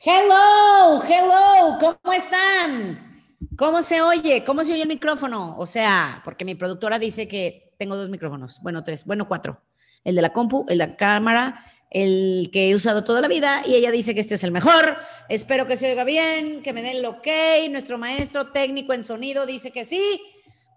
Hello, 0.00 1.02
hello, 1.02 1.76
¿cómo 1.80 2.14
están? 2.14 3.26
¿Cómo 3.56 3.82
se 3.82 4.00
oye? 4.00 4.44
¿Cómo 4.44 4.62
se 4.62 4.72
oye 4.72 4.82
el 4.82 4.88
micrófono? 4.88 5.56
O 5.58 5.66
sea, 5.66 6.22
porque 6.24 6.44
mi 6.44 6.54
productora 6.54 7.00
dice 7.00 7.26
que 7.26 7.74
tengo 7.80 7.96
dos 7.96 8.08
micrófonos, 8.08 8.60
bueno, 8.62 8.84
tres, 8.84 9.04
bueno, 9.06 9.26
cuatro. 9.26 9.60
El 10.04 10.14
de 10.14 10.22
la 10.22 10.32
compu, 10.32 10.64
el 10.68 10.78
de 10.78 10.86
la 10.86 10.96
cámara, 10.96 11.64
el 11.90 12.48
que 12.52 12.70
he 12.70 12.76
usado 12.76 13.02
toda 13.02 13.20
la 13.20 13.26
vida 13.26 13.62
y 13.66 13.74
ella 13.74 13.90
dice 13.90 14.14
que 14.14 14.20
este 14.20 14.36
es 14.36 14.44
el 14.44 14.52
mejor. 14.52 14.98
Espero 15.28 15.66
que 15.66 15.76
se 15.76 15.90
oiga 15.90 16.04
bien, 16.04 16.62
que 16.62 16.72
me 16.72 16.80
den 16.80 16.98
el 16.98 17.04
ok. 17.04 17.26
Nuestro 17.68 17.98
maestro 17.98 18.52
técnico 18.52 18.92
en 18.92 19.02
sonido 19.02 19.46
dice 19.46 19.72
que 19.72 19.84
sí. 19.84 20.22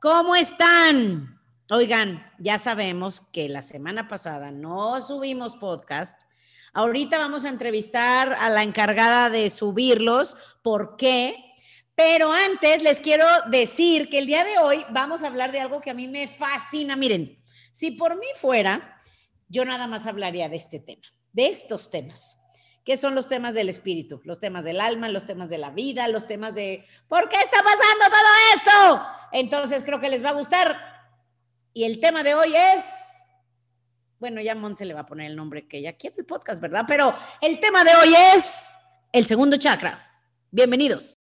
¿Cómo 0.01 0.35
están? 0.35 1.39
Oigan, 1.69 2.25
ya 2.39 2.57
sabemos 2.57 3.21
que 3.21 3.49
la 3.49 3.61
semana 3.61 4.07
pasada 4.07 4.49
no 4.49 4.99
subimos 4.99 5.57
podcast. 5.57 6.23
Ahorita 6.73 7.17
vamos 7.17 7.45
a 7.45 7.49
entrevistar 7.49 8.33
a 8.33 8.49
la 8.49 8.63
encargada 8.63 9.29
de 9.29 9.49
subirlos. 9.49 10.35
¿Por 10.61 10.95
qué? 10.95 11.35
Pero 11.95 12.31
antes 12.31 12.81
les 12.81 13.01
quiero 13.01 13.25
decir 13.49 14.09
que 14.09 14.19
el 14.19 14.25
día 14.25 14.43
de 14.45 14.57
hoy 14.57 14.85
vamos 14.89 15.23
a 15.23 15.27
hablar 15.27 15.51
de 15.51 15.59
algo 15.59 15.81
que 15.81 15.89
a 15.89 15.93
mí 15.93 16.07
me 16.07 16.27
fascina. 16.27 16.95
Miren, 16.95 17.41
si 17.71 17.91
por 17.91 18.17
mí 18.17 18.27
fuera, 18.35 18.97
yo 19.49 19.65
nada 19.65 19.87
más 19.87 20.07
hablaría 20.07 20.47
de 20.47 20.55
este 20.55 20.79
tema, 20.79 21.05
de 21.33 21.47
estos 21.47 21.91
temas. 21.91 22.37
¿Qué 22.85 22.97
son 22.97 23.15
los 23.15 23.27
temas 23.27 23.53
del 23.53 23.69
espíritu? 23.69 24.21
Los 24.23 24.39
temas 24.39 24.63
del 24.63 24.81
alma, 24.81 25.09
los 25.09 25.25
temas 25.25 25.49
de 25.49 25.57
la 25.57 25.69
vida, 25.69 26.07
los 26.07 26.25
temas 26.25 26.55
de 26.55 26.85
¿por 27.07 27.29
qué 27.29 27.35
está 27.35 27.57
pasando 27.57 28.05
todo 28.09 28.31
esto? 28.55 29.03
Entonces 29.33 29.83
creo 29.83 29.99
que 29.99 30.09
les 30.09 30.23
va 30.23 30.29
a 30.29 30.33
gustar 30.33 30.91
y 31.73 31.85
el 31.85 31.99
tema 31.99 32.23
de 32.23 32.35
hoy 32.35 32.53
es, 32.53 32.83
bueno, 34.21 34.39
ya 34.39 34.53
Monse 34.53 34.85
le 34.85 34.93
va 34.93 34.99
a 34.99 35.05
poner 35.07 35.31
el 35.31 35.35
nombre 35.35 35.67
que 35.67 35.79
ella 35.79 35.93
quiere 35.93 36.17
el 36.19 36.25
podcast, 36.25 36.61
¿verdad? 36.61 36.85
Pero 36.87 37.11
el 37.41 37.59
tema 37.59 37.83
de 37.83 37.89
hoy 37.95 38.13
es 38.35 38.77
el 39.11 39.25
segundo 39.25 39.57
chakra. 39.57 40.21
Bienvenidos. 40.51 41.17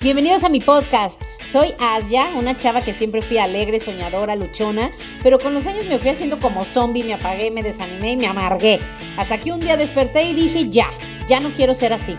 Bienvenidos 0.00 0.44
a 0.44 0.48
mi 0.48 0.60
podcast. 0.60 1.20
Soy 1.44 1.74
Asia, 1.80 2.30
una 2.36 2.56
chava 2.56 2.80
que 2.80 2.94
siempre 2.94 3.22
fui 3.22 3.38
alegre, 3.38 3.80
soñadora, 3.80 4.36
luchona, 4.36 4.92
pero 5.24 5.40
con 5.40 5.52
los 5.52 5.66
años 5.66 5.86
me 5.86 5.98
fui 5.98 6.10
haciendo 6.10 6.38
como 6.38 6.64
zombie, 6.64 7.02
me 7.02 7.14
apagué, 7.14 7.50
me 7.50 7.64
desanimé 7.64 8.12
y 8.12 8.16
me 8.16 8.28
amargué. 8.28 8.78
Hasta 9.18 9.40
que 9.40 9.50
un 9.50 9.58
día 9.58 9.76
desperté 9.76 10.22
y 10.22 10.34
dije, 10.34 10.70
ya, 10.70 10.86
ya 11.28 11.40
no 11.40 11.52
quiero 11.52 11.74
ser 11.74 11.92
así. 11.92 12.16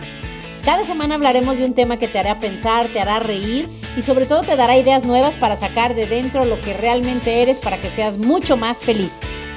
Cada 0.64 0.84
semana 0.84 1.16
hablaremos 1.16 1.58
de 1.58 1.64
un 1.64 1.74
tema 1.74 1.96
que 1.96 2.06
te 2.06 2.20
hará 2.20 2.38
pensar, 2.38 2.86
te 2.92 3.00
hará 3.00 3.18
reír 3.18 3.68
y 3.96 4.02
sobre 4.02 4.26
todo 4.26 4.42
te 4.42 4.54
dará 4.54 4.76
ideas 4.76 5.04
nuevas 5.04 5.36
para 5.36 5.56
sacar 5.56 5.96
de 5.96 6.06
dentro 6.06 6.44
lo 6.44 6.60
que 6.60 6.72
realmente 6.72 7.42
eres 7.42 7.58
para 7.58 7.78
que 7.78 7.90
seas 7.90 8.16
mucho 8.16 8.56
más 8.56 8.84
feliz. 8.84 9.12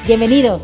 Bienvenidos. 0.07 0.63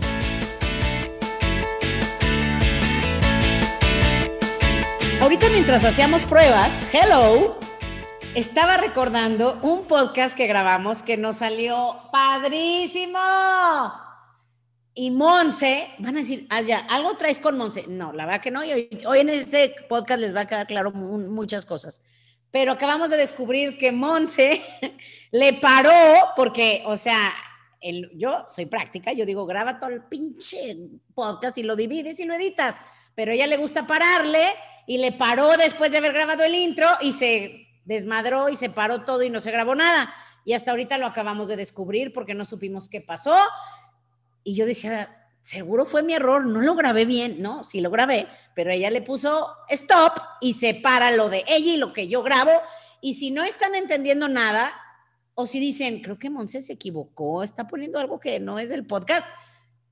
Ahorita 5.21 5.49
mientras 5.49 5.85
hacíamos 5.85 6.25
pruebas, 6.25 6.91
hello, 6.91 7.59
estaba 8.33 8.77
recordando 8.77 9.59
un 9.61 9.85
podcast 9.85 10.35
que 10.35 10.47
grabamos 10.47 11.03
que 11.03 11.17
nos 11.17 11.37
salió 11.37 11.97
padrísimo. 12.11 13.19
Y 14.93 15.09
Monse, 15.09 15.87
van 15.99 16.17
a 16.17 16.19
decir, 16.19 16.47
ya, 16.65 16.79
¿algo 16.89 17.15
traes 17.15 17.39
con 17.39 17.57
Monse? 17.57 17.85
No, 17.87 18.11
la 18.11 18.25
verdad 18.25 18.41
que 18.41 18.51
no. 18.51 18.59
hoy, 18.59 18.89
hoy, 19.05 19.19
en 19.19 19.29
este 19.29 19.73
podcast 19.87 20.19
les 20.19 20.35
va 20.35 20.41
a 20.41 20.47
quedar 20.47 20.67
claro 20.67 20.91
muchas 20.91 21.65
cosas. 21.65 22.01
Pero 22.51 22.73
acabamos 22.73 23.09
de 23.09 23.15
descubrir 23.15 23.77
que 23.77 23.93
Monse 23.93 24.61
le 25.31 25.53
paró 25.53 25.93
porque, 26.35 26.83
o 26.85 26.97
sea, 26.97 27.33
yo 28.15 28.45
soy 28.47 28.65
práctica, 28.65 29.13
yo 29.13 29.25
digo, 29.25 29.45
graba 29.45 29.79
todo 29.79 29.91
el 29.91 30.03
pinche 30.03 30.75
podcast 31.15 31.57
y 31.57 31.63
lo 31.63 31.77
divides 31.77 32.19
y 32.19 32.25
lo 32.25 32.35
editas. 32.35 32.81
Pero 33.15 33.31
ella 33.31 33.47
le 33.47 33.55
gusta 33.55 33.87
pararle 33.87 34.53
y 34.87 34.97
le 34.97 35.13
paró 35.13 35.55
después 35.55 35.91
de 35.91 35.99
haber 35.99 36.11
grabado 36.11 36.43
el 36.43 36.53
intro 36.53 36.87
y 36.99 37.13
se 37.13 37.67
desmadró 37.85 38.49
y 38.49 38.57
se 38.57 38.69
paró 38.69 39.05
todo 39.05 39.23
y 39.23 39.29
no 39.29 39.39
se 39.39 39.51
grabó 39.51 39.73
nada. 39.73 40.13
Y 40.43 40.53
hasta 40.53 40.71
ahorita 40.71 40.97
lo 40.97 41.05
acabamos 41.05 41.47
de 41.47 41.55
descubrir 41.55 42.11
porque 42.13 42.33
no 42.33 42.45
supimos 42.45 42.89
qué 42.89 42.99
pasó 42.99 43.37
y 44.43 44.55
yo 44.55 44.65
decía, 44.65 45.27
seguro 45.41 45.85
fue 45.85 46.03
mi 46.03 46.13
error, 46.13 46.45
no 46.45 46.61
lo 46.61 46.75
grabé 46.75 47.05
bien, 47.05 47.41
¿no? 47.41 47.63
Sí 47.63 47.81
lo 47.81 47.89
grabé, 47.89 48.27
pero 48.55 48.71
ella 48.71 48.89
le 48.89 49.01
puso 49.01 49.49
stop 49.69 50.13
y 50.39 50.53
separa 50.53 51.11
lo 51.11 51.29
de 51.29 51.43
ella 51.47 51.73
y 51.73 51.77
lo 51.77 51.93
que 51.93 52.07
yo 52.07 52.23
grabo. 52.23 52.51
Y 53.01 53.15
si 53.15 53.31
no 53.31 53.43
están 53.43 53.75
entendiendo 53.75 54.27
nada, 54.27 54.73
o 55.33 55.45
si 55.45 55.59
dicen, 55.59 56.01
creo 56.01 56.19
que 56.19 56.29
Monse 56.29 56.61
se 56.61 56.73
equivocó, 56.73 57.43
está 57.43 57.67
poniendo 57.67 57.99
algo 57.99 58.19
que 58.19 58.39
no 58.39 58.59
es 58.59 58.69
del 58.69 58.85
podcast. 58.85 59.25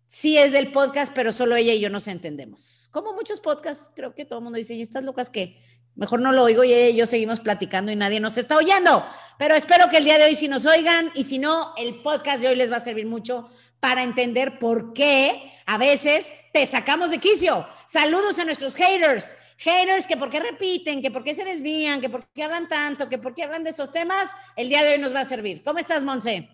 Sí 0.08 0.38
es 0.38 0.52
del 0.52 0.72
podcast, 0.72 1.14
pero 1.14 1.32
solo 1.32 1.56
ella 1.56 1.74
y 1.74 1.80
yo 1.80 1.90
nos 1.90 2.08
entendemos. 2.08 2.90
Como 2.92 3.14
muchos 3.14 3.40
podcasts, 3.40 3.92
creo 3.96 4.16
que 4.16 4.26
todo 4.26 4.40
el 4.40 4.44
mundo 4.44 4.58
dice, 4.58 4.74
¿y 4.74 4.82
estas 4.82 5.04
locas 5.04 5.30
que 5.30 5.58
Mejor 6.00 6.22
no 6.22 6.32
lo 6.32 6.44
oigo 6.44 6.64
y 6.64 6.72
ella 6.72 6.88
y 6.88 6.96
yo 6.96 7.06
seguimos 7.06 7.42
platicando 7.42 7.92
y 7.92 7.96
nadie 7.98 8.22
nos 8.22 8.38
está 8.38 8.56
oyendo. 8.56 9.06
Pero 9.38 9.54
espero 9.56 9.90
que 9.90 9.98
el 9.98 10.06
día 10.06 10.18
de 10.18 10.24
hoy 10.24 10.36
sí 10.36 10.48
nos 10.48 10.66
oigan 10.66 11.12
y 11.14 11.26
si 11.26 11.40
no, 11.40 11.74
el 11.76 12.02
podcast 12.02 12.42
de 12.42 12.48
hoy 12.48 12.56
les 12.56 12.72
va 12.72 12.78
a 12.78 12.80
servir 12.80 13.06
mucho 13.06 13.50
para 13.79 14.03
entender 14.03 14.59
por 14.59 14.94
qué 14.94 15.51
a 15.66 15.78
veces 15.78 16.34
te 16.51 16.66
sacamos 16.66 17.12
de 17.12 17.19
quicio. 17.19 17.67
Saludos 17.85 18.40
a 18.40 18.45
nuestros 18.45 18.75
haters. 18.75 19.34
Haters 19.57 20.07
que 20.07 20.17
por 20.17 20.29
qué 20.29 20.40
repiten, 20.40 21.01
que 21.01 21.12
por 21.12 21.23
qué 21.23 21.34
se 21.34 21.44
desvían, 21.44 22.01
que 22.01 22.09
por 22.09 22.25
qué 22.29 22.44
hablan 22.44 22.67
tanto, 22.67 23.09
que 23.09 23.17
por 23.17 23.35
qué 23.35 23.44
hablan 23.44 23.63
de 23.63 23.69
esos 23.72 23.91
temas. 23.91 24.31
El 24.56 24.69
día 24.69 24.84
de 24.84 24.94
hoy 24.94 25.00
nos 25.00 25.13
va 25.13 25.19
a 25.19 25.25
servir. 25.25 25.63
¿Cómo 25.63 25.79
estás, 25.79 26.03
Monse? 26.03 26.50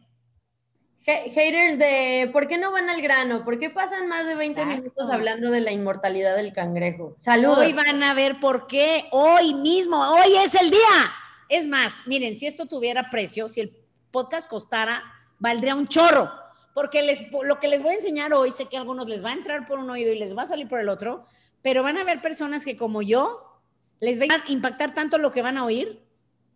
Haters 1.06 1.78
de 1.78 2.30
¿por 2.34 2.48
qué 2.48 2.58
no 2.58 2.72
van 2.72 2.90
al 2.90 3.00
grano? 3.02 3.46
¿Por 3.46 3.60
qué 3.60 3.70
pasan 3.70 4.08
más 4.08 4.26
de 4.26 4.34
20 4.34 4.66
minutos 4.66 5.10
hablando 5.12 5.52
de 5.52 5.62
la 5.62 5.72
inmortalidad 5.72 6.36
del 6.36 6.52
cangrejo? 6.52 7.16
Saludos. 7.20 7.60
Hoy 7.60 7.74
van 7.74 8.02
a 8.02 8.16
ver 8.16 8.40
por 8.40 8.66
qué, 8.66 9.06
hoy 9.12 9.54
mismo, 9.54 9.98
hoy 9.98 10.36
es 10.44 10.56
el 10.56 10.72
día. 10.72 11.14
Es 11.48 11.68
más, 11.68 12.02
miren, 12.08 12.36
si 12.36 12.48
esto 12.48 12.66
tuviera 12.66 13.12
precio, 13.12 13.48
si 13.48 13.62
el 13.62 13.78
podcast 14.10 14.50
costara, 14.50 15.04
valdría 15.38 15.76
un 15.76 15.88
chorro 15.88 16.45
porque 16.76 17.02
les, 17.02 17.32
lo 17.32 17.58
que 17.62 17.70
les 17.70 17.82
voy 17.82 17.94
a 17.94 17.96
enseñar 17.96 18.34
hoy, 18.34 18.52
sé 18.52 18.66
que 18.66 18.76
a 18.76 18.82
algunos 18.82 19.08
les 19.08 19.24
va 19.24 19.30
a 19.30 19.34
entrar 19.34 19.66
por 19.66 19.80
un 19.80 19.90
oído 19.90 20.12
y 20.12 20.20
les 20.20 20.38
va 20.38 20.44
a 20.44 20.46
salir 20.46 20.68
por 20.68 20.82
el 20.82 20.90
otro, 20.90 21.24
pero 21.62 21.82
van 21.82 21.98
a 21.98 22.02
haber 22.02 22.22
personas 22.22 22.66
que 22.66 22.76
como 22.76 23.02
yo, 23.02 23.62
les 24.02 24.20
va 24.20 24.26
a 24.26 24.52
impactar 24.52 24.94
tanto 24.94 25.18
lo 25.18 25.32
que 25.32 25.42
van 25.42 25.58
a 25.58 25.64
oír 25.64 26.04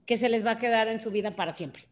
que 0.06 0.18
se 0.18 0.28
les 0.28 0.46
va 0.46 0.52
a 0.52 0.60
quedar 0.60 0.90
en 0.90 1.00
su 1.00 1.10
vida 1.10 1.38
para 1.38 1.54
siempre. 1.54 1.88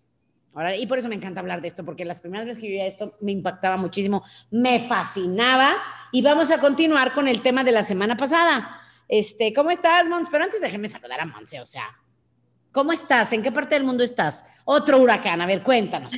Ahora, 0.54 0.76
y 0.76 0.86
por 0.88 0.98
eso 0.98 1.08
me 1.08 1.16
encanta 1.16 1.40
hablar 1.40 1.62
de 1.62 1.70
esto, 1.70 1.86
porque 1.86 2.04
las 2.04 2.20
primeras 2.20 2.46
veces 2.46 2.62
que 2.62 2.78
yo 2.78 2.84
esto 2.84 3.16
me 3.22 3.32
impactaba 3.32 3.78
muchísimo, 3.78 4.24
me 4.52 4.82
fascinaba. 4.82 5.78
Y 6.12 6.22
vamos 6.22 6.52
a 6.52 6.60
continuar 6.60 7.14
con 7.14 7.30
el 7.30 7.42
tema 7.42 7.64
de 7.64 7.72
la 7.72 7.84
semana 7.84 8.18
pasada. 8.18 8.78
Este, 9.08 9.54
¿Cómo 9.54 9.72
estás, 9.72 10.10
Mons? 10.10 10.28
Pero 10.30 10.44
antes 10.44 10.60
déjeme 10.60 10.90
saludar 10.90 11.22
a 11.22 11.26
Monse, 11.26 11.62
o 11.62 11.66
sea, 11.66 11.98
¿cómo 12.74 12.92
estás? 12.92 13.32
¿En 13.32 13.42
qué 13.42 13.54
parte 13.54 13.76
del 13.76 13.86
mundo 13.86 14.04
estás? 14.04 14.44
Otro 14.66 14.98
huracán, 14.98 15.40
a 15.40 15.46
ver, 15.46 15.64
cuéntanos. 15.64 16.14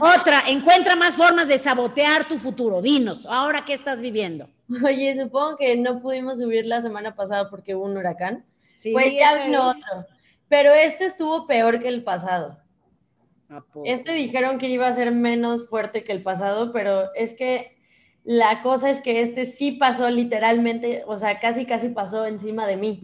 Otra, 0.00 0.42
encuentra 0.48 0.96
más 0.96 1.16
formas 1.16 1.48
de 1.48 1.58
sabotear 1.58 2.26
tu 2.26 2.38
futuro. 2.38 2.82
Dinos, 2.82 3.26
ahora 3.26 3.64
qué 3.64 3.74
estás 3.74 4.00
viviendo. 4.00 4.48
Oye, 4.84 5.14
supongo 5.20 5.56
que 5.56 5.76
no 5.76 6.00
pudimos 6.00 6.38
subir 6.38 6.66
la 6.66 6.80
semana 6.82 7.14
pasada 7.14 7.50
porque 7.50 7.74
hubo 7.74 7.84
un 7.84 7.96
huracán. 7.96 8.44
Sí, 8.74 8.92
pues 8.92 9.12
ya 9.14 9.44
vino 9.44 9.68
otro. 9.68 10.06
Pero 10.48 10.72
este 10.72 11.04
estuvo 11.04 11.46
peor 11.46 11.80
que 11.80 11.88
el 11.88 12.02
pasado. 12.04 12.58
Este 13.84 14.12
dijeron 14.12 14.58
que 14.58 14.68
iba 14.68 14.86
a 14.86 14.92
ser 14.92 15.12
menos 15.12 15.68
fuerte 15.68 16.02
que 16.02 16.12
el 16.12 16.22
pasado, 16.22 16.72
pero 16.72 17.14
es 17.14 17.34
que 17.34 17.76
la 18.24 18.62
cosa 18.62 18.90
es 18.90 19.00
que 19.00 19.20
este 19.20 19.46
sí 19.46 19.72
pasó 19.72 20.10
literalmente, 20.10 21.04
o 21.06 21.18
sea, 21.18 21.38
casi 21.38 21.66
casi 21.66 21.90
pasó 21.90 22.26
encima 22.26 22.66
de 22.66 22.76
mí 22.76 23.02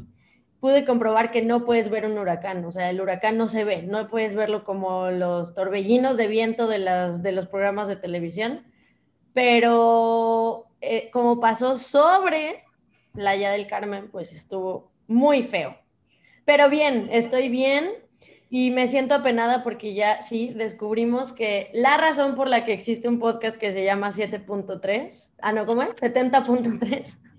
pude 0.61 0.85
comprobar 0.85 1.31
que 1.31 1.43
no 1.43 1.65
puedes 1.65 1.89
ver 1.89 2.05
un 2.05 2.19
huracán, 2.19 2.65
o 2.65 2.71
sea, 2.71 2.91
el 2.91 3.01
huracán 3.01 3.39
no 3.39 3.49
se 3.49 3.65
ve, 3.65 3.83
no 3.83 4.09
puedes 4.09 4.35
verlo 4.35 4.65
como 4.65 5.11
los 5.11 5.55
torbellinos 5.55 6.17
de 6.17 6.29
viento 6.29 6.67
de, 6.69 6.79
las, 6.79 7.23
de 7.23 7.33
los 7.33 7.47
programas 7.47 7.89
de 7.89 7.97
televisión, 7.97 8.65
pero 9.33 10.67
eh, 10.83 11.09
como 11.13 11.41
pasó 11.41 11.79
sobre 11.79 12.65
Playa 13.13 13.51
del 13.51 13.67
Carmen, 13.67 14.11
pues 14.11 14.33
estuvo 14.33 14.93
muy 15.07 15.43
feo. 15.43 15.77
Pero 16.45 16.69
bien, 16.69 17.09
estoy 17.11 17.49
bien 17.49 17.91
y 18.51 18.71
me 18.71 18.87
siento 18.89 19.15
apenada 19.15 19.63
porque 19.63 19.95
ya 19.95 20.21
sí 20.21 20.53
descubrimos 20.55 21.33
que 21.33 21.71
la 21.73 21.97
razón 21.97 22.35
por 22.35 22.49
la 22.49 22.65
que 22.65 22.73
existe 22.73 23.09
un 23.09 23.19
podcast 23.19 23.57
que 23.57 23.73
se 23.73 23.85
llama 23.85 24.11
7.3, 24.11 25.31
ah, 25.41 25.53
no, 25.53 25.65
¿cómo 25.65 25.83
es? 25.83 25.91
70.3 26.01 27.30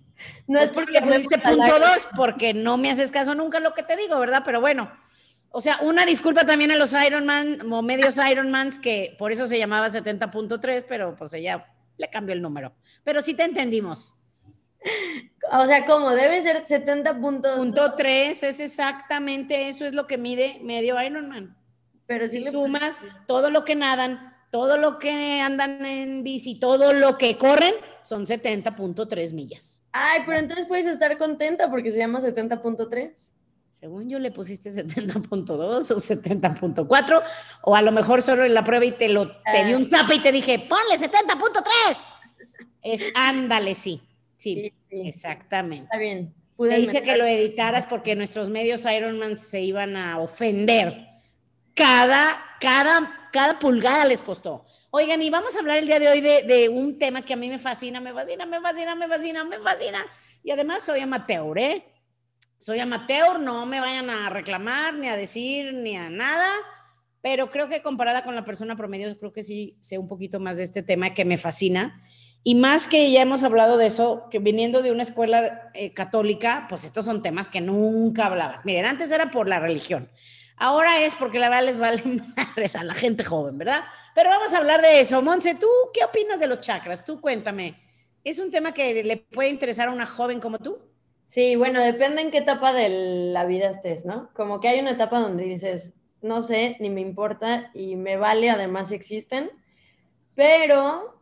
no 0.47 0.59
es 0.59 0.71
porque 0.71 1.01
pusiste 1.01 1.38
punto 1.38 1.79
dos, 1.79 2.07
porque 2.15 2.53
no 2.53 2.77
me 2.77 2.91
haces 2.91 3.12
caso 3.12 3.35
nunca 3.35 3.59
lo 3.59 3.73
que 3.73 3.83
te 3.83 3.95
digo, 3.95 4.19
¿verdad? 4.19 4.44
Pero 4.45 4.62
bueno, 4.62 4.91
o 5.50 5.62
sea, 5.62 5.79
una 5.81 6.06
disculpa 6.06 6.45
también 6.45 6.71
a 6.71 6.75
los 6.75 6.94
Ironman 6.94 7.71
o 7.71 7.81
medios 7.81 8.18
Ironmans, 8.18 8.79
que 8.79 9.15
por 9.18 9.31
eso 9.31 9.47
se 9.47 9.57
llamaba 9.57 9.88
70.3, 9.88 10.85
pero 10.88 11.15
pues 11.15 11.33
ella 11.33 11.65
le 11.97 12.09
cambió 12.09 12.33
el 12.33 12.41
número. 12.41 12.73
Pero 13.03 13.21
sí 13.21 13.33
te 13.33 13.44
entendimos. 13.44 14.15
O 15.53 15.65
sea, 15.65 15.85
¿cómo? 15.88 16.12
Debe 16.12 16.41
ser 16.44 16.63
70.3. 16.63 18.44
es 18.44 18.59
exactamente 18.59 19.67
eso, 19.67 19.85
es 19.85 19.94
lo 19.94 20.06
que 20.06 20.19
mide 20.19 20.59
medio 20.63 21.01
Ironman. 21.01 21.57
Pero 22.06 22.27
si, 22.27 22.45
sumas 22.45 23.00
todo 23.27 23.50
lo 23.50 23.65
que 23.65 23.75
nadan 23.75 24.31
todo 24.51 24.77
lo 24.77 25.00
que 25.00 25.39
andan 25.41 25.83
en 25.85 26.24
bici, 26.24 26.59
todo 26.59 26.94
lo 26.94 27.17
que 27.17 27.38
corren, 27.38 27.74
son 28.03 28.25
70.3 28.25 29.33
millas. 29.33 29.81
Ay, 29.91 30.21
pero 30.25 30.39
entonces 30.39 30.65
puedes 30.65 30.85
estar 30.85 31.17
contenta 31.17 31.69
porque 31.69 31.91
se 31.91 31.97
llama 31.97 32.21
70.3. 32.21 33.31
Según 33.71 34.09
yo 34.09 34.19
le 34.19 34.31
pusiste 34.31 34.69
70.2 34.69 35.51
o 35.51 35.79
70.4, 35.79 37.23
o 37.63 37.75
a 37.75 37.81
lo 37.81 37.91
mejor 37.91 38.21
solo 38.21 38.43
en 38.43 38.53
la 38.53 38.63
prueba 38.63 38.85
y 38.85 38.91
te 38.91 39.07
lo 39.07 39.31
te 39.31 39.65
di 39.65 39.73
un 39.73 39.85
zap 39.85 40.11
y 40.11 40.19
te 40.19 40.31
dije, 40.31 40.59
ponle 40.59 40.97
70.3. 40.97 42.09
Es 42.81 43.03
ándale, 43.15 43.75
sí. 43.75 44.01
Sí, 44.35 44.73
exactamente. 44.89 45.83
Está 45.83 45.97
bien. 45.97 46.33
Te 46.57 46.77
dice 46.77 47.01
que 47.01 47.15
lo 47.15 47.25
editaras 47.25 47.88
porque 47.88 48.15
nuestros 48.15 48.49
medios 48.49 48.85
Ironman 48.85 49.38
se 49.38 49.61
iban 49.61 49.95
a 49.95 50.19
ofender. 50.19 51.07
Cada, 51.73 52.39
cada, 52.59 53.29
cada 53.31 53.57
pulgada 53.57 54.05
les 54.05 54.21
costó. 54.21 54.65
Oigan, 54.93 55.21
y 55.21 55.29
vamos 55.29 55.55
a 55.55 55.59
hablar 55.59 55.77
el 55.77 55.85
día 55.88 55.99
de 55.99 56.09
hoy 56.09 56.19
de, 56.19 56.43
de, 56.43 56.67
un 56.67 56.99
tema 56.99 57.21
que 57.21 57.31
a 57.31 57.38
mí 57.38 57.47
me 57.47 57.59
fascina, 57.59 58.01
me 58.01 58.11
fascina, 58.11 58.45
me 58.45 58.59
fascina, 58.59 58.93
me 58.93 59.07
fascina, 59.07 59.45
me 59.45 59.57
fascina. 59.59 60.05
Y 60.43 60.51
además 60.51 60.83
soy 60.83 60.99
amateur, 60.99 61.57
¿eh? 61.57 61.85
Soy 62.57 62.79
amateur, 62.79 63.39
no 63.39 63.65
me 63.65 63.79
vayan 63.79 64.09
a 64.09 64.29
reclamar, 64.29 64.93
ni 64.95 65.07
a 65.07 65.15
decir, 65.15 65.73
ni 65.75 65.95
a 65.95 66.09
nada, 66.09 66.49
pero 67.21 67.49
creo 67.49 67.69
que 67.69 67.81
comparada 67.81 68.25
con 68.25 68.35
la 68.35 68.43
persona 68.43 68.75
promedio, 68.75 69.17
creo 69.17 69.31
que 69.31 69.43
sí 69.43 69.77
sé 69.79 69.97
un 69.97 70.09
poquito 70.09 70.41
más 70.41 70.57
de 70.57 70.63
este 70.63 70.83
tema 70.83 71.13
que 71.13 71.23
me 71.23 71.38
fascina. 71.38 72.03
Y 72.43 72.55
más 72.55 72.89
que 72.89 73.09
ya 73.13 73.21
hemos 73.21 73.43
hablado 73.43 73.77
de 73.77 73.85
eso, 73.85 74.27
que 74.29 74.39
viniendo 74.39 74.81
de 74.81 74.91
una 74.91 75.03
escuela 75.03 75.71
eh, 75.73 75.93
católica, 75.93 76.65
pues 76.67 76.83
estos 76.83 77.05
son 77.05 77.21
temas 77.21 77.47
que 77.47 77.61
nunca 77.61 78.25
hablabas. 78.25 78.65
Miren, 78.65 78.85
antes 78.85 79.09
era 79.09 79.31
por 79.31 79.47
la 79.47 79.61
religión. 79.61 80.09
Ahora 80.63 81.04
es 81.04 81.16
porque 81.16 81.40
la 81.40 81.50
verdad 81.50 81.66
les 81.66 81.78
vale 81.80 82.04
madres 82.38 82.75
a 82.75 82.84
la 82.84 82.94
gente 82.94 83.24
joven, 83.24 83.58
¿verdad? 83.58 83.84
Pero 84.13 84.30
vamos 84.30 84.54
a 84.54 84.60
hablar 84.60 84.84
de 84.84 85.00
eso. 85.00 85.19
Monse, 85.24 85.56
¿tú 85.56 85.68
qué 85.92 86.04
opinas 86.04 86.40
de 86.40 86.46
los 86.46 86.62
chakras? 86.62 87.04
Tú 87.04 87.19
cuéntame. 87.19 87.81
¿Es 88.24 88.38
un 88.38 88.52
tema 88.52 88.72
que 88.72 89.04
le 89.04 89.18
puede 89.18 89.50
interesar 89.50 89.88
a 89.88 89.92
una 89.92 90.06
joven 90.06 90.40
como 90.40 90.60
tú? 90.60 90.78
Sí, 91.25 91.56
bueno, 91.56 91.81
depende 91.81 92.22
en 92.22 92.30
qué 92.30 92.38
etapa 92.38 92.74
de 92.74 92.90
la 93.34 93.46
vida 93.46 93.72
estés, 93.72 94.06
¿no? 94.06 94.30
Como 94.36 94.60
que 94.60 94.68
hay 94.68 94.80
una 94.80 94.92
etapa 94.92 95.19
donde 95.19 95.46
dices, 95.46 95.96
no 96.22 96.44
sé, 96.44 96.78
ni 96.80 96.92
me 96.92 97.02
importa 97.02 97.72
y 97.74 97.96
me 97.96 98.18
vale 98.18 98.52
además 98.52 98.90
si 98.90 98.96
existen, 98.96 99.50
pero 100.36 101.19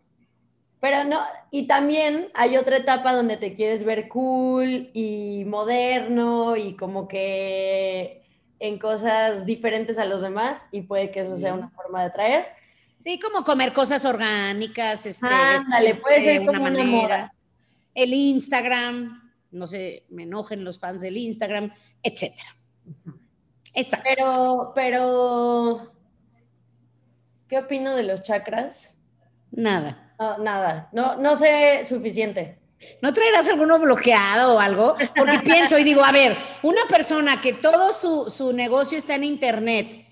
pero 0.81 1.05
no, 1.05 1.17
y 1.49 1.65
también 1.65 2.29
hay 2.33 2.57
otra 2.57 2.75
etapa 2.75 3.13
donde 3.13 3.37
te 3.37 3.53
quieres 3.53 3.85
ver 3.85 4.09
cool 4.09 4.89
y 4.93 5.45
moderno 5.45 6.57
y 6.57 6.75
como 6.75 7.07
que 7.07 8.19
en 8.59 8.77
cosas 8.77 9.45
diferentes 9.45 9.97
a 9.97 10.05
los 10.05 10.21
demás 10.21 10.67
y 10.71 10.81
puede 10.81 11.11
que 11.11 11.21
eso 11.21 11.37
sea 11.37 11.53
una 11.53 11.69
forma 11.69 12.01
de 12.01 12.07
atraer. 12.07 12.47
Sí, 12.99 13.19
como 13.19 13.43
comer 13.43 13.71
cosas 13.71 14.03
orgánicas, 14.03 15.05
este, 15.05 15.25
Ándale, 15.25 15.95
puede 15.95 16.21
ser 16.21 16.39
como 16.39 16.51
una 16.51 16.59
manera. 16.59 17.33
El 17.95 18.13
Instagram, 18.13 19.33
no 19.51 19.67
sé, 19.67 20.05
me 20.09 20.23
enojen 20.23 20.63
los 20.63 20.79
fans 20.79 21.01
del 21.01 21.17
Instagram, 21.17 21.71
etcétera. 22.03 22.55
Exacto. 23.73 24.09
Pero, 24.15 24.71
pero, 24.75 25.93
¿qué 27.47 27.59
opino 27.59 27.95
de 27.95 28.03
los 28.03 28.23
chakras? 28.23 28.93
Nada. 29.51 30.13
No, 30.19 30.37
nada, 30.37 30.89
no, 30.91 31.15
no 31.15 31.37
sé 31.37 31.85
suficiente. 31.85 32.59
¿No 33.01 33.13
traerás 33.13 33.47
alguno 33.49 33.79
bloqueado 33.79 34.55
o 34.55 34.59
algo? 34.59 34.95
Porque 35.15 35.39
pienso 35.43 35.77
y 35.77 35.83
digo, 35.83 36.03
a 36.03 36.11
ver, 36.11 36.37
una 36.63 36.85
persona 36.87 37.41
que 37.41 37.53
todo 37.53 37.93
su, 37.93 38.29
su, 38.29 38.53
negocio 38.53 38.97
está 38.97 39.15
en 39.15 39.23
internet, 39.23 40.05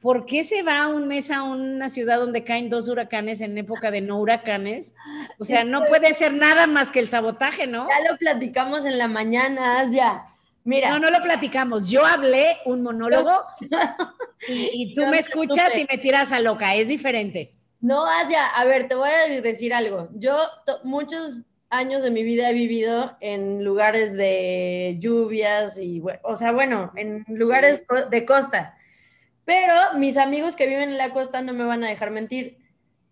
¿por 0.00 0.26
qué 0.26 0.44
se 0.44 0.62
va 0.62 0.88
un 0.88 1.08
mes 1.08 1.30
a 1.30 1.42
una 1.42 1.88
ciudad 1.88 2.18
donde 2.18 2.44
caen 2.44 2.70
dos 2.70 2.88
huracanes 2.88 3.40
en 3.40 3.56
época 3.58 3.90
de 3.90 4.00
no 4.00 4.18
huracanes? 4.18 4.94
O 5.38 5.44
sea, 5.44 5.64
no 5.64 5.84
puede 5.84 6.12
ser 6.14 6.32
nada 6.32 6.66
más 6.66 6.90
que 6.90 7.00
el 7.00 7.08
sabotaje, 7.08 7.66
¿no? 7.66 7.88
Ya 7.88 8.10
lo 8.10 8.18
platicamos 8.18 8.84
en 8.84 8.98
la 8.98 9.08
mañana, 9.08 9.84
ya. 9.90 10.26
Mira. 10.64 10.90
No, 10.90 10.98
no 11.00 11.10
lo 11.10 11.20
platicamos. 11.20 11.90
Yo 11.90 12.06
hablé 12.06 12.58
un 12.66 12.82
monólogo 12.82 13.32
y, 14.48 14.70
y 14.74 14.94
tú 14.94 15.06
me 15.06 15.18
escuchas 15.18 15.76
y 15.76 15.86
me 15.90 15.98
tiras 15.98 16.30
a 16.32 16.40
loca. 16.40 16.74
Es 16.74 16.88
diferente. 16.88 17.52
No 17.82 18.06
haya, 18.06 18.46
a 18.46 18.64
ver, 18.64 18.86
te 18.86 18.94
voy 18.94 19.10
a 19.10 19.28
decir 19.42 19.74
algo. 19.74 20.08
Yo 20.14 20.38
muchos 20.84 21.38
años 21.68 22.02
de 22.02 22.12
mi 22.12 22.22
vida 22.22 22.48
he 22.48 22.52
vivido 22.52 23.16
en 23.20 23.64
lugares 23.64 24.12
de 24.12 24.98
lluvias 25.00 25.76
y, 25.76 26.00
o 26.22 26.36
sea, 26.36 26.52
bueno, 26.52 26.92
en 26.94 27.24
lugares 27.26 27.82
de 28.08 28.24
costa. 28.24 28.78
Pero 29.44 29.74
mis 29.96 30.16
amigos 30.16 30.54
que 30.54 30.68
viven 30.68 30.90
en 30.90 30.98
la 30.98 31.12
costa 31.12 31.42
no 31.42 31.54
me 31.54 31.64
van 31.64 31.82
a 31.82 31.88
dejar 31.88 32.12
mentir. 32.12 32.58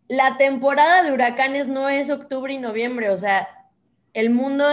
La 0.06 0.36
temporada 0.36 1.02
de 1.02 1.12
huracanes 1.12 1.66
no 1.66 1.88
es 1.88 2.08
octubre 2.08 2.52
y 2.54 2.58
noviembre, 2.58 3.10
o 3.10 3.18
sea, 3.18 3.48
el 4.12 4.30
mundo... 4.30 4.64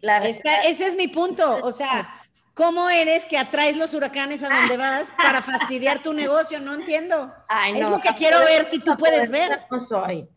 La... 0.00 0.18
eso 0.18 0.84
es 0.84 0.94
mi 0.94 1.08
punto, 1.08 1.58
o 1.62 1.72
sea, 1.72 2.08
¿Cómo 2.58 2.90
eres 2.90 3.24
que 3.24 3.38
atraes 3.38 3.76
los 3.76 3.94
huracanes 3.94 4.42
a 4.42 4.48
donde 4.48 4.76
vas 4.76 5.12
para 5.12 5.42
fastidiar 5.42 6.02
tu 6.02 6.12
negocio? 6.12 6.58
No 6.58 6.74
entiendo. 6.74 7.32
Ay, 7.46 7.74
no, 7.74 7.78
es 7.78 7.90
lo 7.92 8.00
que 8.00 8.12
quiero 8.14 8.40
ver 8.40 8.68
si 8.68 8.80
tú 8.80 8.96
puedes 8.96 9.30
ver. 9.30 9.60
No 9.70 9.80
soy. 9.80 10.28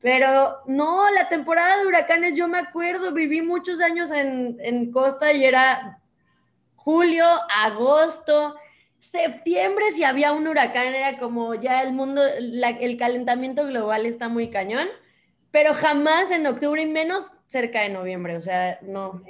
Pero 0.00 0.56
no, 0.66 1.08
la 1.12 1.28
temporada 1.28 1.76
de 1.76 1.86
huracanes, 1.86 2.36
yo 2.36 2.48
me 2.48 2.58
acuerdo, 2.58 3.12
viví 3.12 3.42
muchos 3.42 3.80
años 3.80 4.10
en, 4.10 4.56
en 4.58 4.90
Costa 4.90 5.32
y 5.32 5.44
era 5.44 6.00
julio, 6.74 7.24
agosto, 7.64 8.56
septiembre, 8.98 9.92
si 9.92 10.02
había 10.02 10.32
un 10.32 10.48
huracán, 10.48 10.88
era 10.94 11.16
como 11.16 11.54
ya 11.54 11.80
el 11.84 11.92
mundo, 11.92 12.22
el 12.24 12.96
calentamiento 12.96 13.64
global 13.64 14.04
está 14.04 14.28
muy 14.28 14.50
cañón, 14.50 14.88
pero 15.52 15.74
jamás 15.74 16.32
en 16.32 16.44
octubre 16.44 16.82
y 16.82 16.86
menos 16.86 17.30
cerca 17.46 17.82
de 17.82 17.90
noviembre, 17.90 18.36
o 18.36 18.40
sea, 18.40 18.80
no. 18.82 19.22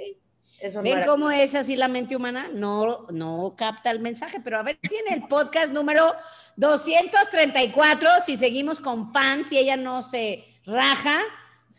¿Ven 0.81 1.03
cómo 1.05 1.29
es 1.29 1.53
así 1.53 1.75
la 1.75 1.87
mente 1.87 2.15
humana? 2.15 2.49
No, 2.51 3.05
no 3.11 3.55
capta 3.55 3.91
el 3.91 3.99
mensaje, 3.99 4.39
pero 4.43 4.59
a 4.59 4.63
ver 4.63 4.79
si 4.81 4.95
en 4.95 5.13
el 5.13 5.27
podcast 5.27 5.71
número 5.71 6.15
234, 6.55 8.09
si 8.25 8.37
seguimos 8.37 8.79
con 8.79 9.11
pan, 9.11 9.45
si 9.45 9.57
ella 9.57 9.77
no 9.77 10.01
se 10.01 10.45
raja 10.65 11.19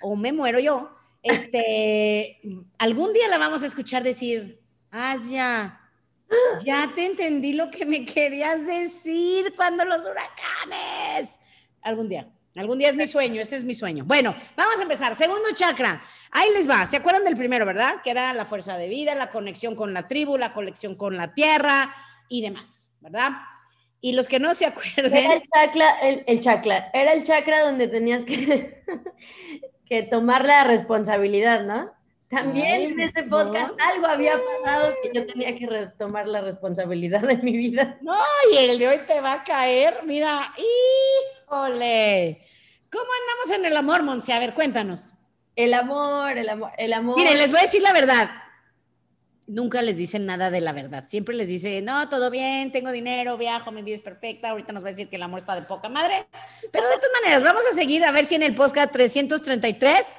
o 0.00 0.14
me 0.14 0.32
muero 0.32 0.60
yo, 0.60 0.90
este, 1.22 2.40
algún 2.78 3.12
día 3.12 3.26
la 3.28 3.38
vamos 3.38 3.62
a 3.62 3.66
escuchar 3.66 4.04
decir, 4.04 4.60
ah, 4.92 5.16
ya, 5.28 5.80
ya 6.64 6.92
te 6.94 7.06
entendí 7.06 7.54
lo 7.54 7.70
que 7.70 7.84
me 7.84 8.04
querías 8.04 8.64
decir 8.64 9.54
cuando 9.56 9.84
los 9.84 10.02
huracanes. 10.02 11.40
Algún 11.82 12.08
día. 12.08 12.28
Algún 12.58 12.78
día 12.78 12.88
es 12.88 12.96
mi 12.96 13.06
sueño, 13.06 13.40
ese 13.40 13.54
es 13.54 13.62
mi 13.62 13.72
sueño. 13.72 14.04
Bueno, 14.04 14.34
vamos 14.56 14.80
a 14.80 14.82
empezar. 14.82 15.14
Segundo 15.14 15.48
chakra. 15.54 16.02
Ahí 16.32 16.50
les 16.52 16.68
va. 16.68 16.86
¿Se 16.88 16.96
acuerdan 16.96 17.22
del 17.22 17.36
primero, 17.36 17.64
verdad? 17.64 18.02
Que 18.02 18.10
era 18.10 18.32
la 18.34 18.44
fuerza 18.44 18.76
de 18.76 18.88
vida, 18.88 19.14
la 19.14 19.30
conexión 19.30 19.76
con 19.76 19.94
la 19.94 20.08
tribu, 20.08 20.36
la 20.36 20.52
conexión 20.52 20.96
con 20.96 21.16
la 21.16 21.34
tierra 21.34 21.94
y 22.28 22.42
demás, 22.42 22.90
¿verdad? 23.00 23.30
Y 24.00 24.12
los 24.12 24.26
que 24.26 24.40
no 24.40 24.54
se 24.54 24.66
acuerden. 24.66 25.16
Era 25.16 25.34
el 25.34 25.42
chakra, 25.54 25.98
el, 26.00 26.40
chakra. 26.40 26.90
Era 26.92 27.12
el 27.12 27.22
chakra 27.22 27.60
donde 27.60 27.86
tenías 27.86 28.24
que, 28.24 28.82
que 29.86 30.02
tomar 30.02 30.44
la 30.44 30.64
responsabilidad, 30.64 31.64
¿no? 31.64 31.92
También 32.28 32.92
en 32.92 33.00
ese 33.00 33.22
podcast 33.22 33.72
algo 33.80 34.06
había 34.06 34.34
pasado 34.36 34.92
que 35.02 35.10
yo 35.14 35.26
tenía 35.26 35.56
que 35.56 35.66
retomar 35.66 36.26
la 36.26 36.42
responsabilidad 36.42 37.22
de 37.22 37.36
mi 37.38 37.56
vida. 37.56 37.98
No, 38.02 38.18
y 38.52 38.56
el 38.56 38.78
de 38.78 38.88
hoy 38.88 38.98
te 39.06 39.20
va 39.20 39.34
a 39.34 39.44
caer, 39.44 40.00
mira, 40.04 40.52
híjole. 41.48 42.40
¿Cómo 42.90 43.04
andamos 43.04 43.58
en 43.58 43.64
el 43.66 43.76
amor, 43.76 44.02
Monse? 44.02 44.32
A 44.32 44.38
ver, 44.38 44.54
cuéntanos. 44.54 45.14
El 45.56 45.74
amor, 45.74 46.38
el 46.38 46.48
amor, 46.48 46.72
el 46.78 46.92
amor. 46.92 47.16
Miren, 47.16 47.36
les 47.36 47.50
voy 47.50 47.58
a 47.58 47.62
decir 47.62 47.82
la 47.82 47.92
verdad. 47.92 48.30
Nunca 49.46 49.80
les 49.82 49.96
dicen 49.96 50.26
nada 50.26 50.50
de 50.50 50.60
la 50.60 50.72
verdad. 50.72 51.04
Siempre 51.08 51.34
les 51.34 51.48
dice, 51.48 51.80
no, 51.80 52.08
todo 52.08 52.30
bien, 52.30 52.70
tengo 52.70 52.92
dinero, 52.92 53.36
viajo, 53.38 53.72
mi 53.72 53.82
vida 53.82 53.96
es 53.96 54.02
perfecta. 54.02 54.50
Ahorita 54.50 54.72
nos 54.72 54.84
va 54.84 54.88
a 54.88 54.90
decir 54.90 55.08
que 55.08 55.16
el 55.16 55.22
amor 55.22 55.40
está 55.40 55.54
de 55.54 55.62
poca 55.62 55.88
madre. 55.88 56.26
Pero 56.70 56.86
de 56.88 56.96
todas 56.96 57.10
maneras, 57.22 57.42
vamos 57.42 57.62
a 57.66 57.74
seguir 57.74 58.04
a 58.04 58.12
ver 58.12 58.26
si 58.26 58.34
en 58.34 58.42
el 58.42 58.54
podcast 58.54 58.92
333 58.92 60.18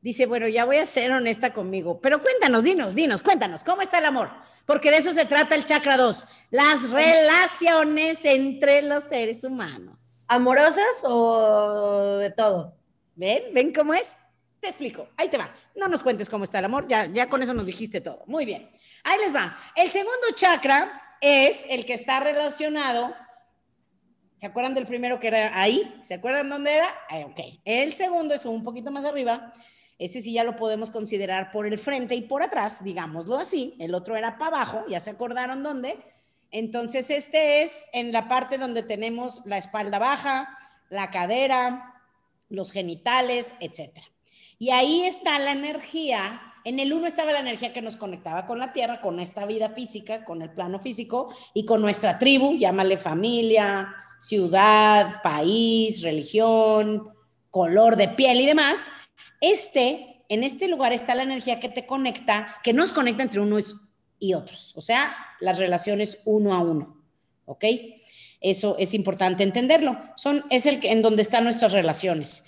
dice, 0.00 0.26
bueno, 0.26 0.48
ya 0.48 0.64
voy 0.64 0.78
a 0.78 0.86
ser 0.86 1.12
honesta 1.12 1.52
conmigo, 1.52 2.00
pero 2.00 2.22
cuéntanos, 2.22 2.64
dinos, 2.64 2.94
dinos, 2.94 3.22
cuéntanos, 3.22 3.62
¿cómo 3.64 3.82
está 3.82 3.98
el 3.98 4.06
amor? 4.06 4.30
Porque 4.64 4.90
de 4.90 4.96
eso 4.96 5.12
se 5.12 5.26
trata 5.26 5.54
el 5.54 5.66
chakra 5.66 5.98
2, 5.98 6.26
las 6.50 6.88
relaciones 6.88 8.24
entre 8.24 8.80
los 8.80 9.04
seres 9.04 9.44
humanos. 9.44 10.19
¿Amorosas 10.30 11.02
o 11.04 12.18
de 12.18 12.30
todo? 12.30 12.72
¿Ven? 13.16 13.52
¿Ven 13.52 13.72
cómo 13.72 13.94
es? 13.94 14.16
Te 14.60 14.68
explico, 14.68 15.08
ahí 15.16 15.28
te 15.28 15.36
va. 15.36 15.52
No 15.74 15.88
nos 15.88 16.04
cuentes 16.04 16.30
cómo 16.30 16.44
está 16.44 16.60
el 16.60 16.66
amor, 16.66 16.86
ya, 16.86 17.06
ya 17.06 17.28
con 17.28 17.42
eso 17.42 17.52
nos 17.52 17.66
dijiste 17.66 18.00
todo. 18.00 18.22
Muy 18.26 18.46
bien. 18.46 18.70
Ahí 19.02 19.18
les 19.18 19.34
va. 19.34 19.56
El 19.74 19.88
segundo 19.88 20.28
chakra 20.34 21.16
es 21.20 21.66
el 21.68 21.84
que 21.84 21.94
está 21.94 22.20
relacionado 22.20 23.12
¿Se 24.36 24.46
acuerdan 24.46 24.72
del 24.72 24.86
primero 24.86 25.20
que 25.20 25.26
era 25.26 25.60
ahí? 25.60 25.94
¿Se 26.00 26.14
acuerdan 26.14 26.48
dónde 26.48 26.76
era? 26.76 26.88
Ah, 27.10 27.18
ok. 27.26 27.40
El 27.62 27.92
segundo 27.92 28.32
es 28.32 28.46
un 28.46 28.64
poquito 28.64 28.90
más 28.90 29.04
arriba, 29.04 29.52
ese 29.98 30.22
sí 30.22 30.32
ya 30.32 30.44
lo 30.44 30.56
podemos 30.56 30.90
considerar 30.90 31.50
por 31.50 31.66
el 31.66 31.78
frente 31.78 32.14
y 32.14 32.22
por 32.22 32.42
atrás, 32.42 32.82
digámoslo 32.82 33.36
así. 33.36 33.76
El 33.78 33.94
otro 33.94 34.16
era 34.16 34.38
para 34.38 34.56
abajo, 34.56 34.84
ya 34.88 34.98
se 34.98 35.10
acordaron 35.10 35.62
dónde. 35.62 35.98
Entonces, 36.50 37.10
este 37.10 37.62
es 37.62 37.86
en 37.92 38.12
la 38.12 38.28
parte 38.28 38.58
donde 38.58 38.82
tenemos 38.82 39.42
la 39.46 39.58
espalda 39.58 39.98
baja, 39.98 40.56
la 40.88 41.10
cadera, 41.10 42.02
los 42.48 42.72
genitales, 42.72 43.54
etc. 43.60 43.98
Y 44.58 44.70
ahí 44.70 45.02
está 45.02 45.38
la 45.38 45.52
energía. 45.52 46.40
En 46.64 46.78
el 46.78 46.92
uno 46.92 47.06
estaba 47.06 47.32
la 47.32 47.40
energía 47.40 47.72
que 47.72 47.80
nos 47.80 47.96
conectaba 47.96 48.46
con 48.46 48.58
la 48.58 48.72
tierra, 48.72 49.00
con 49.00 49.20
esta 49.20 49.46
vida 49.46 49.70
física, 49.70 50.24
con 50.24 50.42
el 50.42 50.50
plano 50.50 50.78
físico 50.78 51.34
y 51.54 51.64
con 51.64 51.80
nuestra 51.80 52.18
tribu, 52.18 52.56
llámale 52.58 52.98
familia, 52.98 53.94
ciudad, 54.20 55.22
país, 55.22 56.02
religión, 56.02 57.08
color 57.50 57.96
de 57.96 58.08
piel 58.08 58.40
y 58.40 58.46
demás. 58.46 58.90
Este, 59.40 60.24
en 60.28 60.44
este 60.44 60.68
lugar 60.68 60.92
está 60.92 61.14
la 61.14 61.22
energía 61.22 61.60
que 61.60 61.68
te 61.68 61.86
conecta, 61.86 62.56
que 62.62 62.72
nos 62.72 62.92
conecta 62.92 63.22
entre 63.22 63.40
unos 63.40 63.89
y 64.20 64.34
otros, 64.34 64.72
o 64.76 64.80
sea, 64.80 65.16
las 65.40 65.58
relaciones 65.58 66.20
uno 66.26 66.54
a 66.54 66.60
uno, 66.60 67.02
¿ok? 67.46 67.64
Eso 68.40 68.76
es 68.78 68.94
importante 68.94 69.42
entenderlo. 69.42 69.98
Son, 70.16 70.44
es 70.50 70.66
el 70.66 70.80
que, 70.80 70.92
en 70.92 71.02
donde 71.02 71.22
están 71.22 71.44
nuestras 71.44 71.72
relaciones. 71.72 72.44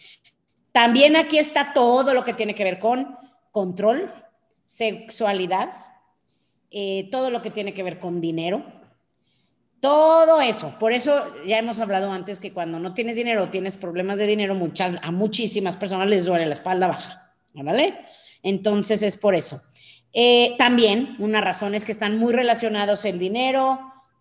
También 0.72 1.16
aquí 1.16 1.38
está 1.38 1.72
todo 1.74 2.14
lo 2.14 2.24
que 2.24 2.32
tiene 2.32 2.54
que 2.54 2.64
ver 2.64 2.78
con 2.78 3.18
control, 3.50 4.12
sexualidad, 4.64 5.70
eh, 6.70 7.08
todo 7.10 7.30
lo 7.30 7.42
que 7.42 7.50
tiene 7.50 7.74
que 7.74 7.82
ver 7.82 7.98
con 7.98 8.22
dinero, 8.22 8.64
todo 9.80 10.40
eso. 10.40 10.74
Por 10.78 10.92
eso 10.92 11.34
ya 11.44 11.58
hemos 11.58 11.80
hablado 11.80 12.10
antes 12.10 12.40
que 12.40 12.52
cuando 12.52 12.78
no 12.78 12.94
tienes 12.94 13.16
dinero, 13.16 13.50
tienes 13.50 13.76
problemas 13.76 14.16
de 14.16 14.26
dinero, 14.26 14.54
muchas, 14.54 14.96
a 15.02 15.10
muchísimas 15.10 15.76
personas 15.76 16.08
les 16.08 16.24
duele 16.24 16.46
la 16.46 16.52
espalda 16.52 16.86
baja, 16.86 17.34
¿vale? 17.52 17.98
Entonces 18.42 19.02
es 19.02 19.18
por 19.18 19.34
eso. 19.34 19.60
Eh, 20.12 20.54
también 20.58 21.16
una 21.18 21.40
razón 21.40 21.74
es 21.74 21.84
que 21.84 21.92
están 21.92 22.18
muy 22.18 22.32
relacionados 22.32 23.04
el 23.04 23.18
dinero, 23.18 23.80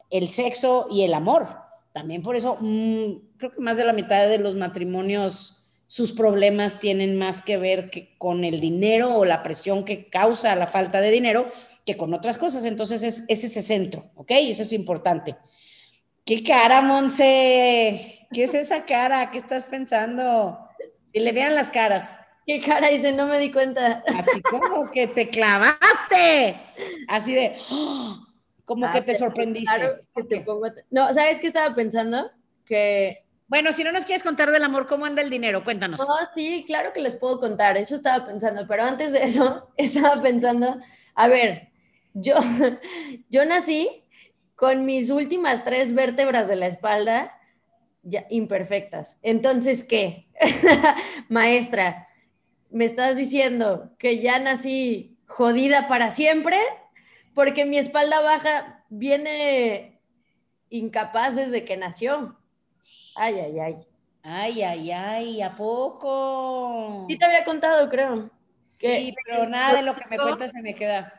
el 0.10 0.30
sexo 0.30 0.88
y 0.90 1.04
el 1.04 1.14
amor. 1.14 1.48
También 1.94 2.22
por 2.22 2.36
eso 2.36 2.58
mm, 2.60 3.38
creo 3.38 3.52
que 3.52 3.60
más 3.60 3.78
de 3.78 3.86
la 3.86 3.94
mitad 3.94 4.28
de 4.28 4.38
los 4.38 4.56
matrimonios, 4.56 5.58
sus 5.88 6.14
problemas 6.14 6.80
tienen 6.80 7.18
más 7.18 7.42
que 7.42 7.58
ver 7.58 7.90
que 7.90 8.16
con 8.18 8.46
el 8.46 8.62
dinero 8.62 9.18
o 9.18 9.26
la 9.26 9.44
presión 9.44 9.84
que 9.84 10.10
causa 10.10 10.56
la 10.56 10.68
falta 10.68 11.02
de 11.02 11.12
dinero 11.12 11.52
que 11.86 11.98
con 11.98 12.14
otras 12.14 12.38
cosas. 12.38 12.64
Entonces 12.64 13.04
es, 13.04 13.26
ese 13.28 13.62
centro, 13.62 14.06
¿ok? 14.16 14.32
Y 14.42 14.52
eso 14.52 14.64
es 14.64 14.72
importante. 14.72 15.36
¿Qué 16.24 16.44
cara, 16.44 16.82
Monse? 16.82 18.26
¿Qué 18.32 18.44
es 18.44 18.54
esa 18.54 18.86
cara? 18.86 19.32
¿Qué 19.32 19.38
estás 19.38 19.66
pensando? 19.66 20.58
Si 21.12 21.20
le 21.20 21.34
vieran 21.34 21.56
las 21.56 21.68
caras. 21.68 22.18
¿Qué 22.46 22.60
cara? 22.60 22.90
Dice, 22.90 23.12
no 23.12 23.28
me 23.28 23.40
di 23.40 23.52
cuenta. 23.52 24.04
Así 24.18 24.42
como 24.42 24.90
que 24.92 25.08
te 25.08 25.30
clavaste. 25.30 26.60
Así 27.08 27.34
de... 27.34 27.56
¡oh! 27.70 28.18
Como 28.66 28.90
que 28.90 29.02
te 29.02 29.16
sorprendiste. 29.16 30.06
No, 30.90 31.14
¿sabes 31.14 31.40
qué 31.40 31.48
estaba 31.48 31.76
pensando? 31.76 32.32
Que... 32.66 33.26
Bueno, 33.48 33.74
si 33.74 33.84
no 33.84 33.92
nos 33.92 34.06
quieres 34.06 34.24
contar 34.24 34.50
del 34.50 34.64
amor, 34.64 34.88
¿cómo 34.88 35.06
anda 35.06 35.22
el 35.22 35.30
dinero? 35.30 35.66
Cuéntanos. 35.66 36.00
No, 36.00 36.16
sí, 36.34 36.64
claro 36.66 36.94
que 36.94 37.02
les 37.02 37.18
puedo 37.18 37.38
contar, 37.38 37.76
eso 37.76 37.96
estaba 37.96 38.26
pensando, 38.26 38.66
pero 38.66 38.84
antes 38.84 39.12
de 39.12 39.24
eso 39.24 39.70
estaba 39.78 40.22
pensando, 40.22 40.80
a 41.16 41.28
ver, 41.28 41.70
yo, 42.14 42.36
yo 43.30 43.44
nací 43.44 44.06
con 44.56 44.86
mis 44.86 45.10
últimas 45.10 45.66
tres 45.66 45.94
vértebras 45.94 46.48
de 46.48 46.56
la 46.56 46.68
espalda 46.68 47.38
ya 48.04 48.26
imperfectas. 48.30 49.18
Entonces, 49.22 49.84
¿qué? 49.84 50.28
Maestra, 51.30 52.08
¿me 52.72 52.86
estás 52.86 53.16
diciendo 53.16 53.96
que 53.98 54.20
ya 54.20 54.40
nací 54.40 55.18
jodida 55.28 55.88
para 55.88 56.12
siempre? 56.12 56.58
porque 57.34 57.66
mi 57.66 57.78
espalda 57.78 58.22
baja 58.22 58.84
viene 58.90 60.02
incapaz 60.70 61.36
desde 61.36 61.66
que 61.66 61.78
nació. 61.78 62.38
Ay, 63.16 63.40
ay, 63.40 63.60
ay. 63.60 63.78
Ay, 64.24 64.62
ay, 64.62 64.92
ay, 64.92 65.42
¿a 65.42 65.56
poco? 65.56 67.08
Sí 67.10 67.18
te 67.18 67.26
había 67.26 67.44
contado, 67.44 67.90
creo. 67.90 68.30
Sí, 68.66 69.16
pero 69.26 69.50
nada 69.50 69.78
de 69.78 69.82
lo 69.82 69.96
que 69.96 70.06
me 70.10 70.18
cuentas 70.18 70.52
se 70.52 70.62
me 70.62 70.76
queda. 70.76 71.14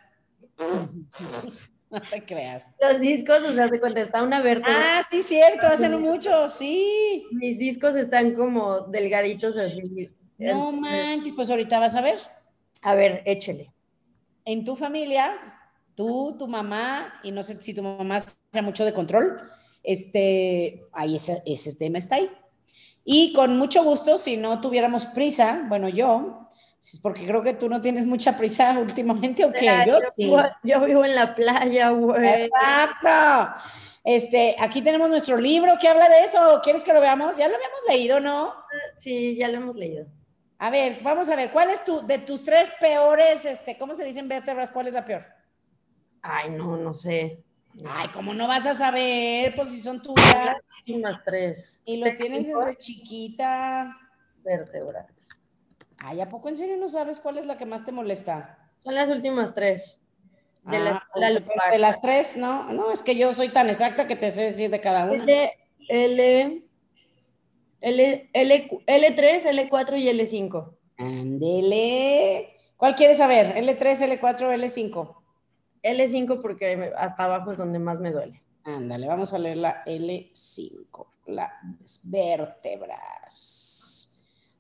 no 1.91 2.01
te 2.01 2.25
creas. 2.25 2.73
Los 2.81 3.01
discos, 3.01 3.43
o 3.43 3.53
sea, 3.53 3.69
se 3.69 3.81
contesta 3.81 4.23
una 4.23 4.41
vértebra. 4.41 5.01
Ah, 5.01 5.07
sí, 5.11 5.21
cierto, 5.21 5.67
hacen 5.67 6.01
mucho, 6.01 6.49
sí. 6.49 7.27
Mis 7.33 7.59
discos 7.59 7.97
están 7.97 8.35
como 8.35 8.83
delgaditos 8.83 9.57
así. 9.57 10.11
No 10.43 10.73
manches, 10.73 11.33
pues 11.35 11.51
ahorita 11.51 11.79
vas 11.79 11.95
a 11.95 12.01
ver. 12.01 12.19
A 12.83 12.95
ver, 12.95 13.23
échele. 13.27 13.73
En 14.45 14.65
tu 14.65 14.75
familia 14.77 15.39
tú, 15.95 16.37
tu 16.39 16.47
mamá, 16.47 17.21
y 17.23 17.31
no 17.33 17.43
sé 17.43 17.61
si 17.61 17.75
tu 17.75 17.83
mamá 17.83 18.19
sea 18.21 18.63
mucho 18.63 18.85
de 18.85 18.93
control, 18.93 19.41
este, 19.83 20.85
ahí 20.93 21.17
ese, 21.17 21.43
ese 21.47 21.75
tema 21.75 21.99
está 21.99 22.17
ahí. 22.17 22.31
Y 23.05 23.33
con 23.33 23.57
mucho 23.57 23.83
gusto, 23.83 24.17
si 24.17 24.37
no 24.37 24.61
tuviéramos 24.61 25.07
prisa, 25.07 25.65
bueno, 25.69 25.89
yo, 25.89 26.49
porque 27.03 27.27
creo 27.27 27.43
que 27.43 27.55
tú 27.55 27.69
no 27.69 27.81
tienes 27.81 28.07
mucha 28.07 28.37
prisa 28.37 28.79
últimamente, 28.81 29.45
¿o 29.45 29.53
qué? 29.53 29.85
Yo, 29.87 29.99
sí. 30.17 30.33
Yo 30.63 30.81
vivo 30.85 31.05
en 31.05 31.15
la 31.15 31.35
playa, 31.35 31.91
güey. 31.91 32.45
Exacto. 32.45 33.61
Este, 34.05 34.57
aquí 34.59 34.83
tenemos 34.83 35.09
nuestro 35.09 35.37
libro 35.37 35.75
que 35.81 35.87
habla 35.87 36.09
de 36.09 36.25
eso. 36.25 36.61
¿Quieres 36.63 36.83
que 36.83 36.93
lo 36.93 37.01
veamos? 37.01 37.37
Ya 37.37 37.49
lo 37.49 37.55
habíamos 37.55 37.81
leído, 37.89 38.19
¿no? 38.19 38.53
Sí, 38.99 39.37
ya 39.37 39.47
lo 39.49 39.59
hemos 39.59 39.77
leído. 39.77 40.07
A 40.63 40.71
ver, 40.71 41.01
vamos 41.03 41.29
a 41.29 41.35
ver, 41.35 41.51
¿cuál 41.51 41.71
es 41.71 41.85
tu, 41.85 42.07
de 42.07 42.19
tus 42.19 42.45
tres 42.45 42.73
peores, 42.79 43.45
este, 43.45 43.77
¿cómo 43.77 43.95
se 43.95 44.05
dicen 44.05 44.29
vértebras? 44.29 44.71
¿Cuál 44.71 44.87
es 44.87 44.93
la 44.93 45.05
peor? 45.05 45.25
Ay, 46.23 46.51
no, 46.51 46.77
no 46.77 46.95
sé. 46.95 47.43
Ay, 47.85 48.07
¿cómo 48.15 48.33
no 48.33 48.47
vas 48.47 48.65
a 48.67 48.75
saber? 48.75 49.57
Pues 49.57 49.71
si 49.71 49.81
son 49.81 50.01
tuyas. 50.01 50.55
Últimas 50.79 51.21
tres. 51.25 51.83
Y 51.85 51.97
lo 51.97 52.15
tienes 52.15 52.47
desde 52.47 52.77
chiquita. 52.77 53.99
Vértebras. 54.45 55.07
Ay, 56.05 56.21
¿a 56.21 56.29
poco 56.29 56.49
en 56.49 56.55
serio 56.55 56.77
no 56.77 56.89
sabes 56.89 57.19
cuál 57.19 57.39
es 57.39 57.47
la 57.47 57.57
que 57.57 57.67
más 57.67 57.85
te 57.85 57.91
molesta? 57.91 58.71
Son 58.79 58.95
las 58.95 59.09
últimas 59.09 59.53
tres. 59.57 59.99
De, 60.63 60.77
ah, 60.77 61.05
pues, 61.13 61.45
de 61.73 61.79
las 61.79 62.01
tres, 62.01 62.37
no, 62.37 62.73
no, 62.73 62.93
es 62.93 63.03
que 63.03 63.17
yo 63.17 63.33
soy 63.33 63.49
tan 63.49 63.69
exacta 63.69 64.07
que 64.07 64.15
te 64.15 64.31
sé 64.31 64.45
decir 64.45 64.71
de 64.71 64.81
cada 64.81 65.07
una. 65.07 65.25
L, 65.25 65.53
L, 65.89 66.63
L, 67.83 68.31
L, 68.33 68.69
L3, 68.87 69.71
L4 69.71 69.99
y 69.99 70.09
L5. 70.09 70.77
Ándele. 70.99 72.57
¿Cuál 72.77 72.95
quieres 72.95 73.19
saber? 73.19 73.55
¿L3, 73.57 74.19
L4 74.19 74.43
o 74.43 74.53
L5? 74.53 75.17
L5 75.83 76.41
porque 76.41 76.93
hasta 76.97 77.25
abajo 77.25 77.51
es 77.51 77.57
donde 77.57 77.79
más 77.79 78.01
me 78.01 78.11
duele. 78.11 78.43
Ándale, 78.65 79.09
vamos 79.09 79.35
a 79.35 79.39
leer 79.39 79.57
la 79.57 79.85
L5, 79.85 81.07
las 81.27 82.01
vértebras. 82.05 83.43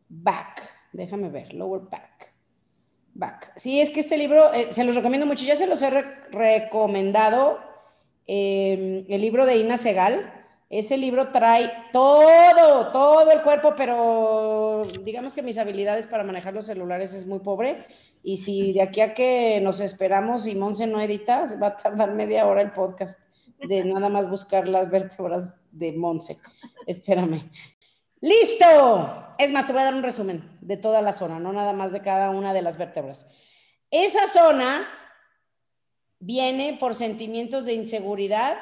Back, 0.08 0.62
déjame 0.92 1.28
ver, 1.30 1.54
lower 1.54 1.82
back. 1.82 2.32
Back. 3.14 3.52
Sí, 3.56 3.80
es 3.80 3.90
que 3.90 4.00
este 4.00 4.18
libro 4.18 4.52
eh, 4.52 4.68
se 4.70 4.84
los 4.84 4.96
recomiendo 4.96 5.26
mucho, 5.26 5.44
ya 5.44 5.54
se 5.54 5.66
los 5.68 5.82
he 5.82 5.90
recomendado. 6.30 7.60
Em, 8.26 9.04
el 9.08 9.20
libro 9.20 9.46
de 9.46 9.56
Ina 9.56 9.76
Segal, 9.76 10.41
ese 10.72 10.96
libro 10.96 11.28
trae 11.28 11.70
todo, 11.92 12.90
todo 12.92 13.30
el 13.30 13.42
cuerpo, 13.42 13.74
pero 13.76 14.84
digamos 15.02 15.34
que 15.34 15.42
mis 15.42 15.58
habilidades 15.58 16.06
para 16.06 16.24
manejar 16.24 16.54
los 16.54 16.64
celulares 16.64 17.12
es 17.12 17.26
muy 17.26 17.40
pobre. 17.40 17.84
Y 18.22 18.38
si 18.38 18.72
de 18.72 18.80
aquí 18.80 19.02
a 19.02 19.12
que 19.12 19.60
nos 19.60 19.80
esperamos 19.80 20.46
y 20.46 20.54
Monse 20.54 20.86
no 20.86 20.98
edita, 20.98 21.44
va 21.62 21.66
a 21.66 21.76
tardar 21.76 22.14
media 22.14 22.46
hora 22.46 22.62
el 22.62 22.72
podcast 22.72 23.20
de 23.58 23.84
nada 23.84 24.08
más 24.08 24.30
buscar 24.30 24.66
las 24.66 24.90
vértebras 24.90 25.58
de 25.70 25.92
Monse. 25.92 26.38
Espérame. 26.86 27.50
¡Listo! 28.22 29.34
Es 29.36 29.52
más, 29.52 29.66
te 29.66 29.74
voy 29.74 29.82
a 29.82 29.84
dar 29.84 29.94
un 29.94 30.02
resumen 30.02 30.56
de 30.62 30.78
toda 30.78 31.02
la 31.02 31.12
zona, 31.12 31.38
no 31.38 31.52
nada 31.52 31.74
más 31.74 31.92
de 31.92 32.00
cada 32.00 32.30
una 32.30 32.54
de 32.54 32.62
las 32.62 32.78
vértebras. 32.78 33.26
Esa 33.90 34.26
zona 34.26 34.88
viene 36.18 36.78
por 36.80 36.94
sentimientos 36.94 37.66
de 37.66 37.74
inseguridad, 37.74 38.56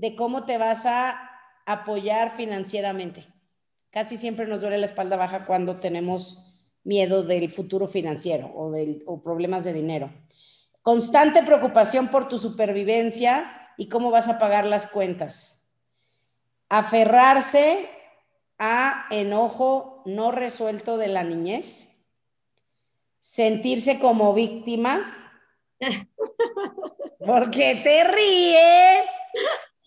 de 0.00 0.16
cómo 0.16 0.46
te 0.46 0.56
vas 0.56 0.86
a 0.86 1.30
apoyar 1.66 2.30
financieramente. 2.30 3.26
Casi 3.90 4.16
siempre 4.16 4.46
nos 4.46 4.62
duele 4.62 4.78
la 4.78 4.86
espalda 4.86 5.18
baja 5.18 5.44
cuando 5.44 5.78
tenemos 5.78 6.56
miedo 6.84 7.22
del 7.22 7.50
futuro 7.50 7.86
financiero 7.86 8.50
o, 8.54 8.70
del, 8.70 9.04
problemas 9.22 9.62
de 9.64 9.74
dinero. 9.74 10.10
Constante 10.80 11.42
preocupación 11.42 12.08
por 12.08 12.28
tu 12.28 12.38
supervivencia 12.38 13.74
y 13.76 13.90
cómo 13.90 14.10
vas 14.10 14.28
a 14.28 14.38
pagar 14.38 14.64
las 14.64 14.86
cuentas. 14.86 15.70
Aferrarse 16.70 17.90
a 18.58 19.04
enojo 19.10 20.02
no 20.06 20.32
resuelto 20.32 20.96
de 20.96 21.08
la 21.08 21.24
niñez. 21.24 22.06
Sentirse 23.20 23.98
como 23.98 24.32
víctima. 24.32 25.14
¿Por 27.18 27.50
qué 27.50 27.82
te 27.84 28.02
ríes? 28.04 29.04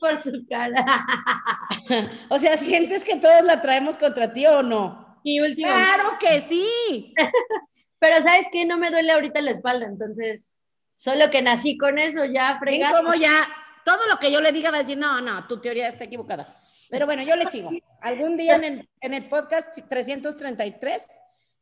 Por 0.03 0.21
tu 0.21 0.45
cara. 0.49 0.83
o 2.29 2.37
sea, 2.37 2.57
¿sientes 2.57 3.05
que 3.05 3.15
todos 3.15 3.43
la 3.43 3.61
traemos 3.61 3.97
contra 3.97 4.33
ti 4.33 4.45
o 4.45 4.61
no? 4.61 5.19
Y 5.23 5.39
último. 5.39 5.69
Claro 5.69 6.17
que 6.19 6.41
sí. 6.41 7.13
Pero 7.99 8.21
sabes 8.21 8.47
que 8.51 8.65
no 8.65 8.77
me 8.77 8.91
duele 8.91 9.13
ahorita 9.13 9.39
la 9.39 9.51
espalda, 9.51 9.85
entonces, 9.85 10.59
solo 10.97 11.31
que 11.31 11.41
nací 11.41 11.77
con 11.77 11.97
eso 11.97 12.25
ya 12.25 12.59
fregado. 12.59 12.97
como 12.97 13.15
ya, 13.15 13.47
todo 13.85 14.05
lo 14.09 14.17
que 14.17 14.29
yo 14.29 14.41
le 14.41 14.51
diga 14.51 14.71
va 14.71 14.77
a 14.77 14.79
decir, 14.81 14.97
no, 14.97 15.21
no, 15.21 15.47
tu 15.47 15.61
teoría 15.61 15.87
está 15.87 16.03
equivocada. 16.03 16.53
Pero 16.89 17.05
bueno, 17.05 17.23
yo 17.23 17.37
le 17.37 17.45
sigo. 17.45 17.71
Algún 18.01 18.35
día 18.35 18.55
en 18.55 18.63
el, 18.65 18.89
en 18.99 19.13
el 19.13 19.29
podcast 19.29 19.79
333 19.87 21.07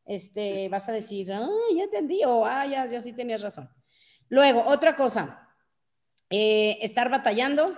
este, 0.06 0.68
vas 0.70 0.90
a 0.90 0.94
decir, 0.94 1.32
ah, 1.32 1.48
ya 1.76 1.84
entendí, 1.84 2.24
o 2.26 2.44
ah, 2.44 2.66
ya, 2.66 2.88
ya 2.88 3.00
sí 3.00 3.14
tenías 3.14 3.44
razón. 3.44 3.70
Luego, 4.30 4.64
otra 4.66 4.96
cosa, 4.96 5.48
eh, 6.30 6.80
estar 6.82 7.10
batallando, 7.10 7.78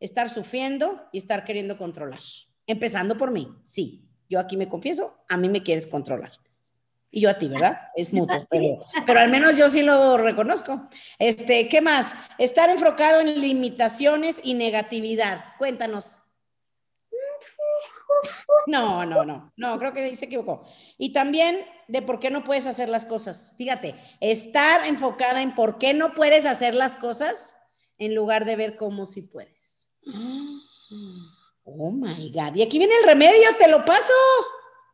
estar 0.00 0.28
sufriendo 0.28 1.08
y 1.12 1.18
estar 1.18 1.44
queriendo 1.44 1.78
controlar. 1.78 2.20
Empezando 2.66 3.16
por 3.16 3.30
mí, 3.30 3.48
sí, 3.62 4.08
yo 4.28 4.40
aquí 4.40 4.56
me 4.56 4.68
confieso, 4.68 5.18
a 5.28 5.36
mí 5.36 5.48
me 5.48 5.62
quieres 5.62 5.86
controlar. 5.86 6.32
Y 7.12 7.22
yo 7.22 7.30
a 7.30 7.38
ti, 7.38 7.48
¿verdad? 7.48 7.78
Es 7.94 8.12
mutuo, 8.12 8.46
pero, 8.48 8.84
pero 9.06 9.20
al 9.20 9.30
menos 9.30 9.56
yo 9.56 9.68
sí 9.68 9.82
lo 9.82 10.16
reconozco. 10.16 10.88
Este, 11.18 11.68
¿qué 11.68 11.80
más? 11.80 12.14
Estar 12.38 12.70
enfocado 12.70 13.20
en 13.20 13.40
limitaciones 13.40 14.40
y 14.42 14.54
negatividad. 14.54 15.44
Cuéntanos. 15.58 16.22
No, 18.66 19.04
no, 19.06 19.24
no, 19.24 19.52
no, 19.56 19.78
creo 19.78 19.92
que 19.92 20.14
se 20.14 20.26
equivocó. 20.26 20.64
Y 20.98 21.12
también 21.12 21.64
de 21.88 22.02
por 22.02 22.20
qué 22.20 22.30
no 22.30 22.44
puedes 22.44 22.66
hacer 22.66 22.88
las 22.88 23.04
cosas. 23.04 23.54
Fíjate, 23.56 23.96
estar 24.20 24.86
enfocada 24.86 25.42
en 25.42 25.54
por 25.54 25.78
qué 25.78 25.94
no 25.94 26.14
puedes 26.14 26.46
hacer 26.46 26.74
las 26.74 26.96
cosas 26.96 27.56
en 27.98 28.14
lugar 28.14 28.44
de 28.44 28.56
ver 28.56 28.76
cómo 28.76 29.06
sí 29.06 29.22
puedes. 29.22 29.79
Oh 31.64 31.90
my 31.90 32.30
God. 32.30 32.54
Y 32.54 32.62
aquí 32.62 32.78
viene 32.78 32.94
el 33.00 33.06
remedio, 33.06 33.48
te 33.58 33.68
lo 33.68 33.84
paso. 33.84 34.12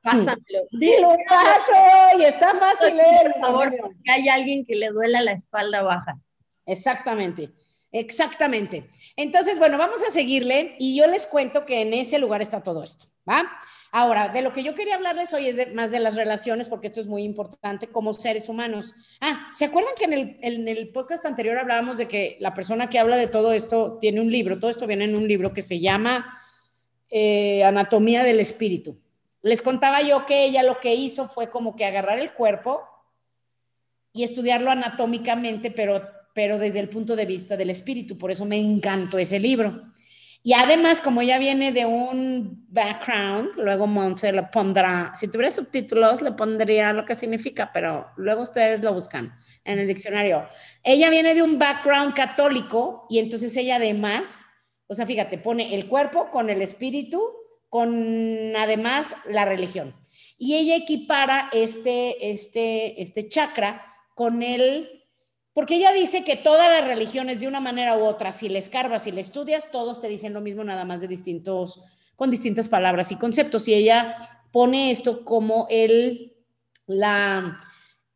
Pásamelo. 0.02 0.66
Te 0.78 1.00
lo 1.00 1.16
paso 1.28 2.18
y 2.18 2.24
está 2.24 2.54
fácil. 2.54 2.96
Por 3.22 3.40
favor, 3.40 3.70
que 4.04 4.12
hay 4.12 4.28
alguien 4.28 4.64
que 4.64 4.76
le 4.76 4.88
duela 4.88 5.20
la 5.20 5.32
espalda 5.32 5.82
baja. 5.82 6.18
Exactamente. 6.64 7.52
Exactamente. 7.92 8.88
Entonces, 9.16 9.58
bueno, 9.58 9.78
vamos 9.78 10.04
a 10.04 10.10
seguirle 10.10 10.76
y 10.78 10.96
yo 10.96 11.06
les 11.06 11.26
cuento 11.26 11.64
que 11.64 11.80
en 11.80 11.94
ese 11.94 12.18
lugar 12.18 12.42
está 12.42 12.62
todo 12.62 12.84
esto, 12.84 13.06
¿va? 13.28 13.50
Ahora, 13.98 14.28
de 14.28 14.42
lo 14.42 14.52
que 14.52 14.62
yo 14.62 14.74
quería 14.74 14.96
hablarles 14.96 15.32
hoy 15.32 15.46
es 15.46 15.72
más 15.72 15.90
de 15.90 16.00
las 16.00 16.16
relaciones, 16.16 16.68
porque 16.68 16.88
esto 16.88 17.00
es 17.00 17.06
muy 17.06 17.22
importante 17.22 17.86
como 17.88 18.12
seres 18.12 18.50
humanos. 18.50 18.94
Ah, 19.22 19.48
¿se 19.54 19.64
acuerdan 19.64 19.94
que 19.98 20.04
en 20.42 20.68
el, 20.68 20.88
podcast 20.90 21.24
anterior 21.24 21.56
hablábamos 21.56 21.96
de 21.96 22.06
que 22.06 22.36
la 22.38 22.52
persona 22.52 22.90
que 22.90 22.98
habla 22.98 23.16
de 23.16 23.26
todo 23.26 23.54
esto 23.54 23.96
tiene 23.98 24.20
un 24.20 24.30
libro? 24.30 24.58
Todo 24.58 24.70
esto 24.70 24.86
viene 24.86 25.04
en 25.04 25.16
un 25.16 25.26
libro 25.26 25.54
que 25.54 25.62
se 25.62 25.80
llama 25.80 26.38
eh, 27.08 27.64
Anatomía 27.64 28.22
del 28.22 28.38
Espíritu. 28.38 29.00
Les 29.40 29.62
contaba 29.62 30.02
yo 30.02 30.26
que 30.26 30.44
ella 30.44 30.62
lo 30.62 30.78
que 30.78 30.94
hizo 30.94 31.26
fue 31.26 31.48
como 31.48 31.74
que 31.74 31.86
agarrar 31.86 32.18
el 32.18 32.34
cuerpo 32.34 32.82
y 34.12 34.24
estudiarlo 34.24 34.70
anatómicamente, 34.70 35.70
pero 35.70 36.02
pero 36.34 36.58
desde 36.58 36.80
el 36.80 36.90
punto 36.90 37.16
de 37.16 37.24
vista 37.24 37.56
del 37.56 37.70
espíritu. 37.70 38.18
Por 38.18 38.30
eso 38.30 38.44
me 38.44 38.58
encantó 38.58 39.16
ese 39.16 39.40
libro. 39.40 39.90
Y 40.42 40.52
además, 40.52 41.00
como 41.00 41.22
ella 41.22 41.38
viene 41.38 41.72
de 41.72 41.86
un 41.86 42.66
background, 42.68 43.50
luego 43.56 43.86
Monse 43.86 44.32
le 44.32 44.44
pondrá, 44.44 45.12
si 45.14 45.28
tuviera 45.28 45.50
subtítulos, 45.50 46.22
le 46.22 46.32
pondría 46.32 46.92
lo 46.92 47.04
que 47.04 47.14
significa, 47.14 47.70
pero 47.72 48.08
luego 48.16 48.42
ustedes 48.42 48.82
lo 48.82 48.92
buscan 48.92 49.36
en 49.64 49.78
el 49.78 49.88
diccionario. 49.88 50.48
Ella 50.84 51.10
viene 51.10 51.34
de 51.34 51.42
un 51.42 51.58
background 51.58 52.14
católico 52.14 53.06
y 53.10 53.18
entonces 53.18 53.56
ella 53.56 53.76
además, 53.76 54.46
o 54.86 54.94
sea, 54.94 55.06
fíjate, 55.06 55.38
pone 55.38 55.74
el 55.74 55.88
cuerpo 55.88 56.30
con 56.30 56.48
el 56.48 56.62
espíritu, 56.62 57.20
con 57.68 58.54
además 58.56 59.14
la 59.28 59.44
religión. 59.44 59.96
Y 60.38 60.54
ella 60.54 60.76
equipara 60.76 61.48
este, 61.52 62.30
este, 62.30 63.02
este 63.02 63.28
chakra 63.28 63.84
con 64.14 64.42
el 64.42 65.05
porque 65.56 65.76
ella 65.76 65.90
dice 65.90 66.22
que 66.22 66.36
todas 66.36 66.68
las 66.68 66.86
religiones, 66.86 67.40
de 67.40 67.48
una 67.48 67.60
manera 67.60 67.96
u 67.96 68.04
otra, 68.04 68.34
si 68.34 68.50
le 68.50 68.58
escarbas, 68.58 69.04
si 69.04 69.10
le 69.10 69.22
estudias, 69.22 69.70
todos 69.70 70.02
te 70.02 70.06
dicen 70.06 70.34
lo 70.34 70.42
mismo, 70.42 70.62
nada 70.62 70.84
más 70.84 71.00
de 71.00 71.08
distintos, 71.08 71.82
con 72.14 72.30
distintas 72.30 72.68
palabras 72.68 73.10
y 73.10 73.16
conceptos. 73.16 73.66
Y 73.66 73.72
ella 73.72 74.18
pone 74.52 74.90
esto 74.90 75.24
como 75.24 75.66
el, 75.70 76.34
la, 76.86 77.58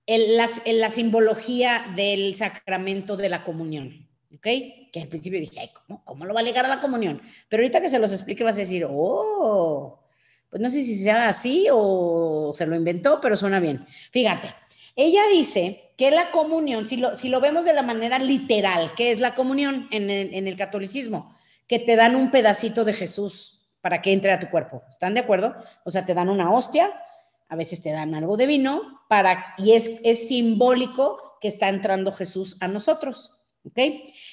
el, 0.04 0.36
la 0.36 0.88
simbología 0.90 1.86
del 1.96 2.36
sacramento 2.36 3.16
de 3.16 3.30
la 3.30 3.42
comunión. 3.42 4.06
¿Ok? 4.34 4.46
Que 4.92 5.00
al 5.00 5.08
principio 5.08 5.40
dije, 5.40 5.72
¿cómo, 5.72 6.04
¿cómo 6.04 6.26
lo 6.26 6.34
va 6.34 6.40
a 6.40 6.42
ligar 6.42 6.66
a 6.66 6.68
la 6.68 6.82
comunión? 6.82 7.22
Pero 7.48 7.62
ahorita 7.62 7.80
que 7.80 7.88
se 7.88 7.98
los 7.98 8.12
explique 8.12 8.44
vas 8.44 8.56
a 8.56 8.60
decir, 8.60 8.86
oh, 8.86 9.98
pues 10.50 10.60
no 10.60 10.68
sé 10.68 10.82
si 10.82 10.94
sea 10.94 11.30
así 11.30 11.68
o 11.72 12.50
se 12.52 12.66
lo 12.66 12.76
inventó, 12.76 13.18
pero 13.18 13.34
suena 13.34 13.60
bien. 13.60 13.86
Fíjate, 14.10 14.54
ella 14.94 15.22
dice 15.32 15.89
que 16.00 16.10
la 16.10 16.30
comunión, 16.30 16.86
si 16.86 16.96
lo, 16.96 17.14
si 17.14 17.28
lo 17.28 17.42
vemos 17.42 17.66
de 17.66 17.74
la 17.74 17.82
manera 17.82 18.18
literal, 18.18 18.94
que 18.94 19.10
es 19.10 19.20
la 19.20 19.34
comunión 19.34 19.86
en 19.90 20.08
el, 20.08 20.32
en 20.32 20.48
el 20.48 20.56
catolicismo, 20.56 21.36
que 21.68 21.78
te 21.78 21.94
dan 21.94 22.16
un 22.16 22.30
pedacito 22.30 22.86
de 22.86 22.94
Jesús 22.94 23.68
para 23.82 24.00
que 24.00 24.10
entre 24.10 24.32
a 24.32 24.40
tu 24.40 24.48
cuerpo. 24.48 24.82
¿Están 24.88 25.12
de 25.12 25.20
acuerdo? 25.20 25.54
O 25.84 25.90
sea, 25.90 26.06
te 26.06 26.14
dan 26.14 26.30
una 26.30 26.54
hostia, 26.54 26.90
a 27.50 27.54
veces 27.54 27.82
te 27.82 27.92
dan 27.92 28.14
algo 28.14 28.38
de 28.38 28.46
vino, 28.46 29.02
para, 29.10 29.52
y 29.58 29.72
es, 29.72 30.00
es 30.02 30.26
simbólico 30.26 31.36
que 31.38 31.48
está 31.48 31.68
entrando 31.68 32.12
Jesús 32.12 32.56
a 32.62 32.68
nosotros. 32.68 33.39
¿Ok? 33.62 33.78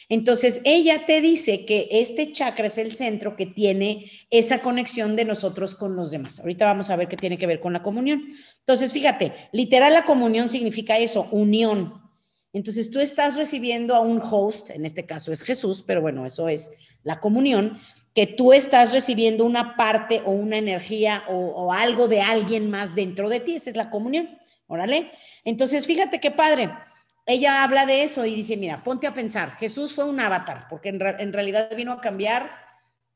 Entonces, 0.07 0.61
ella 0.63 1.05
te 1.05 1.19
dice 1.19 1.65
que 1.65 1.89
este 1.91 2.31
chakra 2.31 2.67
es 2.67 2.77
el 2.77 2.95
centro 2.95 3.35
que 3.35 3.45
tiene 3.45 4.09
esa 4.29 4.61
conexión 4.61 5.17
de 5.17 5.25
nosotros 5.25 5.75
con 5.75 5.97
los 5.97 6.11
demás. 6.11 6.39
Ahorita 6.39 6.65
vamos 6.65 6.89
a 6.89 6.95
ver 6.95 7.09
qué 7.09 7.17
tiene 7.17 7.37
que 7.37 7.47
ver 7.47 7.59
con 7.59 7.73
la 7.73 7.83
comunión. 7.83 8.23
Entonces, 8.59 8.93
fíjate, 8.93 9.33
literal 9.51 9.93
la 9.93 10.05
comunión 10.05 10.49
significa 10.49 10.97
eso, 10.97 11.27
unión. 11.31 12.01
Entonces, 12.53 12.89
tú 12.89 12.99
estás 12.99 13.35
recibiendo 13.35 13.95
a 13.95 13.99
un 13.99 14.21
host, 14.21 14.69
en 14.69 14.85
este 14.85 15.05
caso 15.05 15.33
es 15.33 15.43
Jesús, 15.43 15.83
pero 15.85 16.01
bueno, 16.01 16.25
eso 16.25 16.47
es 16.47 16.79
la 17.03 17.19
comunión, 17.19 17.79
que 18.13 18.27
tú 18.27 18.53
estás 18.53 18.93
recibiendo 18.93 19.43
una 19.43 19.75
parte 19.75 20.21
o 20.25 20.31
una 20.31 20.57
energía 20.57 21.23
o, 21.29 21.71
algo 21.73 22.07
de 22.07 22.21
alguien 22.21 22.69
más 22.69 22.95
dentro 22.95 23.27
de 23.27 23.41
ti. 23.41 23.55
Esa 23.55 23.69
es 23.69 23.75
la 23.75 23.89
comunión. 23.89 24.29
Órale. 24.67 25.11
Entonces, 25.43 25.85
fíjate 25.85 26.19
qué 26.19 26.31
padre 26.31 26.69
ella 27.27 27.61
habla 27.61 27.85
de 27.85 28.03
eso 28.03 28.25
y 28.25 28.33
dice, 28.33 28.55
mira, 28.55 28.83
ponte 28.85 29.05
a 29.05 29.13
pensar, 29.13 29.51
Jesús 29.57 29.93
fue 29.93 30.05
un 30.05 30.19
avatar, 30.19 30.67
porque 30.69 30.87
en, 30.89 31.33
realidad 31.33 31.69
vino 31.75 31.91
a 31.91 31.99
cambiar 31.99 32.49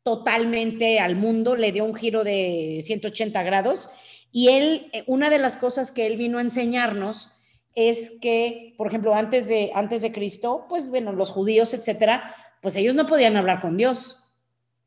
totalmente 0.04 1.00
al 1.00 1.16
mundo, 1.16 1.56
le 1.56 1.72
dio 1.72 1.86
un 1.86 1.96
giro 1.96 2.26
de 2.26 2.82
180 2.84 3.42
grados 3.44 3.90
y 4.30 4.50
él, 4.50 4.90
eh, 4.92 5.06
una 5.08 5.30
de 5.30 5.40
las 5.40 5.56
cosas 5.56 5.92
que 5.92 6.08
él 6.08 6.18
vino 6.18 6.40
a 6.40 6.42
enseñarnos 6.42 7.32
es 7.74 8.18
que, 8.22 8.74
por 8.78 8.88
ejemplo, 8.88 9.16
antes 9.16 9.48
de, 9.48 9.72
antes 9.76 10.02
de 10.02 10.12
Cristo, 10.12 10.66
pues 10.68 10.90
bueno, 10.90 11.14
los 11.14 11.30
judíos, 11.30 11.74
etcétera, 11.74 12.36
pues 12.62 12.76
ellos 12.76 12.96
no 12.96 13.06
podían 13.06 13.38
hablar 13.38 13.62
con 13.62 13.78
Dios. 13.78 14.26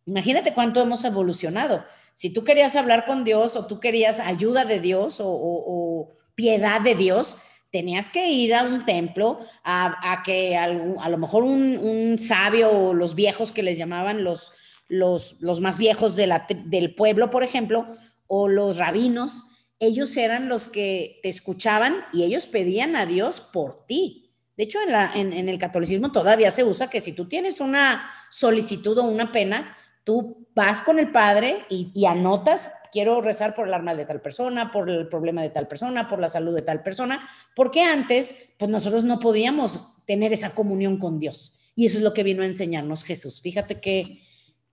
Imagínate 0.04 0.52
cuánto 0.52 0.82
hemos 0.82 1.02
evolucionado. 1.02 1.82
Si 2.14 2.30
tú 2.30 2.44
querías 2.44 2.76
hablar 2.76 3.06
con 3.06 3.24
Dios 3.24 3.56
o 3.56 3.66
tú 3.66 3.80
querías 3.80 4.20
ayuda 4.20 4.66
de 4.66 4.80
Dios 4.80 5.16
o 5.20 6.12
piedad 6.34 6.82
de 6.82 6.94
Dios, 6.94 7.38
tenías 7.74 8.08
que 8.08 8.28
ir 8.28 8.54
a 8.54 8.62
un 8.62 8.86
templo, 8.86 9.40
a, 9.64 10.22
que 10.24 10.56
a, 10.56 10.68
lo 11.08 11.18
mejor 11.18 11.42
un, 11.42 12.14
sabio 12.20 12.70
o 12.70 12.94
los 12.94 13.16
viejos 13.16 13.50
que 13.50 13.64
les 13.64 13.76
llamaban 13.76 14.22
los, 14.22 14.52
los, 14.86 15.60
más 15.60 15.76
viejos 15.76 16.14
de 16.14 16.28
la, 16.28 16.46
del 16.66 16.94
pueblo, 16.94 17.30
por 17.30 17.42
ejemplo, 17.42 17.88
o 18.28 18.46
los 18.46 18.78
rabinos, 18.78 19.42
ellos 19.80 20.16
eran 20.16 20.48
los 20.48 20.68
que 20.68 21.18
te 21.24 21.28
escuchaban 21.28 22.04
y 22.12 22.22
ellos 22.22 22.46
pedían 22.46 22.94
a 22.94 23.06
Dios 23.06 23.40
por 23.40 23.86
ti. 23.86 24.30
De 24.56 24.62
hecho, 24.62 24.78
en, 25.16 25.32
en 25.32 25.48
el 25.48 25.58
catolicismo 25.58 26.12
todavía 26.12 26.52
se 26.52 26.62
usa 26.62 26.88
que 26.88 27.00
si 27.00 27.12
tú 27.12 27.26
tienes 27.26 27.58
una 27.58 28.08
solicitud 28.30 28.96
o 28.98 29.02
una 29.02 29.32
pena, 29.32 29.76
tú 30.04 30.46
vas 30.54 30.80
con 30.80 31.00
el 31.00 31.10
padre 31.10 31.64
y, 31.68 32.04
anotas, 32.04 32.70
quiero 32.94 33.20
rezar 33.20 33.56
por 33.56 33.66
el 33.66 33.74
alma 33.74 33.92
de 33.92 34.06
tal 34.06 34.20
persona, 34.20 34.70
por 34.70 34.88
el 34.88 35.08
problema 35.08 35.42
de 35.42 35.50
tal 35.50 35.66
persona, 35.66 36.06
por 36.06 36.20
la 36.20 36.28
salud 36.28 36.54
de 36.54 36.62
tal 36.62 36.84
persona, 36.84 37.20
porque 37.56 37.82
antes, 37.82 38.50
pues 38.56 38.70
nosotros 38.70 39.02
no 39.02 39.18
podíamos 39.18 39.80
tener 40.06 40.32
esa 40.32 40.54
comunión 40.54 40.96
con 40.96 41.18
Dios. 41.18 41.58
Y 41.74 41.86
eso 41.86 41.98
es 41.98 42.04
lo 42.04 42.14
que 42.14 42.22
vino 42.22 42.44
a 42.44 42.46
enseñarnos 42.46 43.02
Jesús. 43.02 43.40
Fíjate 43.40 43.80
qué, 43.80 44.20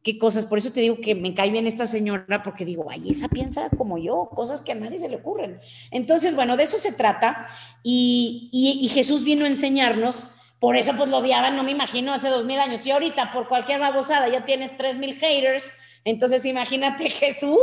qué 0.04 0.20
cosas, 0.20 0.46
por 0.46 0.60
eso 0.60 0.72
te 0.72 0.82
digo 0.82 1.02
que 1.02 1.16
me 1.16 1.34
cae 1.34 1.50
bien 1.50 1.66
esta 1.66 1.88
señora, 1.88 2.44
porque 2.44 2.64
digo, 2.64 2.86
ay, 2.92 3.10
esa 3.10 3.28
piensa 3.28 3.70
como 3.76 3.98
yo, 3.98 4.30
cosas 4.36 4.62
que 4.62 4.74
a 4.74 4.76
nadie 4.76 5.00
se 5.00 5.10
le 5.10 5.16
ocurren. 5.16 5.60
Entonces, 5.90 6.36
bueno, 6.36 6.58
de 6.58 6.64
eso 6.64 6.78
se 6.78 6.92
trata. 6.92 7.48
Y, 7.82 8.50
y, 8.52 8.86
y 8.86 8.90
Jesús 8.90 9.24
vino 9.24 9.46
a 9.46 9.48
enseñarnos 9.48 10.28
por 10.60 10.78
eso 10.78 10.96
pues 10.96 11.10
lo 11.10 11.18
odiaban, 11.18 11.56
no 11.56 11.64
me 11.64 11.72
imagino, 11.72 12.14
hace 12.14 12.30
dos 12.30 12.46
mil 12.46 12.60
años. 12.60 12.86
Y 12.86 12.92
ahorita 12.92 13.32
por 13.34 13.48
cualquier 13.48 13.80
babosada 13.80 14.30
ya 14.30 14.46
tienes 14.46 14.78
tres 14.78 14.96
mil 14.96 15.16
haters, 15.16 15.72
entonces 16.06 16.46
imagínate 16.46 17.10
Jesús, 17.10 17.58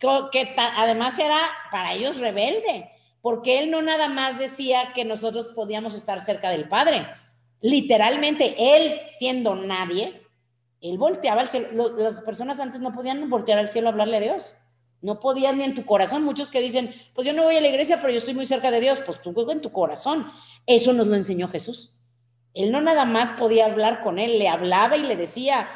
que, 0.00 0.54
además 0.56 1.18
era 1.18 1.40
para 1.70 1.92
ellos 1.92 2.18
rebelde, 2.18 2.90
porque 3.20 3.58
él 3.58 3.70
no 3.70 3.82
nada 3.82 4.08
más 4.08 4.38
decía 4.38 4.92
que 4.94 5.04
nosotros 5.04 5.52
podíamos 5.54 5.94
estar 5.94 6.20
cerca 6.20 6.50
del 6.50 6.68
Padre. 6.68 7.06
Literalmente, 7.60 8.54
él 8.58 9.00
siendo 9.08 9.54
nadie, 9.54 10.22
él 10.80 10.96
volteaba 10.96 11.42
al 11.42 11.48
cielo. 11.48 11.94
Las 11.96 12.22
personas 12.22 12.58
antes 12.60 12.80
no 12.80 12.92
podían 12.92 13.28
voltear 13.28 13.58
al 13.58 13.68
cielo 13.68 13.88
a 13.88 13.90
hablarle 13.92 14.16
a 14.16 14.20
Dios. 14.20 14.56
No 15.02 15.20
podían 15.20 15.58
ni 15.58 15.64
en 15.64 15.74
tu 15.74 15.84
corazón. 15.84 16.24
Muchos 16.24 16.50
que 16.50 16.60
dicen, 16.60 16.94
pues 17.14 17.26
yo 17.26 17.34
no 17.34 17.44
voy 17.44 17.56
a 17.56 17.60
la 17.60 17.68
iglesia, 17.68 17.98
pero 18.00 18.10
yo 18.10 18.18
estoy 18.18 18.34
muy 18.34 18.46
cerca 18.46 18.70
de 18.70 18.80
Dios. 18.80 19.00
Pues 19.04 19.20
tú 19.20 19.34
en 19.50 19.60
tu 19.60 19.72
corazón. 19.72 20.30
Eso 20.66 20.92
nos 20.94 21.06
lo 21.06 21.14
enseñó 21.14 21.48
Jesús. 21.48 21.98
Él 22.54 22.72
no 22.72 22.80
nada 22.80 23.04
más 23.04 23.30
podía 23.32 23.66
hablar 23.66 24.02
con 24.02 24.18
él, 24.18 24.38
le 24.38 24.48
hablaba 24.48 24.96
y 24.96 25.02
le 25.02 25.16
decía, 25.16 25.68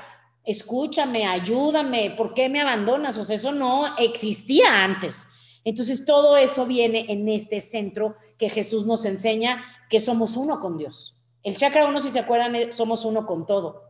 escúchame, 0.44 1.26
ayúdame, 1.26 2.10
¿por 2.16 2.34
qué 2.34 2.48
me 2.48 2.60
abandonas? 2.60 3.16
O 3.16 3.24
sea, 3.24 3.36
eso 3.36 3.52
no 3.52 3.96
existía 3.96 4.84
antes. 4.84 5.26
Entonces, 5.64 6.04
todo 6.04 6.36
eso 6.36 6.66
viene 6.66 7.06
en 7.08 7.28
este 7.28 7.60
centro 7.60 8.14
que 8.38 8.50
Jesús 8.50 8.84
nos 8.84 9.04
enseña 9.06 9.64
que 9.88 10.00
somos 10.00 10.36
uno 10.36 10.60
con 10.60 10.76
Dios. 10.76 11.16
El 11.42 11.56
chakra 11.56 11.86
uno, 11.86 12.00
si 12.00 12.10
se 12.10 12.18
acuerdan, 12.18 12.54
eh, 12.54 12.72
somos 12.72 13.04
uno 13.04 13.24
con 13.26 13.46
todo. 13.46 13.82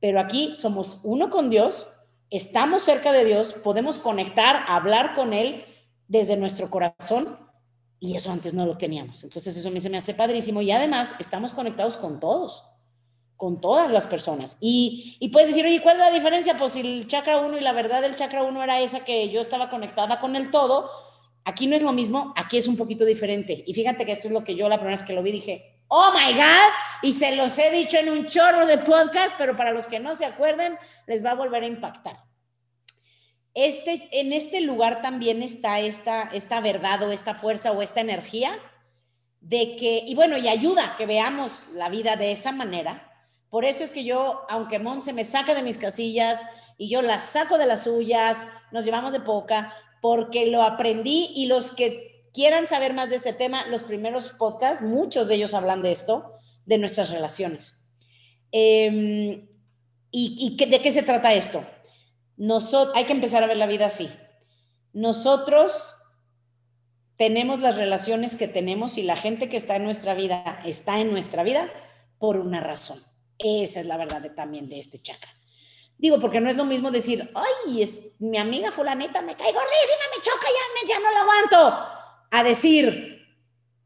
Pero 0.00 0.20
aquí 0.20 0.54
somos 0.54 1.00
uno 1.04 1.28
con 1.28 1.50
Dios, 1.50 1.88
estamos 2.30 2.82
cerca 2.82 3.12
de 3.12 3.24
Dios, 3.24 3.52
podemos 3.52 3.98
conectar, 3.98 4.64
hablar 4.68 5.14
con 5.14 5.32
Él 5.32 5.64
desde 6.06 6.36
nuestro 6.36 6.70
corazón 6.70 7.38
y 7.98 8.16
eso 8.16 8.32
antes 8.32 8.54
no 8.54 8.64
lo 8.64 8.78
teníamos. 8.78 9.24
Entonces, 9.24 9.56
eso 9.56 9.70
me 9.70 9.96
hace 9.96 10.14
padrísimo 10.14 10.62
y 10.62 10.70
además 10.70 11.16
estamos 11.18 11.52
conectados 11.52 11.96
con 11.96 12.20
todos 12.20 12.64
con 13.40 13.58
todas 13.58 13.90
las 13.90 14.06
personas. 14.06 14.58
Y, 14.60 15.16
y, 15.18 15.30
puedes 15.30 15.48
decir, 15.48 15.64
oye, 15.64 15.80
¿cuál 15.80 15.96
es 15.96 16.02
la 16.02 16.10
diferencia? 16.10 16.58
Pues 16.58 16.74
si 16.74 16.80
el 16.80 17.06
chakra 17.06 17.38
1 17.38 17.56
y 17.56 17.62
la 17.62 17.72
verdad 17.72 18.02
del 18.02 18.14
chakra 18.14 18.42
1 18.42 18.62
era 18.62 18.80
esa 18.82 19.02
que 19.02 19.30
yo 19.30 19.40
estaba 19.40 19.70
conectada 19.70 20.20
con 20.20 20.36
el 20.36 20.50
todo, 20.50 20.90
aquí 21.46 21.66
no 21.66 21.74
es 21.74 21.80
lo 21.80 21.94
mismo, 21.94 22.34
aquí 22.36 22.58
es 22.58 22.68
un 22.68 22.76
poquito 22.76 23.06
diferente. 23.06 23.64
Y 23.66 23.72
fíjate 23.72 24.04
que 24.04 24.12
esto 24.12 24.28
es 24.28 24.34
lo 24.34 24.44
que 24.44 24.56
yo 24.56 24.68
la 24.68 24.76
primera 24.76 24.92
vez 24.94 25.02
que 25.02 25.14
lo 25.14 25.22
vi 25.22 25.32
dije, 25.32 25.82
oh 25.88 26.12
my 26.12 26.34
God, 26.34 26.70
y 27.02 27.14
se 27.14 27.34
los 27.34 27.56
he 27.56 27.70
dicho 27.70 27.96
en 27.96 28.10
un 28.10 28.26
chorro 28.26 28.66
de 28.66 28.76
podcast, 28.76 29.34
pero 29.38 29.56
para 29.56 29.72
los 29.72 29.86
que 29.86 30.00
no 30.00 30.14
se 30.14 30.26
acuerden, 30.26 30.76
les 31.06 31.24
va 31.24 31.30
a 31.30 31.34
volver 31.34 31.62
a 31.62 31.66
impactar. 31.66 32.18
Este, 33.54 34.06
en 34.20 34.34
este 34.34 34.60
lugar 34.60 35.00
también 35.00 35.42
está 35.42 35.80
esta, 35.80 36.24
esta 36.34 36.60
verdad 36.60 37.02
o 37.04 37.10
esta 37.10 37.34
fuerza 37.34 37.72
o 37.72 37.80
esta 37.80 38.02
energía 38.02 38.52
de 39.40 39.76
que, 39.76 40.04
y 40.06 40.14
bueno, 40.14 40.36
y 40.36 40.46
ayuda 40.46 40.94
que 40.98 41.06
veamos 41.06 41.68
la 41.74 41.88
vida 41.88 42.16
de 42.16 42.32
esa 42.32 42.52
manera, 42.52 43.09
por 43.50 43.64
eso 43.64 43.82
es 43.82 43.90
que 43.90 44.04
yo, 44.04 44.42
aunque 44.48 44.78
Mon 44.78 45.02
se 45.02 45.12
me 45.12 45.24
saca 45.24 45.54
de 45.54 45.62
mis 45.62 45.76
casillas 45.76 46.48
y 46.78 46.88
yo 46.88 47.02
las 47.02 47.24
saco 47.24 47.58
de 47.58 47.66
las 47.66 47.82
suyas, 47.82 48.46
nos 48.70 48.84
llevamos 48.84 49.12
de 49.12 49.20
poca, 49.20 49.74
porque 50.00 50.46
lo 50.46 50.62
aprendí 50.62 51.32
y 51.34 51.46
los 51.46 51.72
que 51.72 52.28
quieran 52.32 52.68
saber 52.68 52.94
más 52.94 53.10
de 53.10 53.16
este 53.16 53.32
tema, 53.32 53.66
los 53.66 53.82
primeros 53.82 54.28
podcasts, 54.28 54.82
muchos 54.82 55.28
de 55.28 55.34
ellos 55.34 55.52
hablan 55.52 55.82
de 55.82 55.90
esto, 55.90 56.34
de 56.64 56.78
nuestras 56.78 57.10
relaciones. 57.10 57.84
Em, 58.52 59.48
¿Y, 60.12 60.56
de 60.56 60.80
qué 60.80 60.90
se 60.90 61.02
trata 61.02 61.34
esto? 61.34 61.64
Hay 62.94 63.04
que 63.04 63.12
empezar 63.12 63.42
a 63.44 63.46
ver 63.46 63.56
la 63.56 63.66
vida 63.66 63.86
así. 63.86 64.08
Nosotros 64.92 65.94
tenemos 67.16 67.60
las 67.60 67.76
relaciones 67.76 68.34
que 68.34 68.48
tenemos 68.48 68.96
y 68.96 69.02
la 69.02 69.14
gente 69.14 69.48
que 69.48 69.56
está 69.56 69.76
en 69.76 69.84
nuestra 69.84 70.14
vida 70.14 70.62
está 70.64 71.00
en 71.00 71.12
nuestra 71.12 71.42
vida 71.42 71.68
por 72.18 72.38
una 72.38 72.60
razón. 72.60 72.98
Esa 73.42 73.80
es 73.80 73.86
la 73.86 73.96
verdad 73.96 74.22
también 74.34 74.68
de 74.68 74.78
este 74.78 75.00
chakra. 75.00 75.30
Digo, 75.96 76.18
porque 76.18 76.40
no 76.40 76.48
es 76.48 76.56
lo 76.56 76.64
mismo 76.64 76.90
decir, 76.90 77.30
ay, 77.34 77.82
es 77.82 78.00
mi 78.18 78.38
amiga 78.38 78.72
fulanita 78.72 79.20
me 79.22 79.36
cae 79.36 79.52
gordísima, 79.52 80.04
me 80.16 80.22
choca, 80.22 80.46
ya, 80.46 80.88
ya 80.88 81.00
no 81.00 81.10
la 81.10 81.20
aguanto. 81.20 81.86
A 82.30 82.44
decir, 82.44 83.36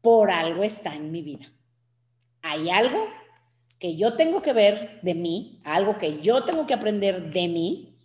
por 0.01 0.31
algo 0.31 0.63
está 0.63 0.93
en 0.93 1.11
mi 1.11 1.21
vida. 1.21 1.51
Hay 2.41 2.69
algo 2.69 3.07
que 3.79 3.95
yo 3.95 4.15
tengo 4.15 4.41
que 4.41 4.53
ver 4.53 4.99
de 5.01 5.13
mí, 5.13 5.61
algo 5.65 5.97
que 5.97 6.21
yo 6.21 6.43
tengo 6.45 6.65
que 6.65 6.73
aprender 6.73 7.31
de 7.31 7.47
mí, 7.47 7.97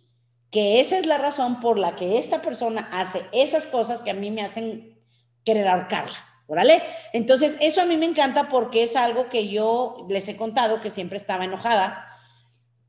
que 0.51 0.79
esa 0.79 0.97
es 0.97 1.05
la 1.05 1.17
razón 1.17 1.59
por 1.61 1.79
la 1.79 1.95
que 1.95 2.17
esta 2.17 2.41
persona 2.41 2.89
hace 2.91 3.21
esas 3.31 3.67
cosas 3.67 4.01
que 4.01 4.11
a 4.11 4.15
mí 4.15 4.31
me 4.31 4.41
hacen 4.41 4.99
querer 5.45 5.67
ahorcarla. 5.67 6.30
¿Órale? 6.51 6.83
Entonces, 7.13 7.57
eso 7.61 7.81
a 7.81 7.85
mí 7.85 7.95
me 7.95 8.05
encanta 8.05 8.49
porque 8.49 8.83
es 8.83 8.97
algo 8.97 9.29
que 9.29 9.47
yo 9.47 10.05
les 10.09 10.27
he 10.27 10.35
contado 10.35 10.81
que 10.81 10.89
siempre 10.89 11.15
estaba 11.15 11.45
enojada 11.45 12.05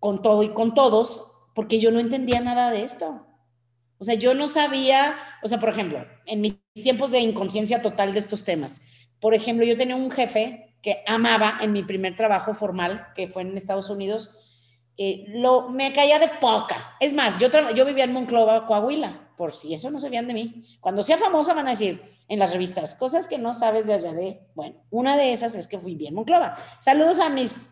con 0.00 0.20
todo 0.20 0.42
y 0.42 0.48
con 0.48 0.74
todos, 0.74 1.32
porque 1.54 1.78
yo 1.78 1.92
no 1.92 2.00
entendía 2.00 2.40
nada 2.40 2.72
de 2.72 2.82
esto. 2.82 3.24
O 3.98 4.04
sea, 4.04 4.16
yo 4.16 4.34
no 4.34 4.48
sabía, 4.48 5.14
o 5.44 5.46
sea, 5.46 5.60
por 5.60 5.68
ejemplo, 5.68 6.04
en 6.26 6.40
mis 6.40 6.60
tiempos 6.72 7.12
de 7.12 7.20
inconsciencia 7.20 7.82
total 7.82 8.12
de 8.12 8.18
estos 8.18 8.42
temas, 8.42 8.82
por 9.20 9.32
ejemplo, 9.32 9.64
yo 9.64 9.76
tenía 9.76 9.94
un 9.94 10.10
jefe 10.10 10.76
que 10.82 11.04
amaba 11.06 11.58
en 11.60 11.70
mi 11.70 11.84
primer 11.84 12.16
trabajo 12.16 12.54
formal, 12.54 13.12
que 13.14 13.28
fue 13.28 13.42
en 13.42 13.56
Estados 13.56 13.90
Unidos, 13.90 14.36
eh, 14.96 15.26
lo, 15.28 15.68
me 15.68 15.92
caía 15.92 16.18
de 16.18 16.30
poca. 16.40 16.96
Es 16.98 17.14
más, 17.14 17.38
yo, 17.38 17.46
yo 17.76 17.84
vivía 17.84 18.02
en 18.02 18.12
Monclova, 18.12 18.66
Coahuila, 18.66 19.30
por 19.36 19.52
si 19.52 19.72
eso 19.72 19.88
no 19.88 20.00
sabían 20.00 20.26
de 20.26 20.34
mí. 20.34 20.64
Cuando 20.80 21.04
sea 21.04 21.16
famosa 21.16 21.54
van 21.54 21.68
a 21.68 21.70
decir, 21.70 22.11
en 22.28 22.38
las 22.38 22.52
revistas, 22.52 22.94
cosas 22.94 23.26
que 23.26 23.38
no 23.38 23.52
sabes 23.52 23.86
de 23.86 23.94
allá 23.94 24.12
de, 24.12 24.40
bueno, 24.54 24.76
una 24.90 25.16
de 25.16 25.32
esas 25.32 25.54
es 25.54 25.66
que 25.66 25.78
fui 25.78 25.94
bien 25.94 26.14
Monclova. 26.14 26.56
Saludos 26.78 27.20
a 27.20 27.28
mis 27.28 27.68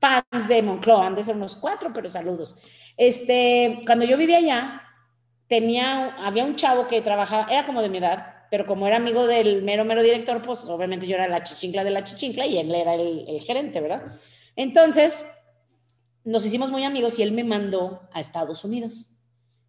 fans 0.00 0.48
de 0.48 0.62
Monclova, 0.62 1.06
han 1.06 1.14
de 1.14 1.24
ser 1.24 1.36
unos 1.36 1.56
cuatro, 1.56 1.92
pero 1.92 2.08
saludos. 2.08 2.56
Este, 2.96 3.82
cuando 3.86 4.04
yo 4.04 4.16
vivía 4.16 4.38
allá, 4.38 4.82
tenía, 5.48 6.16
había 6.24 6.44
un 6.44 6.56
chavo 6.56 6.88
que 6.88 7.02
trabajaba, 7.02 7.46
era 7.50 7.66
como 7.66 7.82
de 7.82 7.88
mi 7.88 7.98
edad, 7.98 8.26
pero 8.50 8.66
como 8.66 8.86
era 8.86 8.96
amigo 8.96 9.26
del 9.26 9.62
mero, 9.62 9.84
mero 9.84 10.02
director, 10.02 10.42
pues 10.42 10.64
obviamente 10.66 11.06
yo 11.06 11.14
era 11.16 11.28
la 11.28 11.42
chichincla 11.42 11.84
de 11.84 11.90
la 11.90 12.04
chichincla 12.04 12.46
y 12.46 12.58
él 12.58 12.74
era 12.74 12.94
el, 12.94 13.24
el 13.28 13.40
gerente, 13.40 13.80
¿verdad? 13.80 14.02
Entonces, 14.56 15.26
nos 16.24 16.44
hicimos 16.44 16.70
muy 16.70 16.84
amigos 16.84 17.18
y 17.18 17.22
él 17.22 17.32
me 17.32 17.44
mandó 17.44 18.08
a 18.12 18.20
Estados 18.20 18.64
Unidos. 18.64 19.11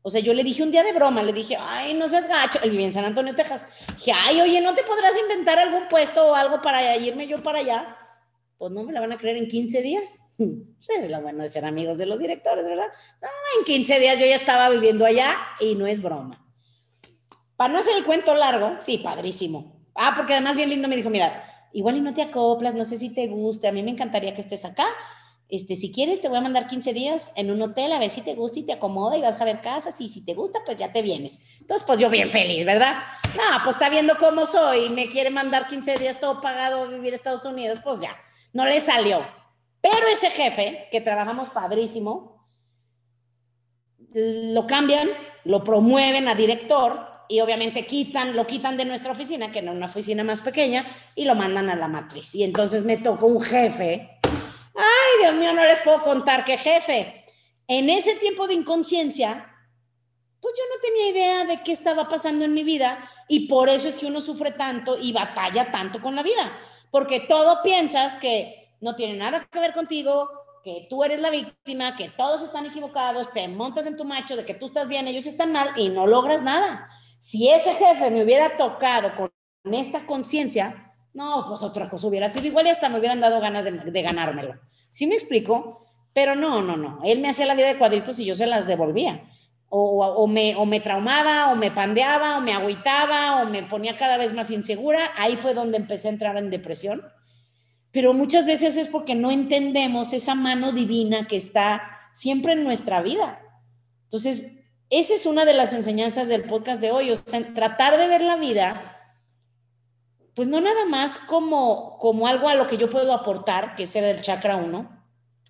O 0.06 0.10
sea, 0.10 0.20
yo 0.20 0.34
le 0.34 0.44
dije 0.44 0.62
un 0.62 0.70
día 0.70 0.84
de 0.84 0.92
broma, 0.92 1.24
le 1.24 1.32
dije, 1.32 1.58
ay, 1.58 1.94
no 1.94 2.10
seas 2.10 2.28
gacho, 2.28 2.60
él 2.62 2.72
vivía 2.72 2.88
en 2.88 2.94
San 2.94 3.06
Antonio, 3.06 3.34
Texas. 3.34 3.68
Dije, 3.96 4.12
ay, 4.14 4.42
oye, 4.42 4.60
¿no 4.60 4.76
te 4.76 4.84
podrás 4.84 5.18
inventar 5.18 5.58
algún 5.58 5.88
puesto 5.88 6.28
o 6.28 6.36
algo 6.36 6.62
para 6.62 6.98
irme 6.98 7.26
yo 7.26 7.42
para 7.42 7.60
allá? 7.60 7.98
Pues 8.58 8.74
no 8.74 8.84
me 8.84 8.92
la 8.92 9.00
van 9.00 9.14
a 9.14 9.18
creer 9.18 9.38
en 9.38 9.48
15 9.48 9.82
días. 9.82 10.28
Pues 10.38 11.06
es 11.06 11.10
lo 11.10 11.22
bueno 11.22 11.42
de 11.42 11.48
ser 11.48 11.64
amigos 11.64 11.98
de 11.98 12.06
los 12.06 12.20
directores, 12.20 12.68
¿verdad? 12.68 12.88
No, 13.22 13.30
en 13.58 13.64
15 13.64 14.00
días 14.02 14.20
yo 14.20 14.26
ya 14.26 14.36
estaba 14.36 14.70
viviendo 14.70 15.06
allá 15.06 15.38
y 15.62 15.76
no 15.76 15.88
es 15.88 16.02
broma. 16.02 16.46
Para 17.56 17.72
no 17.72 17.80
hacer 17.80 17.96
el 17.96 18.04
cuento 18.04 18.36
largo, 18.36 18.76
sí, 18.80 18.98
padrísimo. 18.98 19.88
Ah, 19.96 20.14
porque 20.18 20.34
además 20.34 20.58
bien 20.58 20.70
lindo 20.70 20.90
me 20.90 20.98
dijo, 20.98 21.10
mira, 21.10 21.70
igual 21.72 21.96
y 21.96 22.02
no 22.02 22.14
te 22.14 22.22
acoplas, 22.22 22.76
no 22.76 22.84
sé 22.84 22.98
si 22.98 23.14
te 23.14 23.28
guste, 23.28 23.70
a 23.70 23.72
mí 23.72 23.82
me 23.82 23.92
encantaría 23.92 24.34
que 24.34 24.42
estés 24.42 24.66
acá, 24.66 24.86
este, 25.56 25.76
si 25.76 25.92
quieres, 25.92 26.20
te 26.20 26.30
voy 26.30 26.40
a 26.40 26.42
mandar 26.42 26.66
15 26.66 26.94
días 26.94 27.32
en 27.36 27.52
un 27.52 27.62
hotel 27.62 27.92
a 27.92 28.00
ver 28.00 28.10
si 28.10 28.22
te 28.22 28.34
gusta 28.34 28.58
y 28.58 28.64
te 28.64 28.74
acomoda 28.74 29.16
y 29.16 29.22
vas 29.22 29.40
a 29.40 29.46
ver 29.46 29.62
casas 29.62 30.02
y 30.02 30.10
si 30.10 30.26
te 30.26 30.34
gusta, 30.34 30.62
pues 30.66 30.78
ya 30.78 30.92
te 30.92 31.04
vienes. 31.04 31.60
Entonces, 31.62 31.86
pues 31.86 32.00
yo 32.00 32.10
bien 32.10 32.32
feliz, 32.32 32.66
¿verdad? 32.66 32.96
No, 33.36 33.64
pues 33.64 33.76
está 33.76 33.88
viendo 33.88 34.18
cómo 34.18 34.48
soy 34.48 34.86
y 34.86 34.90
me 34.90 35.08
quiere 35.08 35.30
mandar 35.30 35.68
15 35.68 36.00
días 36.00 36.20
todo 36.20 36.42
pagado 36.42 36.82
a 36.82 36.88
vivir 36.88 37.14
a 37.14 37.18
Estados 37.18 37.46
Unidos, 37.46 37.78
pues 37.84 38.00
ya, 38.02 38.18
no 38.52 38.66
le 38.66 38.82
salió. 38.82 39.22
Pero 39.80 40.08
ese 40.12 40.32
jefe, 40.32 40.88
que 40.92 41.02
trabajamos 41.02 41.52
padrísimo, 41.52 42.48
lo 44.12 44.66
cambian, 44.66 45.10
lo 45.44 45.64
promueven 45.64 46.28
a 46.30 46.34
director 46.34 47.26
y 47.30 47.42
obviamente 47.42 47.86
quitan, 47.86 48.36
lo 48.36 48.48
quitan 48.48 48.76
de 48.76 48.86
nuestra 48.86 49.12
oficina, 49.12 49.52
que 49.52 49.60
era 49.60 49.72
una 49.72 49.86
oficina 49.86 50.24
más 50.24 50.42
pequeña, 50.42 50.84
y 51.14 51.26
lo 51.26 51.36
mandan 51.36 51.70
a 51.70 51.76
la 51.76 51.88
matriz. 51.88 52.34
Y 52.34 52.44
entonces 52.44 52.84
me 52.86 52.98
tocó 52.98 53.28
un 53.28 53.40
jefe 53.40 54.13
Dios 55.22 55.36
mío, 55.36 55.54
no 55.54 55.64
les 55.64 55.80
puedo 55.82 56.02
contar 56.02 56.44
qué 56.44 56.58
jefe. 56.58 57.24
En 57.68 57.90
ese 57.90 58.16
tiempo 58.16 58.48
de 58.48 58.54
inconsciencia, 58.54 59.50
pues 60.40 60.56
yo 60.58 60.64
no 60.74 60.82
tenía 60.82 61.10
idea 61.10 61.46
de 61.46 61.64
qué 61.64 61.72
estaba 61.72 62.08
pasando 62.08 62.46
en 62.46 62.54
mi 62.54 62.64
vida 62.64 63.10
y 63.28 63.48
por 63.48 63.70
eso 63.70 63.88
es 63.88 63.96
que 63.98 64.06
uno 64.06 64.22
sufre 64.22 64.52
tanto 64.52 64.98
y 64.98 65.14
batalla 65.14 65.72
tanto 65.72 66.02
con 66.02 66.16
la 66.16 66.24
vida, 66.24 66.52
porque 66.92 67.22
todo 67.22 67.64
piensas 67.64 68.18
que 68.18 68.76
no 68.82 68.96
tiene 68.96 69.16
nada 69.16 69.48
que 69.50 69.60
ver 69.60 69.74
contigo, 69.74 70.30
que 70.64 70.88
tú 70.90 71.04
eres 71.04 71.20
la 71.20 71.30
víctima, 71.30 71.96
que 71.96 72.10
todos 72.10 72.44
están 72.44 72.66
equivocados, 72.66 73.32
te 73.32 73.48
montas 73.48 73.86
en 73.86 73.98
tu 73.98 74.06
macho 74.06 74.36
de 74.36 74.46
que 74.46 74.54
tú 74.54 74.66
estás 74.66 74.88
bien, 74.88 75.08
ellos 75.08 75.26
están 75.26 75.52
mal 75.52 75.72
y 75.78 75.90
no 75.90 76.08
logras 76.08 76.42
nada. 76.42 76.90
Si 77.20 77.50
ese 77.50 77.74
jefe 77.74 78.10
me 78.12 78.24
hubiera 78.24 78.58
tocado 78.58 79.16
con 79.16 79.32
esta 79.74 80.06
conciencia, 80.06 80.94
no, 81.14 81.46
pues 81.48 81.64
otra 81.64 81.90
cosa 81.90 82.08
hubiera 82.08 82.28
sido 82.28 82.48
igual 82.48 82.66
y 82.68 82.70
hasta 82.70 82.90
me 82.90 83.00
hubieran 83.00 83.22
dado 83.22 83.40
ganas 83.40 83.66
de, 83.66 84.02
ganármelo. 84.02 84.60
¿Sí 84.94 85.08
me 85.08 85.16
explico? 85.16 85.88
Pero 86.14 86.36
no, 86.36 86.62
no, 86.62 86.78
no. 86.78 87.00
Él 87.04 87.20
me 87.20 87.30
hacía 87.30 87.48
la 87.48 87.56
vida 87.56 87.66
de 87.66 87.80
cuadritos 87.80 88.20
y 88.20 88.26
yo 88.26 88.36
se 88.36 88.46
las 88.46 88.68
devolvía. 88.68 89.24
O, 89.76 90.28
me, 90.28 90.56
o 90.56 90.68
me 90.68 90.80
traumaba, 90.80 91.52
o 91.52 91.56
me 91.56 91.72
pandeaba, 91.72 92.38
o 92.38 92.42
me 92.42 92.54
agüitaba, 92.54 93.42
o 93.42 93.46
me 93.48 93.64
ponía 93.64 93.98
cada 93.98 94.18
vez 94.18 94.34
más 94.34 94.52
insegura. 94.52 95.10
Ahí 95.18 95.36
fue 95.38 95.56
donde 95.56 95.78
empecé 95.78 96.10
a 96.10 96.12
entrar 96.12 96.38
en 96.38 96.52
depresión. 96.52 97.02
Pero 97.92 98.14
muchas 98.14 98.46
veces 98.46 98.78
es 98.78 98.88
porque 98.88 99.16
no 99.16 99.32
entendemos 99.32 100.14
esa 100.14 100.36
mano 100.36 100.74
divina 100.74 101.28
que 101.28 101.38
está 101.38 101.82
siempre 102.14 102.54
en 102.54 102.64
nuestra 102.64 103.02
vida. 103.02 103.42
Entonces, 104.04 104.64
esa 104.92 105.16
es 105.16 105.26
una 105.26 105.44
de 105.44 105.56
las 105.56 105.74
enseñanzas 105.74 106.30
del 106.30 106.44
podcast 106.44 106.80
de 106.82 106.92
hoy, 106.92 107.10
o 107.10 107.16
sea, 107.16 107.42
tratar 107.56 107.98
de 107.98 108.08
ver 108.08 108.22
la 108.22 108.36
vida 108.36 108.93
pues 110.36 110.48
no 110.48 110.62
nada 110.62 110.86
más 110.86 111.20
como, 111.20 111.98
como 112.00 112.28
algo 112.28 112.50
a 112.50 112.56
lo 112.56 112.68
que 112.68 112.78
yo 112.78 112.90
puedo 112.90 113.14
aportar, 113.14 113.76
que 113.76 113.84
es 113.84 113.96
el 113.96 114.22
chakra 114.22 114.56
1, 114.56 114.90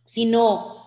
sino 0.03 0.83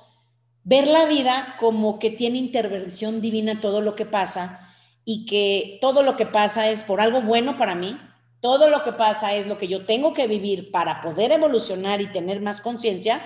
ver 0.64 0.86
la 0.86 1.06
vida 1.06 1.56
como 1.58 1.98
que 1.98 2.10
tiene 2.10 2.38
intervención 2.38 3.20
divina 3.20 3.60
todo 3.60 3.80
lo 3.80 3.94
que 3.94 4.04
pasa 4.04 4.74
y 5.04 5.24
que 5.24 5.78
todo 5.80 6.02
lo 6.02 6.16
que 6.16 6.26
pasa 6.26 6.68
es 6.68 6.82
por 6.82 7.00
algo 7.00 7.22
bueno 7.22 7.56
para 7.56 7.74
mí, 7.74 7.98
todo 8.40 8.68
lo 8.68 8.82
que 8.82 8.92
pasa 8.92 9.34
es 9.34 9.46
lo 9.46 9.58
que 9.58 9.68
yo 9.68 9.86
tengo 9.86 10.12
que 10.12 10.26
vivir 10.26 10.70
para 10.70 11.00
poder 11.00 11.32
evolucionar 11.32 12.00
y 12.00 12.12
tener 12.12 12.40
más 12.40 12.60
conciencia 12.60 13.22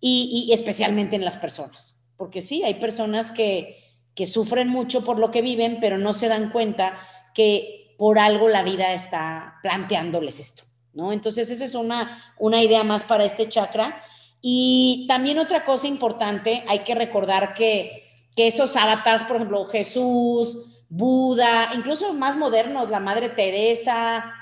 y, 0.00 0.46
y 0.46 0.52
especialmente 0.52 1.16
en 1.16 1.24
las 1.24 1.36
personas. 1.36 2.12
porque 2.16 2.40
sí, 2.40 2.62
hay 2.62 2.74
personas 2.74 3.30
que, 3.30 3.84
que 4.14 4.26
sufren 4.26 4.68
mucho 4.68 5.04
por 5.04 5.18
lo 5.18 5.30
que 5.30 5.42
viven, 5.42 5.78
pero 5.80 5.98
no 5.98 6.12
se 6.12 6.28
dan 6.28 6.50
cuenta 6.50 6.98
que 7.34 7.83
por 7.98 8.18
algo 8.18 8.48
la 8.48 8.62
vida 8.62 8.92
está 8.92 9.58
planteándoles 9.62 10.40
esto, 10.40 10.64
¿no? 10.92 11.12
Entonces, 11.12 11.50
esa 11.50 11.64
es 11.64 11.74
una, 11.74 12.34
una 12.38 12.62
idea 12.62 12.82
más 12.84 13.04
para 13.04 13.24
este 13.24 13.48
chakra. 13.48 14.02
Y 14.40 15.06
también 15.08 15.38
otra 15.38 15.64
cosa 15.64 15.86
importante, 15.86 16.64
hay 16.68 16.80
que 16.80 16.94
recordar 16.94 17.54
que, 17.54 18.12
que 18.36 18.46
esos 18.46 18.76
avatars, 18.76 19.24
por 19.24 19.36
ejemplo, 19.36 19.64
Jesús, 19.64 20.84
Buda, 20.88 21.70
incluso 21.74 22.12
más 22.12 22.36
modernos, 22.36 22.90
la 22.90 23.00
Madre 23.00 23.30
Teresa, 23.30 24.32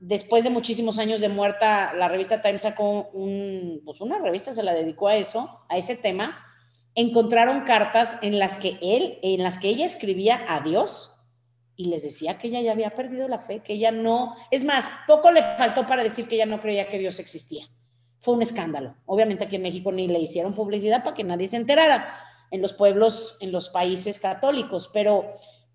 después 0.00 0.44
de 0.44 0.50
muchísimos 0.50 0.98
años 0.98 1.20
de 1.20 1.28
muerta, 1.28 1.92
la 1.94 2.08
revista 2.08 2.40
Time 2.40 2.58
sacó 2.58 3.08
un, 3.12 3.82
pues 3.84 4.00
una 4.00 4.18
revista, 4.18 4.52
se 4.52 4.62
la 4.62 4.72
dedicó 4.72 5.08
a 5.08 5.16
eso, 5.16 5.64
a 5.68 5.76
ese 5.76 5.96
tema, 5.96 6.44
encontraron 6.94 7.62
cartas 7.62 8.18
en 8.22 8.38
las 8.38 8.56
que 8.56 8.78
él, 8.80 9.18
en 9.22 9.42
las 9.42 9.58
que 9.58 9.68
ella 9.68 9.86
escribía 9.86 10.44
a 10.48 10.60
Dios 10.60 11.17
y 11.78 11.84
les 11.84 12.02
decía 12.02 12.36
que 12.36 12.48
ella 12.48 12.60
ya 12.60 12.72
había 12.72 12.90
perdido 12.90 13.28
la 13.28 13.38
fe, 13.38 13.60
que 13.60 13.74
ella 13.74 13.92
no, 13.92 14.34
es 14.50 14.64
más, 14.64 14.90
poco 15.06 15.30
le 15.30 15.44
faltó 15.44 15.86
para 15.86 16.02
decir 16.02 16.26
que 16.26 16.34
ella 16.34 16.44
no 16.44 16.60
creía 16.60 16.88
que 16.88 16.98
Dios 16.98 17.20
existía. 17.20 17.70
Fue 18.18 18.34
un 18.34 18.42
escándalo. 18.42 18.96
Obviamente 19.06 19.44
aquí 19.44 19.56
en 19.56 19.62
México 19.62 19.92
ni 19.92 20.08
le 20.08 20.18
hicieron 20.18 20.54
publicidad 20.54 21.04
para 21.04 21.14
que 21.14 21.22
nadie 21.22 21.46
se 21.46 21.56
enterara 21.56 22.18
en 22.50 22.62
los 22.62 22.72
pueblos, 22.72 23.36
en 23.40 23.52
los 23.52 23.68
países 23.68 24.18
católicos, 24.18 24.90
pero, 24.92 25.32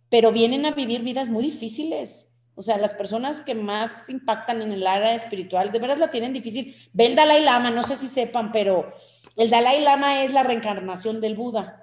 pero 0.09 0.33
vienen 0.33 0.65
a 0.65 0.71
vivir 0.71 1.03
vidas 1.03 1.29
muy 1.29 1.45
difíciles. 1.45 2.35
O 2.55 2.61
sea, 2.61 2.77
las 2.77 2.91
personas 2.91 3.39
que 3.39 3.55
más 3.55 4.09
impactan 4.09 4.61
en 4.61 4.73
el 4.73 4.85
área 4.85 5.15
espiritual, 5.15 5.71
de 5.71 5.79
veras 5.79 5.99
la 5.99 6.11
tienen 6.11 6.33
difícil. 6.33 6.75
Ve 6.91 7.05
el 7.05 7.15
Dalai 7.15 7.45
Lama, 7.45 7.71
no 7.71 7.83
sé 7.83 7.95
si 7.95 8.07
sepan, 8.07 8.51
pero 8.51 8.93
el 9.37 9.49
Dalai 9.49 9.79
Lama 9.79 10.21
es 10.25 10.33
la 10.33 10.43
reencarnación 10.43 11.21
del 11.21 11.35
Buda 11.35 11.82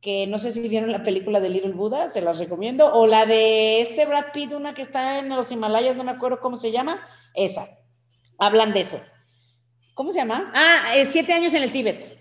que 0.00 0.26
no 0.26 0.38
sé 0.38 0.50
si 0.50 0.68
vieron 0.68 0.92
la 0.92 1.02
película 1.02 1.40
de 1.40 1.50
Little 1.50 1.72
Buddha, 1.72 2.08
se 2.08 2.22
las 2.22 2.38
recomiendo, 2.38 2.92
o 2.94 3.06
la 3.06 3.26
de 3.26 3.82
este 3.82 4.06
Brad 4.06 4.32
Pitt, 4.32 4.52
una 4.52 4.72
que 4.72 4.82
está 4.82 5.18
en 5.18 5.28
los 5.28 5.52
Himalayas, 5.52 5.96
no 5.96 6.04
me 6.04 6.10
acuerdo 6.10 6.40
cómo 6.40 6.56
se 6.56 6.72
llama, 6.72 7.00
esa. 7.34 7.66
Hablan 8.38 8.72
de 8.72 8.80
eso. 8.80 9.00
¿Cómo 9.94 10.12
se 10.12 10.20
llama? 10.20 10.50
Ah, 10.54 10.94
siete 11.10 11.34
años 11.34 11.52
en 11.52 11.62
el 11.62 11.72
Tíbet. 11.72 12.18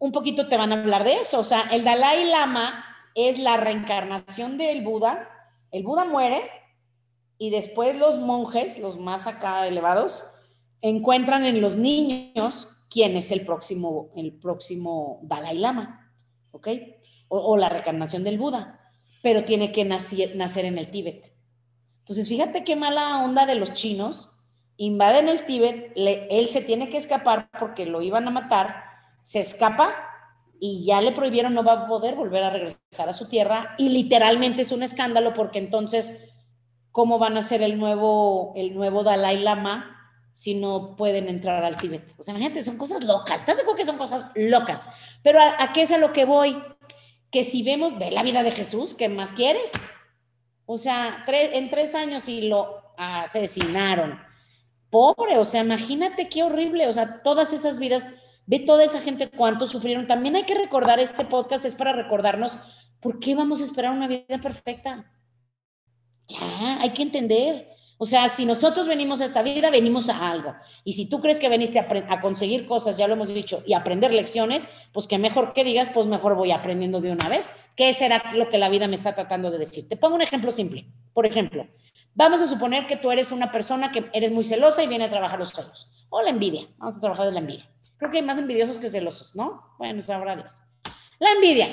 Un 0.00 0.10
poquito 0.10 0.48
te 0.48 0.56
van 0.56 0.72
a 0.72 0.80
hablar 0.80 1.04
de 1.04 1.14
eso. 1.14 1.38
O 1.38 1.44
sea, 1.44 1.62
el 1.70 1.84
Dalai 1.84 2.24
Lama 2.24 2.84
es 3.14 3.38
la 3.38 3.56
reencarnación 3.56 4.58
del 4.58 4.82
Buda. 4.82 5.28
El 5.70 5.84
Buda 5.84 6.04
muere 6.04 6.42
y 7.38 7.50
después 7.50 7.96
los 7.96 8.18
monjes, 8.18 8.80
los 8.80 8.98
más 8.98 9.28
acá 9.28 9.68
elevados, 9.68 10.24
encuentran 10.80 11.44
en 11.44 11.60
los 11.60 11.76
niños 11.76 12.86
quién 12.90 13.16
es 13.16 13.30
el 13.30 13.44
próximo, 13.44 14.10
el 14.16 14.32
próximo 14.32 15.20
Dalai 15.22 15.58
Lama. 15.58 16.07
¿Ok? 16.58 16.68
O, 17.28 17.56
la 17.56 17.68
reencarnación 17.68 18.24
del 18.24 18.38
Buda, 18.38 18.80
pero 19.22 19.44
tiene 19.44 19.72
que 19.72 19.84
nacer, 19.84 20.36
nacer 20.36 20.64
en 20.64 20.78
el 20.78 20.90
Tíbet. 20.90 21.32
Entonces, 22.00 22.28
fíjate 22.28 22.64
qué 22.64 22.76
mala 22.76 23.22
onda 23.22 23.46
de 23.46 23.54
los 23.54 23.72
chinos, 23.72 24.42
invaden 24.76 25.28
el 25.28 25.44
Tíbet, 25.44 25.92
él 25.96 26.48
se 26.48 26.62
tiene 26.62 26.88
que 26.88 26.96
escapar 26.96 27.50
porque 27.58 27.84
lo 27.86 28.00
iban 28.00 28.26
a 28.26 28.30
matar, 28.30 28.84
se 29.22 29.40
escapa 29.40 29.94
y 30.60 30.84
ya 30.86 31.00
le 31.00 31.12
prohibieron, 31.12 31.54
no 31.54 31.64
va 31.64 31.72
a 31.72 31.86
poder 31.86 32.14
volver 32.14 32.44
a 32.44 32.50
regresar 32.50 33.08
a 33.08 33.12
su 33.12 33.28
tierra 33.28 33.74
y 33.78 33.90
literalmente 33.90 34.62
es 34.62 34.72
un 34.72 34.82
escándalo 34.82 35.34
porque 35.34 35.58
entonces, 35.58 36.32
¿cómo 36.92 37.18
van 37.18 37.36
a 37.36 37.42
ser 37.42 37.62
el 37.62 37.78
nuevo, 37.78 38.52
el 38.56 38.74
nuevo 38.74 39.04
Dalai 39.04 39.38
Lama 39.38 39.97
si 40.38 40.54
no 40.54 40.94
pueden 40.94 41.28
entrar 41.28 41.64
al 41.64 41.76
Tíbet. 41.76 42.14
O 42.16 42.22
sea, 42.22 42.32
imagínate, 42.32 42.62
son 42.62 42.78
cosas 42.78 43.02
locas. 43.02 43.40
¿Estás 43.40 43.56
de 43.56 43.62
acuerdo 43.62 43.78
que 43.78 43.84
son 43.84 43.98
cosas 43.98 44.30
locas? 44.36 44.88
Pero 45.20 45.40
¿a, 45.40 45.72
qué 45.72 45.82
es 45.82 45.90
a 45.90 45.98
lo 45.98 46.12
que 46.12 46.26
voy? 46.26 46.56
Que 47.32 47.42
si 47.42 47.64
vemos, 47.64 47.98
ve 47.98 48.12
la 48.12 48.22
vida 48.22 48.44
de 48.44 48.52
Jesús, 48.52 48.94
¿qué 48.94 49.08
más 49.08 49.32
quieres? 49.32 49.72
O 50.64 50.78
sea, 50.78 51.24
en 51.26 51.70
tres 51.70 51.96
años 51.96 52.28
y 52.28 52.42
lo 52.42 52.94
asesinaron. 52.96 54.20
Pobre, 54.90 55.38
o 55.38 55.44
sea, 55.44 55.62
imagínate 55.62 56.28
qué 56.28 56.44
horrible. 56.44 56.86
O 56.86 56.92
sea, 56.92 57.20
todas 57.24 57.52
esas 57.52 57.80
vidas, 57.80 58.12
ve 58.46 58.60
toda 58.60 58.84
esa 58.84 59.00
gente 59.00 59.28
cuánto 59.28 59.66
sufrieron. 59.66 60.06
También 60.06 60.36
hay 60.36 60.44
que 60.44 60.54
recordar, 60.54 61.00
este 61.00 61.24
podcast 61.24 61.64
es 61.64 61.74
para 61.74 61.92
recordarnos 61.94 62.58
por 63.00 63.18
qué 63.18 63.34
vamos 63.34 63.60
a 63.60 63.64
esperar 63.64 63.90
una 63.90 64.06
vida 64.06 64.38
perfecta. 64.40 65.12
Ya, 66.28 66.80
hay 66.80 66.90
que 66.90 67.02
entender. 67.02 67.77
O 68.00 68.06
sea, 68.06 68.28
si 68.28 68.46
nosotros 68.46 68.86
venimos 68.86 69.20
a 69.20 69.24
esta 69.24 69.42
vida, 69.42 69.70
venimos 69.70 70.08
a 70.08 70.30
algo. 70.30 70.54
Y 70.84 70.92
si 70.92 71.10
tú 71.10 71.20
crees 71.20 71.40
que 71.40 71.48
veniste 71.48 71.80
a, 71.80 72.20
conseguir 72.20 72.64
cosas, 72.64 72.96
ya 72.96 73.08
lo 73.08 73.14
hemos 73.14 73.34
dicho, 73.34 73.62
y 73.66 73.74
aprender 73.74 74.14
lecciones, 74.14 74.68
pues 74.92 75.08
que 75.08 75.18
mejor 75.18 75.52
que 75.52 75.64
digas, 75.64 75.90
pues 75.90 76.06
mejor 76.06 76.36
voy 76.36 76.52
aprendiendo 76.52 77.00
de 77.00 77.10
una 77.10 77.28
vez. 77.28 77.52
¿Qué 77.74 77.92
será 77.94 78.22
lo 78.34 78.48
que 78.48 78.58
la 78.58 78.68
vida 78.68 78.86
me 78.86 78.94
está 78.94 79.16
tratando 79.16 79.50
de 79.50 79.58
decir? 79.58 79.88
Te 79.88 79.96
pongo 79.96 80.14
un 80.14 80.22
ejemplo 80.22 80.52
simple. 80.52 80.86
Por 81.12 81.26
ejemplo, 81.26 81.66
vamos 82.14 82.40
a 82.40 82.46
suponer 82.46 82.86
que 82.86 82.96
tú 82.96 83.10
eres 83.10 83.32
una 83.32 83.50
persona 83.50 83.90
que 83.90 84.08
eres 84.12 84.30
muy 84.30 84.44
celosa 84.44 84.84
y 84.84 84.86
viene 84.86 85.06
a 85.06 85.08
trabajar 85.08 85.40
los 85.40 85.50
celos. 85.50 86.06
O 86.08 86.22
la 86.22 86.30
envidia. 86.30 86.68
Vamos 86.78 86.98
a 86.98 87.00
trabajar 87.00 87.26
de 87.26 87.32
la 87.32 87.40
envidia. 87.40 87.68
Creo 87.96 88.12
que 88.12 88.18
hay 88.18 88.24
más 88.24 88.38
envidiosos 88.38 88.76
que 88.76 88.88
celosos, 88.88 89.34
¿no? 89.34 89.74
Bueno, 89.76 90.02
sabrá 90.02 90.36
Dios. 90.36 90.62
La 91.18 91.32
envidia. 91.32 91.68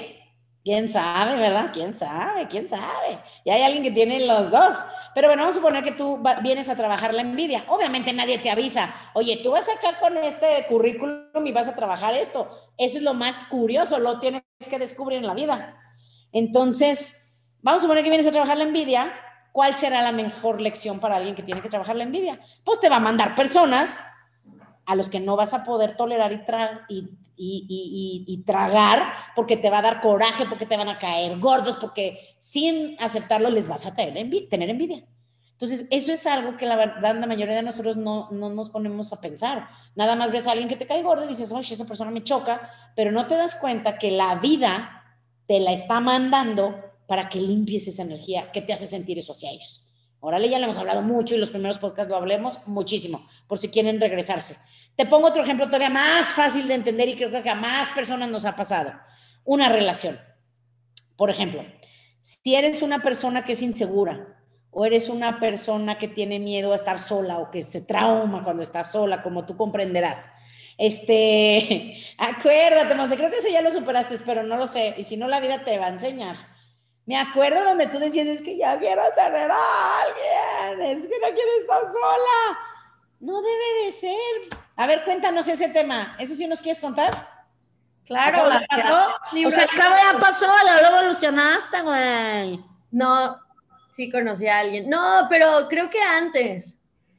¿Quién 0.66 0.90
sabe, 0.90 1.38
verdad? 1.38 1.70
¿Quién 1.72 1.94
sabe? 1.94 2.48
¿Quién 2.48 2.68
sabe? 2.68 3.20
Y 3.44 3.52
hay 3.52 3.62
alguien 3.62 3.84
que 3.84 3.92
tiene 3.92 4.26
los 4.26 4.50
dos. 4.50 4.74
Pero 5.16 5.30
bueno, 5.30 5.44
vamos 5.44 5.56
a 5.56 5.60
suponer 5.60 5.82
que 5.82 5.94
tú 5.94 6.22
vienes 6.44 6.68
a 6.68 6.76
trabajar 6.76 7.14
la 7.14 7.22
envidia. 7.22 7.64
Obviamente 7.70 8.12
nadie 8.12 8.38
te 8.38 8.50
avisa, 8.50 8.94
oye, 9.14 9.40
tú 9.42 9.52
vas 9.52 9.66
acá 9.70 9.98
con 9.98 10.18
este 10.18 10.66
currículum 10.68 11.48
y 11.48 11.54
vas 11.54 11.70
a 11.70 11.76
trabajar 11.76 12.14
esto. 12.14 12.52
Eso 12.78 12.98
es 12.98 13.04
lo 13.04 13.14
más 13.14 13.46
curioso, 13.46 13.98
lo 13.98 14.20
tienes 14.20 14.44
que 14.70 14.78
descubrir 14.78 15.20
en 15.20 15.28
la 15.28 15.34
vida. 15.34 15.80
Entonces, 16.34 17.34
vamos 17.62 17.80
a 17.80 17.82
suponer 17.84 18.04
que 18.04 18.10
vienes 18.10 18.28
a 18.28 18.32
trabajar 18.32 18.58
la 18.58 18.66
envidia. 18.66 19.10
¿Cuál 19.54 19.74
será 19.76 20.02
la 20.02 20.12
mejor 20.12 20.60
lección 20.60 21.00
para 21.00 21.16
alguien 21.16 21.34
que 21.34 21.44
tiene 21.44 21.62
que 21.62 21.70
trabajar 21.70 21.96
la 21.96 22.04
envidia? 22.04 22.38
Pues 22.66 22.82
te 22.82 22.90
va 22.90 22.98
a 22.98 23.00
mandar 23.00 23.36
personas 23.36 24.02
a 24.86 24.96
los 24.96 25.10
que 25.10 25.20
no 25.20 25.36
vas 25.36 25.54
a 25.54 25.64
poder 25.64 25.96
tolerar 25.96 26.32
y, 26.90 27.10
y, 27.38 28.44
tragar 28.46 29.04
porque 29.36 29.58
te 29.58 29.70
va 29.70 29.80
a 29.80 29.82
dar 29.82 30.02
coraje, 30.02 30.46
porque 30.46 30.66
te 30.66 30.78
van 30.78 30.90
a 30.90 30.98
caer 30.98 31.40
gordos, 31.40 31.78
porque 31.78 32.36
sin 32.38 32.96
aceptarlo 33.00 33.50
les 33.50 33.68
vas 33.68 33.86
a 33.86 33.96
tener, 33.96 34.30
tener 34.50 34.70
envidia. 34.70 35.06
Entonces, 35.52 35.88
eso 35.90 36.12
es 36.12 36.26
algo 36.28 36.58
que 36.58 36.66
la 36.66 36.76
verdad 36.76 37.16
la 37.16 37.28
mayoría 37.28 37.56
de 37.56 37.64
nosotros 37.64 37.96
no, 37.96 38.30
no, 38.32 38.50
nos 38.50 38.70
ponemos 38.70 39.14
a 39.14 39.22
pensar. 39.22 39.70
Nada 39.96 40.16
más 40.16 40.32
ves 40.32 40.48
a 40.48 40.52
alguien 40.52 40.68
que 40.68 40.76
te 40.76 40.86
cae 40.86 41.02
gordo 41.02 41.24
y 41.24 41.30
dices, 41.30 41.52
oye, 41.54 41.74
esa 41.74 41.86
persona 41.86 42.12
me 42.12 42.24
choca, 42.24 42.70
pero 42.94 43.12
no 43.12 43.26
te 43.26 43.36
das 43.36 43.56
cuenta 43.56 43.98
que 43.98 44.12
la 44.12 44.36
vida 44.36 45.04
te 45.48 45.62
la 45.62 45.72
está 45.72 46.02
mandando 46.02 46.76
para 47.08 47.30
que 47.30 47.40
limpies 47.40 47.88
esa 47.88 48.04
energía 48.04 48.52
que 48.52 48.62
te 48.62 48.74
hace 48.74 48.86
sentir 48.86 49.18
eso 49.18 49.32
hacia 49.32 49.52
ellos. 49.52 49.86
Órale, 50.20 50.50
ya 50.50 50.58
lo 50.58 50.66
hemos 50.66 50.78
hablado 50.78 51.02
mucho 51.02 51.36
y 51.36 51.38
los 51.38 51.52
primeros 51.52 51.78
podcasts 51.78 52.10
lo 52.10 52.18
hablemos 52.18 52.68
muchísimo, 52.68 53.26
por 53.48 53.58
si 53.58 53.70
quieren 53.70 54.02
regresarse. 54.02 54.58
Te 54.96 55.06
pongo 55.06 55.28
otro 55.28 55.44
ejemplo 55.44 55.66
todavía 55.66 55.90
más 55.90 56.34
fácil 56.34 56.68
de 56.68 56.76
entender 56.76 57.10
y 57.10 57.16
creo 57.16 57.32
que 57.32 57.50
a 57.50 57.56
más 57.56 57.90
personas 57.90 58.30
nos 58.30 58.46
ha 58.46 58.56
pasado. 58.56 58.94
Una 59.44 59.70
relación. 59.70 60.18
Por 61.18 61.30
ejemplo, 61.30 61.64
si 62.22 62.56
eres 62.56 62.82
una 62.82 63.02
persona 63.02 63.44
que 63.44 63.54
es 63.54 63.62
insegura 63.62 64.42
o 64.72 64.86
eres 64.86 65.10
una 65.10 65.40
persona 65.40 65.98
que 65.98 66.08
tiene 66.08 66.40
miedo 66.40 66.72
a 66.72 66.76
estar 66.76 67.00
sola 67.00 67.40
o 67.40 67.52
que 67.52 67.62
se 67.62 67.82
trauma 67.82 68.44
cuando 68.44 68.64
está 68.64 68.84
sola, 68.84 69.22
como 69.22 69.46
tú 69.46 69.56
comprenderás. 69.56 70.30
Este, 70.78 71.98
acuérdate, 72.18 72.96
Monse, 72.96 73.18
creo 73.18 73.32
que 73.32 73.38
eso 73.38 73.50
ya 73.50 73.62
lo 73.62 73.72
superaste, 73.72 74.18
pero 74.26 74.44
no 74.44 74.58
lo 74.58 74.68
sé. 74.68 74.96
Y 74.98 75.04
si 75.04 75.18
no, 75.18 75.28
la 75.28 75.40
vida 75.40 75.64
te 75.64 75.78
va 75.78 75.88
a 75.88 75.90
enseñar. 75.90 76.36
Me 77.06 77.18
acuerdo 77.18 77.64
donde 77.64 77.88
tú 77.88 78.00
decías, 78.00 78.28
es 78.28 78.42
que 78.42 78.58
ya 78.58 78.80
quiero 78.80 79.04
tener 79.16 79.50
a 79.52 80.02
alguien, 80.02 80.88
es 80.88 81.02
que 81.04 81.20
no 81.20 81.28
quiero 81.34 81.52
estar 81.62 81.82
sola. 81.82 82.75
No 83.26 83.42
debe 83.42 83.86
de 83.86 83.92
ser. 83.92 84.60
A 84.76 84.86
ver, 84.86 85.04
cuéntanos 85.04 85.48
ese 85.48 85.70
tema. 85.70 86.16
¿Eso 86.20 86.36
sí 86.36 86.46
nos 86.46 86.62
quieres 86.62 86.80
contar? 86.80 87.28
Claro, 88.06 88.52
ya 88.52 88.64
pasó. 88.70 89.16
O 89.48 89.50
sea, 89.50 89.64
acaba 89.64 89.98
ya 89.98 90.20
pasó, 90.20 90.46
lo 90.46 90.96
evolucionaste, 90.96 91.82
güey. 91.82 92.64
No, 92.92 93.40
sí 93.96 94.12
conocí 94.12 94.48
a 94.48 94.60
alguien. 94.60 94.88
No, 94.88 95.26
pero 95.28 95.68
creo 95.68 95.90
que 95.90 96.00
antes. 96.00 96.78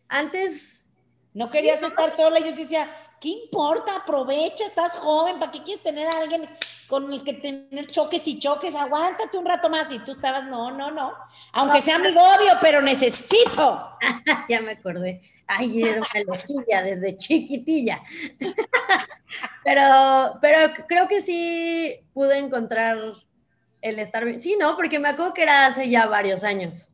Antes. 0.09 0.89
No 1.35 1.51
querías 1.51 1.83
estar 1.83 2.09
sola. 2.09 2.39
Yo 2.39 2.55
te 2.55 2.61
decía, 2.61 2.89
¿qué 3.21 3.31
importa? 3.31 3.97
Aprovecha, 3.97 4.65
estás 4.65 4.97
joven, 4.97 5.41
¿para 5.41 5.51
qué 5.51 5.65
quieres 5.65 5.83
tener 5.83 6.07
a 6.07 6.19
alguien 6.21 6.49
con 6.89 7.13
el 7.13 7.23
que 7.25 7.35
tener 7.35 7.87
choques 7.87 8.27
y 8.29 8.39
choques? 8.39 8.75
Aguántate 8.75 9.37
un 9.39 9.47
rato 9.47 9.69
más. 9.69 9.91
Y 9.93 9.99
tú 10.01 10.13
estabas, 10.13 10.45
no, 10.45 10.71
no, 10.71 10.91
no. 10.91 11.13
Aunque 11.53 11.81
sea 11.81 11.99
mi 11.99 12.09
obvio, 12.09 12.53
pero 12.61 12.83
necesito. 12.83 13.97
ya 14.49 14.61
me 14.61 14.73
acordé. 14.73 15.21
Ay, 15.47 15.83
era 15.83 15.99
una 15.99 16.35
lojilla 16.35 16.83
desde 16.83 17.17
chiquitilla. 17.17 18.03
pero, 19.65 20.39
pero 20.41 20.73
creo 20.89 21.09
que 21.09 21.21
sí 21.21 22.01
pude 22.13 22.39
encontrar 22.39 22.99
el 23.81 23.99
estar. 23.99 24.25
Sí, 24.41 24.57
no, 24.59 24.77
porque 24.77 24.99
me 24.99 25.09
acuerdo 25.09 25.35
que 25.35 25.43
era 25.43 25.67
hace 25.67 25.89
ya 25.89 26.07
varios 26.07 26.45
años. 26.45 26.89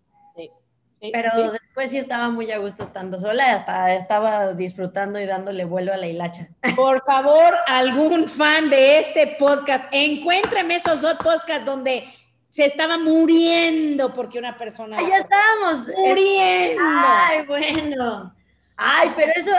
Sí, 1.02 1.10
pero 1.12 1.50
después 1.50 1.90
sí 1.90 1.98
estaba 1.98 2.28
muy 2.28 2.52
a 2.52 2.58
gusto 2.58 2.84
estando 2.84 3.18
sola, 3.18 3.54
hasta 3.54 3.92
estaba 3.92 4.52
disfrutando 4.52 5.18
y 5.18 5.26
dándole 5.26 5.64
vuelo 5.64 5.92
a 5.92 5.96
la 5.96 6.06
hilacha. 6.06 6.46
Por 6.76 7.02
favor, 7.04 7.52
algún 7.66 8.28
fan 8.28 8.70
de 8.70 9.00
este 9.00 9.36
podcast, 9.36 9.86
encuéntreme 9.90 10.76
esos 10.76 11.00
dos 11.00 11.14
podcasts 11.14 11.64
donde 11.64 12.04
se 12.50 12.66
estaba 12.66 12.98
muriendo 12.98 14.14
porque 14.14 14.38
una 14.38 14.56
persona. 14.56 14.96
Ahí 14.98 15.10
estábamos. 15.10 15.88
Muriendo. 15.88 16.82
Ay, 16.86 17.46
bueno. 17.46 18.36
Ay, 18.76 19.12
pero 19.16 19.32
eso. 19.34 19.50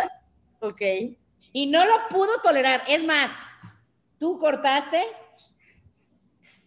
Ok. 0.62 0.82
Y 1.52 1.66
no 1.66 1.84
lo 1.84 2.08
pudo 2.08 2.40
tolerar. 2.42 2.84
Es 2.88 3.04
más, 3.04 3.32
tú 4.18 4.38
cortaste 4.38 5.04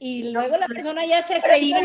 y 0.01 0.31
luego 0.31 0.57
la 0.57 0.67
persona 0.67 1.05
ya 1.07 1.23
se 1.23 1.41
te 1.41 1.59
iba 1.59 1.81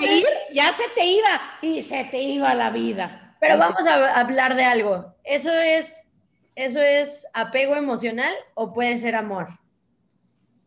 ya 0.52 0.71
se 0.74 0.84
te 0.95 1.06
iba 1.06 1.41
y 1.62 1.82
se 1.82 2.04
te 2.06 2.21
iba 2.21 2.54
la 2.56 2.69
vida. 2.69 3.36
Pero 3.39 3.58
vamos 3.58 3.88
a 3.88 4.19
hablar 4.19 4.56
de 4.56 4.63
algo. 4.63 5.15
¿Eso 5.24 5.52
es, 5.52 6.04
eso 6.56 6.80
es 6.80 7.28
apego 7.34 7.76
emocional 7.76 8.34
o 8.54 8.74
puede 8.74 8.97
ser 8.97 9.15
amor? 9.15 9.60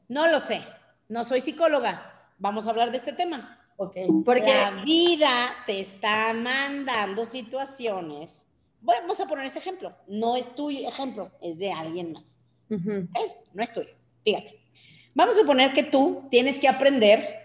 No 0.08 0.26
lo 0.28 0.40
sé. 0.40 0.62
No 1.08 1.24
soy 1.24 1.40
psicóloga. 1.40 2.30
Vamos 2.38 2.66
a 2.66 2.70
hablar 2.70 2.90
de 2.90 2.96
este 2.96 3.12
tema. 3.12 3.60
Ok. 3.76 3.96
Porque 4.24 4.52
la 4.52 4.82
vida 4.84 5.54
te 5.66 5.80
está 5.80 6.32
mandando 6.34 7.24
situaciones. 7.24 8.48
Vamos 8.80 9.20
a 9.20 9.26
poner 9.26 9.46
ese 9.46 9.60
ejemplo. 9.60 9.94
No 10.06 10.36
es 10.36 10.54
tu 10.54 10.70
ejemplo, 10.70 11.30
es 11.40 11.58
de 11.58 11.72
alguien 11.72 12.12
más. 12.12 12.38
No 12.68 13.62
es 13.62 13.72
tuyo. 13.72 13.94
Fíjate. 14.24 14.63
Vamos 15.14 15.36
a 15.36 15.42
suponer 15.42 15.72
que 15.72 15.84
tú 15.84 16.24
tienes 16.30 16.58
que 16.58 16.68
aprender 16.68 17.44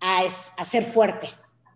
a, 0.00 0.64
ser 0.64 0.84
fuerte, 0.84 1.28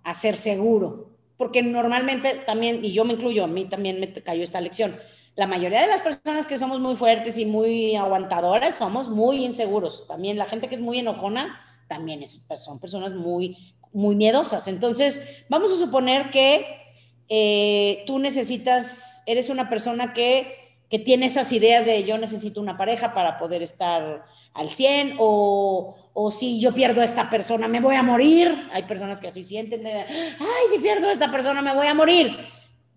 a 0.05 0.15
ser 0.15 0.37
seguro, 0.37 1.11
porque 1.37 1.63
normalmente 1.63 2.35
también, 2.47 2.85
y 2.85 2.93
yo 2.93 3.05
me 3.05 3.15
incluyo, 3.15 3.45
a 3.45 3.49
mí 3.49 3.65
también 3.65 3.99
me 4.01 4.13
cayó 4.13 4.43
esta 4.43 4.61
lección, 4.61 4.97
la 5.35 5.47
mayoría 5.47 5.83
de 5.83 5.89
las 5.89 6.01
personas 6.01 6.47
que 6.47 6.57
somos 6.57 6.81
muy 6.81 6.97
fuertes 6.97 7.39
y 7.39 7.45
muy 7.45 7.95
aguantadoras 7.95 8.77
somos 8.77 9.11
muy 9.11 9.45
inseguros. 9.45 10.07
También 10.09 10.39
la 10.39 10.47
gente 10.47 10.67
que 10.67 10.75
es 10.75 10.81
muy 10.81 10.99
enojona 10.99 11.61
también 11.89 12.23
es, 12.23 12.41
son 12.57 12.79
personas 12.79 13.13
muy, 13.13 13.75
muy 13.93 14.17
miedosas. 14.17 14.67
Entonces, 14.67 15.45
vamos 15.51 15.71
a 15.73 15.77
suponer 15.77 16.31
que 16.31 16.81
eh, 17.29 18.05
tú 18.07 18.19
necesitas, 18.19 19.23
eres 19.27 19.51
una 19.51 19.69
persona 19.69 20.15
que, 20.15 20.79
que 20.89 20.99
tiene 20.99 21.27
esas 21.27 21.53
ideas 21.53 21.85
de 21.85 22.05
yo 22.05 22.17
necesito 22.17 22.61
una 22.61 22.79
pareja 22.79 23.13
para 23.13 23.39
poder 23.39 23.61
estar 23.61 24.25
al 24.57 24.71
100 24.71 25.17
o, 25.19 25.95
o, 26.15 26.31
si 26.31 26.59
yo 26.59 26.73
pierdo 26.73 27.03
a 27.03 27.05
esta 27.05 27.29
persona 27.29 27.69
me 27.69 27.81
voy 27.81 27.95
a 27.95 28.03
morir. 28.03 28.69
Hay 28.73 28.85
personas 28.85 29.21
que 29.21 29.27
así 29.27 29.43
sienten, 29.43 29.85
de, 29.85 29.93
ay, 29.93 30.67
si 30.73 30.79
pierdo 30.79 31.09
a 31.09 31.13
esta 31.13 31.31
persona 31.31 31.61
me 31.61 31.75
voy 31.75 31.87
a 31.87 31.95
morir. 31.95 32.37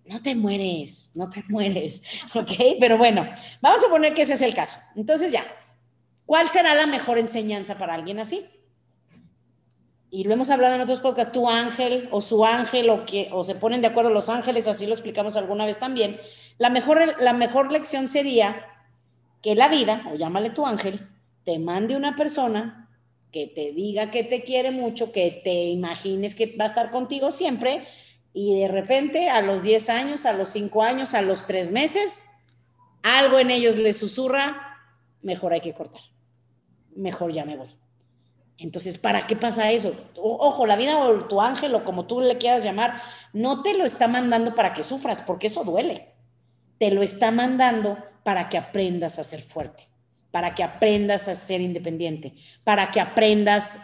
No 0.05 0.21
te 0.21 0.33
mueres, 0.35 1.11
no 1.15 1.29
te 1.29 1.43
mueres, 1.49 2.01
¿ok? 2.33 2.51
Pero 2.79 2.97
bueno, 2.97 3.27
vamos 3.61 3.83
a 3.85 3.89
poner 3.89 4.13
que 4.13 4.21
ese 4.21 4.33
es 4.33 4.41
el 4.41 4.55
caso. 4.55 4.79
Entonces 4.95 5.31
ya, 5.31 5.45
¿cuál 6.25 6.49
será 6.49 6.73
la 6.73 6.87
mejor 6.87 7.17
enseñanza 7.17 7.77
para 7.77 7.93
alguien 7.93 8.19
así? 8.19 8.45
Y 10.11 10.23
lo 10.23 10.33
hemos 10.33 10.49
hablado 10.49 10.75
en 10.75 10.81
otros 10.81 11.01
podcasts, 11.01 11.33
tu 11.33 11.47
ángel 11.47 12.07
o 12.11 12.21
su 12.21 12.43
ángel 12.43 12.89
o, 12.89 13.05
que, 13.05 13.29
o 13.31 13.43
se 13.43 13.53
ponen 13.53 13.81
de 13.81 13.87
acuerdo 13.87 14.09
los 14.09 14.29
ángeles, 14.29 14.67
así 14.67 14.87
lo 14.87 14.93
explicamos 14.93 15.35
alguna 15.35 15.65
vez 15.65 15.77
también. 15.77 16.19
La 16.57 16.69
mejor, 16.69 17.15
la 17.19 17.33
mejor 17.33 17.71
lección 17.71 18.09
sería 18.09 18.65
que 19.43 19.55
la 19.55 19.67
vida, 19.67 20.03
o 20.11 20.15
llámale 20.15 20.49
tu 20.49 20.65
ángel, 20.65 21.07
te 21.43 21.59
mande 21.59 21.95
una 21.95 22.15
persona 22.15 22.89
que 23.31 23.47
te 23.47 23.71
diga 23.73 24.11
que 24.11 24.23
te 24.23 24.43
quiere 24.43 24.71
mucho, 24.71 25.11
que 25.11 25.41
te 25.43 25.65
imagines 25.69 26.35
que 26.35 26.55
va 26.59 26.65
a 26.65 26.67
estar 26.67 26.91
contigo 26.91 27.31
siempre 27.31 27.85
y 28.33 28.59
de 28.59 28.67
repente 28.67 29.29
a 29.29 29.41
los 29.41 29.63
10 29.63 29.89
años, 29.89 30.25
a 30.25 30.33
los 30.33 30.49
5 30.49 30.83
años, 30.83 31.13
a 31.13 31.21
los 31.21 31.45
3 31.45 31.71
meses, 31.71 32.25
algo 33.03 33.39
en 33.39 33.51
ellos 33.51 33.75
les 33.75 33.97
susurra, 33.97 34.77
mejor 35.21 35.53
hay 35.53 35.61
que 35.61 35.73
cortar, 35.73 36.01
mejor 36.95 37.31
ya 37.31 37.45
me 37.45 37.57
voy. 37.57 37.75
Entonces, 38.57 38.97
¿para 38.97 39.25
qué 39.25 39.37
pasa 39.37 39.71
eso? 39.71 39.93
ojo, 40.17 40.65
la 40.65 40.75
vida 40.75 40.97
o 40.99 41.25
tu 41.25 41.39
ángel 41.39 41.73
o 41.75 41.83
como 41.83 42.07
tú 42.07 42.19
le 42.19 42.37
quieras 42.37 42.63
llamar, 42.63 43.01
no 43.31 43.61
te 43.61 43.73
lo 43.73 43.85
está 43.85 44.09
mandando 44.09 44.53
para 44.53 44.73
que 44.73 44.83
sufras, 44.83 45.21
porque 45.21 45.47
eso 45.47 45.63
duele. 45.63 46.13
Te 46.77 46.91
lo 46.91 47.01
está 47.01 47.31
mandando 47.31 47.97
para 48.23 48.49
que 48.49 48.57
aprendas 48.57 49.17
a 49.17 49.23
ser 49.23 49.41
fuerte 49.41 49.88
para 50.31 50.55
que 50.55 50.63
aprendas 50.63 51.27
a 51.27 51.35
ser 51.35 51.61
independiente, 51.61 52.33
para 52.63 52.91
que 52.91 52.99
aprendas 52.99 53.79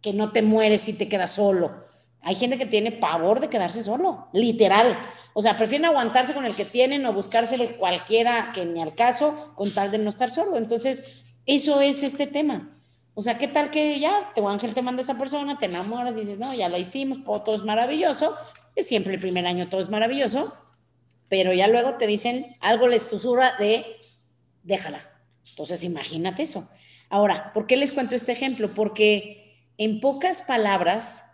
que 0.00 0.12
no 0.12 0.32
te 0.32 0.42
mueres 0.42 0.82
si 0.82 0.92
te 0.92 1.08
quedas 1.08 1.32
solo. 1.32 1.86
Hay 2.22 2.34
gente 2.34 2.58
que 2.58 2.66
tiene 2.66 2.92
pavor 2.92 3.40
de 3.40 3.48
quedarse 3.48 3.82
solo, 3.82 4.28
literal. 4.32 4.98
O 5.32 5.42
sea, 5.42 5.56
prefieren 5.56 5.86
aguantarse 5.86 6.34
con 6.34 6.44
el 6.44 6.54
que 6.54 6.64
tienen 6.64 7.04
o 7.06 7.12
buscársele 7.12 7.76
cualquiera 7.76 8.52
que 8.52 8.64
ni 8.64 8.80
al 8.80 8.94
caso 8.94 9.52
con 9.54 9.72
tal 9.72 9.90
de 9.90 9.98
no 9.98 10.10
estar 10.10 10.30
solo. 10.30 10.56
Entonces, 10.56 11.22
eso 11.46 11.80
es 11.80 12.02
este 12.02 12.26
tema. 12.26 12.74
O 13.14 13.22
sea, 13.22 13.38
¿qué 13.38 13.48
tal 13.48 13.70
que 13.70 13.98
ya 13.98 14.32
tu 14.36 14.48
ángel 14.48 14.74
te 14.74 14.82
manda 14.82 15.02
esa 15.02 15.18
persona, 15.18 15.58
te 15.58 15.66
enamoras, 15.66 16.14
dices, 16.14 16.38
no, 16.38 16.54
ya 16.54 16.68
la 16.68 16.78
hicimos, 16.78 17.24
todo 17.24 17.54
es 17.54 17.64
maravilloso. 17.64 18.36
Es 18.76 18.86
siempre 18.86 19.14
el 19.14 19.20
primer 19.20 19.46
año 19.46 19.68
todo 19.68 19.80
es 19.80 19.88
maravilloso, 19.88 20.52
pero 21.28 21.52
ya 21.52 21.66
luego 21.66 21.94
te 21.94 22.06
dicen, 22.06 22.54
algo 22.60 22.86
les 22.86 23.02
susurra 23.02 23.56
de, 23.58 23.84
déjala, 24.62 25.00
entonces, 25.50 25.84
imagínate 25.84 26.42
eso. 26.42 26.68
Ahora, 27.10 27.52
¿por 27.52 27.66
qué 27.66 27.76
les 27.76 27.92
cuento 27.92 28.14
este 28.14 28.32
ejemplo? 28.32 28.74
Porque 28.74 29.64
en 29.78 30.00
pocas 30.00 30.42
palabras, 30.42 31.24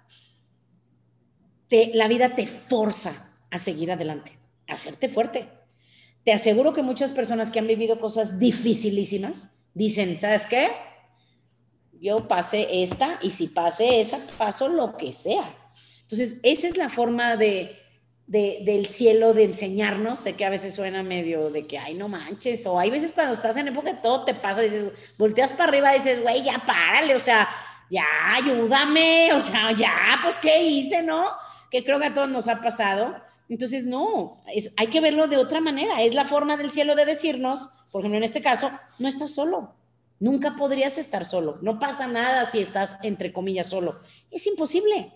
la 1.93 2.09
vida 2.09 2.37
te 2.37 2.47
forza 2.47 3.35
a 3.51 3.59
seguir 3.59 3.91
adelante, 3.91 4.39
a 4.69 4.75
hacerte 4.75 5.09
fuerte. 5.09 5.49
Te 6.25 6.33
aseguro 6.33 6.73
que 6.73 6.83
muchas 6.83 7.13
personas 7.13 7.51
que 7.51 7.59
han 7.59 7.67
vivido 7.67 8.01
cosas 8.01 8.39
dificilísimas 8.39 9.51
dicen, 9.75 10.19
¿sabes 10.19 10.47
qué? 10.47 10.69
Yo 12.01 12.29
pasé 12.29 12.83
esta 12.83 13.19
y 13.23 13.33
si 13.33 13.49
pasé 13.49 14.01
esa, 14.01 14.19
paso 14.39 14.69
lo 14.69 14.97
que 14.97 15.13
sea. 15.13 15.55
Entonces, 16.03 16.39
esa 16.43 16.67
es 16.67 16.77
la 16.77 16.91
forma 16.91 17.37
de, 17.37 17.77
del 18.27 18.87
cielo 18.87 19.35
de 19.35 19.45
enseñarnos. 19.45 20.21
Sé 20.21 20.35
que 20.35 20.45
a 20.45 20.51
veces 20.51 20.75
suena 20.75 21.03
medio 21.03 21.51
de 21.51 21.67
que, 21.67 21.79
ay, 21.79 21.95
no 21.95 22.09
manches, 22.09 22.67
o 22.67 22.79
hay 22.79 22.91
veces 22.91 23.13
cuando 23.13 23.35
estás 23.35 23.57
en 23.57 23.69
época 23.69 24.01
todo 24.01 24.25
te 24.25 24.35
pasa, 24.35 24.63
dices, 24.63 24.85
volteas 25.19 25.53
para 25.53 25.69
arriba 25.69 25.93
dices, 25.93 26.23
güey, 26.23 26.43
ya 26.43 26.63
párale, 26.65 27.15
o 27.15 27.21
sea, 27.21 27.49
ya 27.91 28.05
ayúdame, 28.35 29.33
o 29.35 29.41
sea, 29.41 29.73
ya, 29.73 29.95
pues, 30.23 30.39
¿qué 30.39 30.63
hice, 30.63 31.03
no? 31.03 31.29
Que 31.71 31.85
creo 31.85 31.99
que 32.01 32.07
a 32.07 32.15
todos 32.15 32.29
nos 32.29 32.49
ha 32.49 32.61
pasado. 32.61 33.15
Entonces, 33.49 33.85
no, 33.85 34.43
es, 34.55 34.73
hay 34.77 34.87
que 34.87 35.01
verlo 35.01 35.27
de 35.27 35.37
otra 35.37 35.61
manera. 35.61 36.03
Es 36.03 36.15
la 36.15 36.25
forma 36.25 36.57
del 36.57 36.71
cielo 36.71 36.95
de 36.95 37.05
decirnos, 37.05 37.71
por 37.93 38.01
ejemplo, 38.01 38.19
en 38.19 38.25
este 38.25 38.41
caso, 38.41 38.71
no 38.99 39.09
estás 39.09 39.35
solo. 39.35 39.75
Nunca 40.19 40.57
podrías 40.57 40.97
estar 40.97 41.25
solo. 41.25 41.59
No 41.61 41.79
pasa 41.79 42.07
nada 42.07 42.47
si 42.47 42.61
estás, 42.61 42.97
entre 43.03 43.33
comillas, 43.33 43.69
solo. 43.69 44.01
Es 44.31 44.47
imposible 44.47 45.13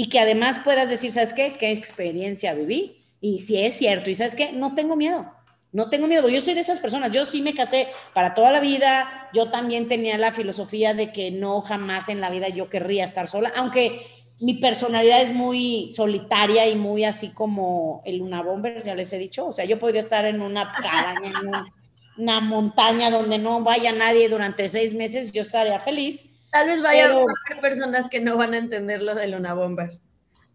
y 0.00 0.08
que 0.08 0.20
además 0.20 0.60
puedas 0.60 0.90
decir, 0.90 1.10
¿sabes 1.10 1.34
qué? 1.34 1.56
¿Qué 1.58 1.72
experiencia 1.72 2.54
viví? 2.54 3.04
Y 3.20 3.40
si 3.40 3.60
es 3.60 3.74
cierto, 3.74 4.10
y 4.10 4.14
¿sabes 4.14 4.36
qué? 4.36 4.52
No 4.52 4.76
tengo 4.76 4.94
miedo. 4.94 5.26
No 5.72 5.90
tengo 5.90 6.06
miedo, 6.06 6.28
yo 6.28 6.40
soy 6.40 6.54
de 6.54 6.60
esas 6.60 6.78
personas, 6.78 7.10
yo 7.10 7.24
sí 7.24 7.42
me 7.42 7.52
casé 7.52 7.88
para 8.14 8.32
toda 8.32 8.52
la 8.52 8.60
vida, 8.60 9.28
yo 9.34 9.50
también 9.50 9.88
tenía 9.88 10.16
la 10.16 10.30
filosofía 10.30 10.94
de 10.94 11.10
que 11.10 11.32
no 11.32 11.60
jamás 11.62 12.08
en 12.08 12.20
la 12.20 12.30
vida 12.30 12.48
yo 12.48 12.70
querría 12.70 13.02
estar 13.02 13.26
sola, 13.26 13.52
aunque 13.56 14.06
mi 14.38 14.54
personalidad 14.54 15.20
es 15.20 15.34
muy 15.34 15.90
solitaria 15.90 16.68
y 16.68 16.76
muy 16.76 17.02
así 17.02 17.30
como 17.30 18.00
el 18.04 18.18
Luna 18.18 18.40
Bomber, 18.40 18.84
ya 18.84 18.94
les 18.94 19.12
he 19.12 19.18
dicho, 19.18 19.48
o 19.48 19.52
sea, 19.52 19.64
yo 19.64 19.80
podría 19.80 20.00
estar 20.00 20.26
en 20.26 20.42
una 20.42 20.74
cabaña, 20.80 21.32
en 21.40 22.22
una 22.22 22.40
montaña 22.40 23.10
donde 23.10 23.38
no 23.38 23.64
vaya 23.64 23.90
nadie 23.90 24.28
durante 24.28 24.68
seis 24.68 24.94
meses, 24.94 25.32
yo 25.32 25.42
estaría 25.42 25.80
feliz, 25.80 26.37
Tal 26.50 26.66
vez 26.66 26.82
vaya 26.82 27.06
a 27.06 27.10
haber 27.10 27.60
personas 27.60 28.08
que 28.08 28.20
no 28.20 28.36
van 28.36 28.54
a 28.54 28.58
entender 28.58 29.02
lo 29.02 29.14
de 29.14 29.28
Luna 29.28 29.54
Bomber. 29.54 29.98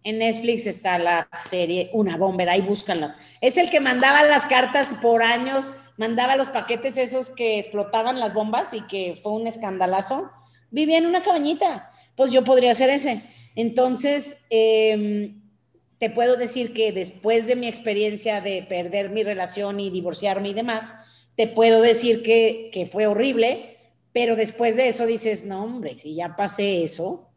En 0.03 0.19
Netflix 0.19 0.67
está 0.67 0.97
la 0.97 1.29
serie 1.45 1.89
Una 1.93 2.17
Bomber, 2.17 2.49
ahí 2.49 2.61
búscanlo. 2.61 3.11
Es 3.39 3.57
el 3.57 3.69
que 3.69 3.79
mandaba 3.79 4.23
las 4.23 4.45
cartas 4.45 4.95
por 5.01 5.23
años, 5.23 5.75
mandaba 5.97 6.35
los 6.35 6.49
paquetes 6.49 6.97
esos 6.97 7.29
que 7.29 7.57
explotaban 7.57 8.19
las 8.19 8.33
bombas 8.33 8.73
y 8.73 8.81
que 8.81 9.17
fue 9.21 9.31
un 9.31 9.47
escandalazo. 9.47 10.29
Vivía 10.71 10.97
en 10.97 11.05
una 11.05 11.21
cabañita, 11.21 11.91
pues 12.15 12.33
yo 12.33 12.43
podría 12.43 12.73
ser 12.73 12.89
ese. 12.89 13.21
Entonces, 13.55 14.39
em, 14.49 15.41
te 15.99 16.09
puedo 16.09 16.35
decir 16.35 16.73
que 16.73 16.91
después 16.91 17.47
de 17.47 17.55
mi 17.55 17.67
experiencia 17.67 18.41
de 18.41 18.63
perder 18.67 19.09
mi 19.09 19.23
relación 19.23 19.79
y 19.79 19.89
divorciarme 19.89 20.49
y 20.49 20.53
demás, 20.53 20.95
te 21.35 21.47
puedo 21.47 21.81
decir 21.81 22.23
que, 22.23 22.69
que 22.73 22.85
fue 22.87 23.07
horrible, 23.07 23.72
pero 24.13 24.35
después 24.35 24.77
de 24.77 24.87
eso 24.87 25.07
dices, 25.07 25.43
no, 25.43 25.63
hombre, 25.63 25.97
si 25.97 26.13
ya 26.13 26.35
pasé 26.35 26.83
eso, 26.83 27.31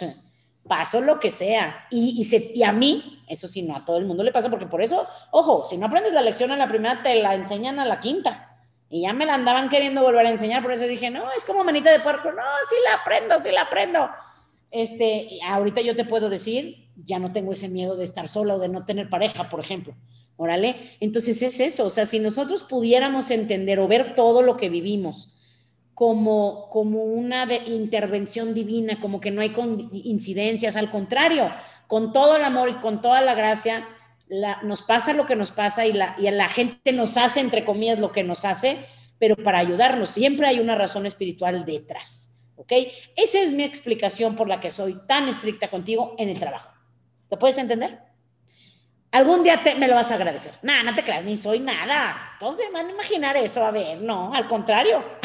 paso 0.68 1.00
lo 1.00 1.18
que 1.18 1.32
sea. 1.32 1.86
Y, 1.90 2.62
a 2.62 2.72
mí, 2.72 3.24
eso 3.28 3.48
sí, 3.48 3.62
no 3.62 3.76
a 3.76 3.84
todo 3.84 3.98
el 3.98 4.04
mundo 4.04 4.22
le 4.22 4.30
pasa, 4.30 4.48
porque 4.48 4.66
por 4.66 4.80
eso, 4.80 5.06
ojo, 5.32 5.66
si 5.68 5.76
no 5.76 5.86
aprendes 5.86 6.12
la 6.12 6.22
lección 6.22 6.52
en 6.52 6.60
la 6.60 6.68
primera, 6.68 7.02
te 7.02 7.16
la 7.16 7.34
enseñan 7.34 7.80
a 7.80 7.84
la 7.84 7.98
quinta. 7.98 8.46
Y 8.88 9.02
ya 9.02 9.12
me 9.12 9.26
la 9.26 9.34
andaban 9.34 9.68
queriendo 9.68 10.02
volver 10.02 10.24
a 10.26 10.30
enseñar, 10.30 10.62
por 10.62 10.72
eso 10.72 10.84
dije, 10.84 11.10
no, 11.10 11.30
es 11.36 11.44
como 11.44 11.64
manita 11.64 11.90
de 11.90 12.00
puerco, 12.00 12.30
no, 12.30 12.42
sí 12.68 12.76
la 12.84 12.94
aprendo, 12.94 13.38
sí 13.40 13.50
la 13.50 13.62
aprendo. 13.62 14.08
Este, 14.70 15.28
ahorita 15.44 15.80
yo 15.80 15.96
te 15.96 16.04
puedo 16.04 16.30
decir, 16.30 16.88
ya 17.04 17.18
no 17.18 17.32
tengo 17.32 17.52
ese 17.52 17.68
miedo 17.68 17.96
de 17.96 18.04
estar 18.04 18.28
sola 18.28 18.54
o 18.54 18.58
de 18.60 18.68
no 18.68 18.84
tener 18.84 19.08
pareja, 19.08 19.48
por 19.48 19.58
ejemplo. 19.58 19.96
Órale, 20.36 20.76
entonces 21.00 21.42
es 21.42 21.58
eso, 21.60 21.86
o 21.86 21.90
sea, 21.90 22.06
si 22.06 22.18
nosotros 22.18 22.62
pudiéramos 22.62 23.30
entender 23.30 23.78
o 23.78 23.88
ver 23.88 24.14
todo 24.14 24.42
lo 24.42 24.56
que 24.56 24.70
vivimos 24.70 25.34
como, 26.00 26.70
como 26.70 27.04
una 27.04 27.46
intervención 27.66 28.54
divina, 28.54 28.98
como 29.00 29.20
que 29.20 29.30
no 29.30 29.42
hay 29.42 29.54
incidencias, 29.92 30.76
al 30.76 30.90
contrario, 30.90 31.52
con 31.88 32.14
todo 32.14 32.36
el 32.36 32.44
amor 32.44 32.70
y 32.70 32.74
con 32.76 33.02
toda 33.02 33.20
la 33.20 33.34
gracia, 33.34 33.86
nos 34.62 34.80
pasa 34.80 35.12
lo 35.12 35.26
que 35.26 35.36
nos 35.36 35.50
pasa 35.50 35.84
y 35.84 35.92
la, 35.92 36.16
y 36.18 36.30
la 36.30 36.48
gente 36.48 36.94
nos 36.94 37.18
hace, 37.18 37.40
entre 37.40 37.66
comillas, 37.66 37.98
lo 37.98 38.12
que 38.12 38.22
nos 38.22 38.46
hace, 38.46 38.78
pero 39.18 39.36
para 39.36 39.58
ayudarnos 39.58 40.08
siempre 40.08 40.46
hay 40.46 40.58
una 40.58 40.74
razón 40.74 41.04
espiritual 41.04 41.66
detrás, 41.66 42.30
¿ok? 42.56 42.72
Esa 43.14 43.40
es 43.40 43.52
mi 43.52 43.64
explicación 43.64 44.36
por 44.36 44.48
la 44.48 44.58
que 44.58 44.70
soy 44.70 44.96
tan 45.06 45.28
estricta 45.28 45.68
contigo 45.68 46.14
en 46.16 46.30
el 46.30 46.40
trabajo. 46.40 46.70
¿Lo 47.30 47.38
puedes 47.38 47.58
entender? 47.58 47.98
Algún 49.10 49.42
día 49.42 49.60
me 49.76 49.86
lo 49.86 49.96
vas 49.96 50.10
a 50.10 50.14
agradecer. 50.14 50.52
Nada, 50.62 50.82
no 50.82 50.94
te 50.94 51.04
creas, 51.04 51.24
ni 51.24 51.36
soy 51.36 51.60
nada. 51.60 52.30
Entonces 52.40 52.68
van 52.72 52.86
a 52.86 52.90
imaginar 52.90 53.36
eso. 53.36 53.66
A 53.66 53.70
ver, 53.70 54.00
no, 54.00 54.32
al 54.32 54.48
contrario. 54.48 55.19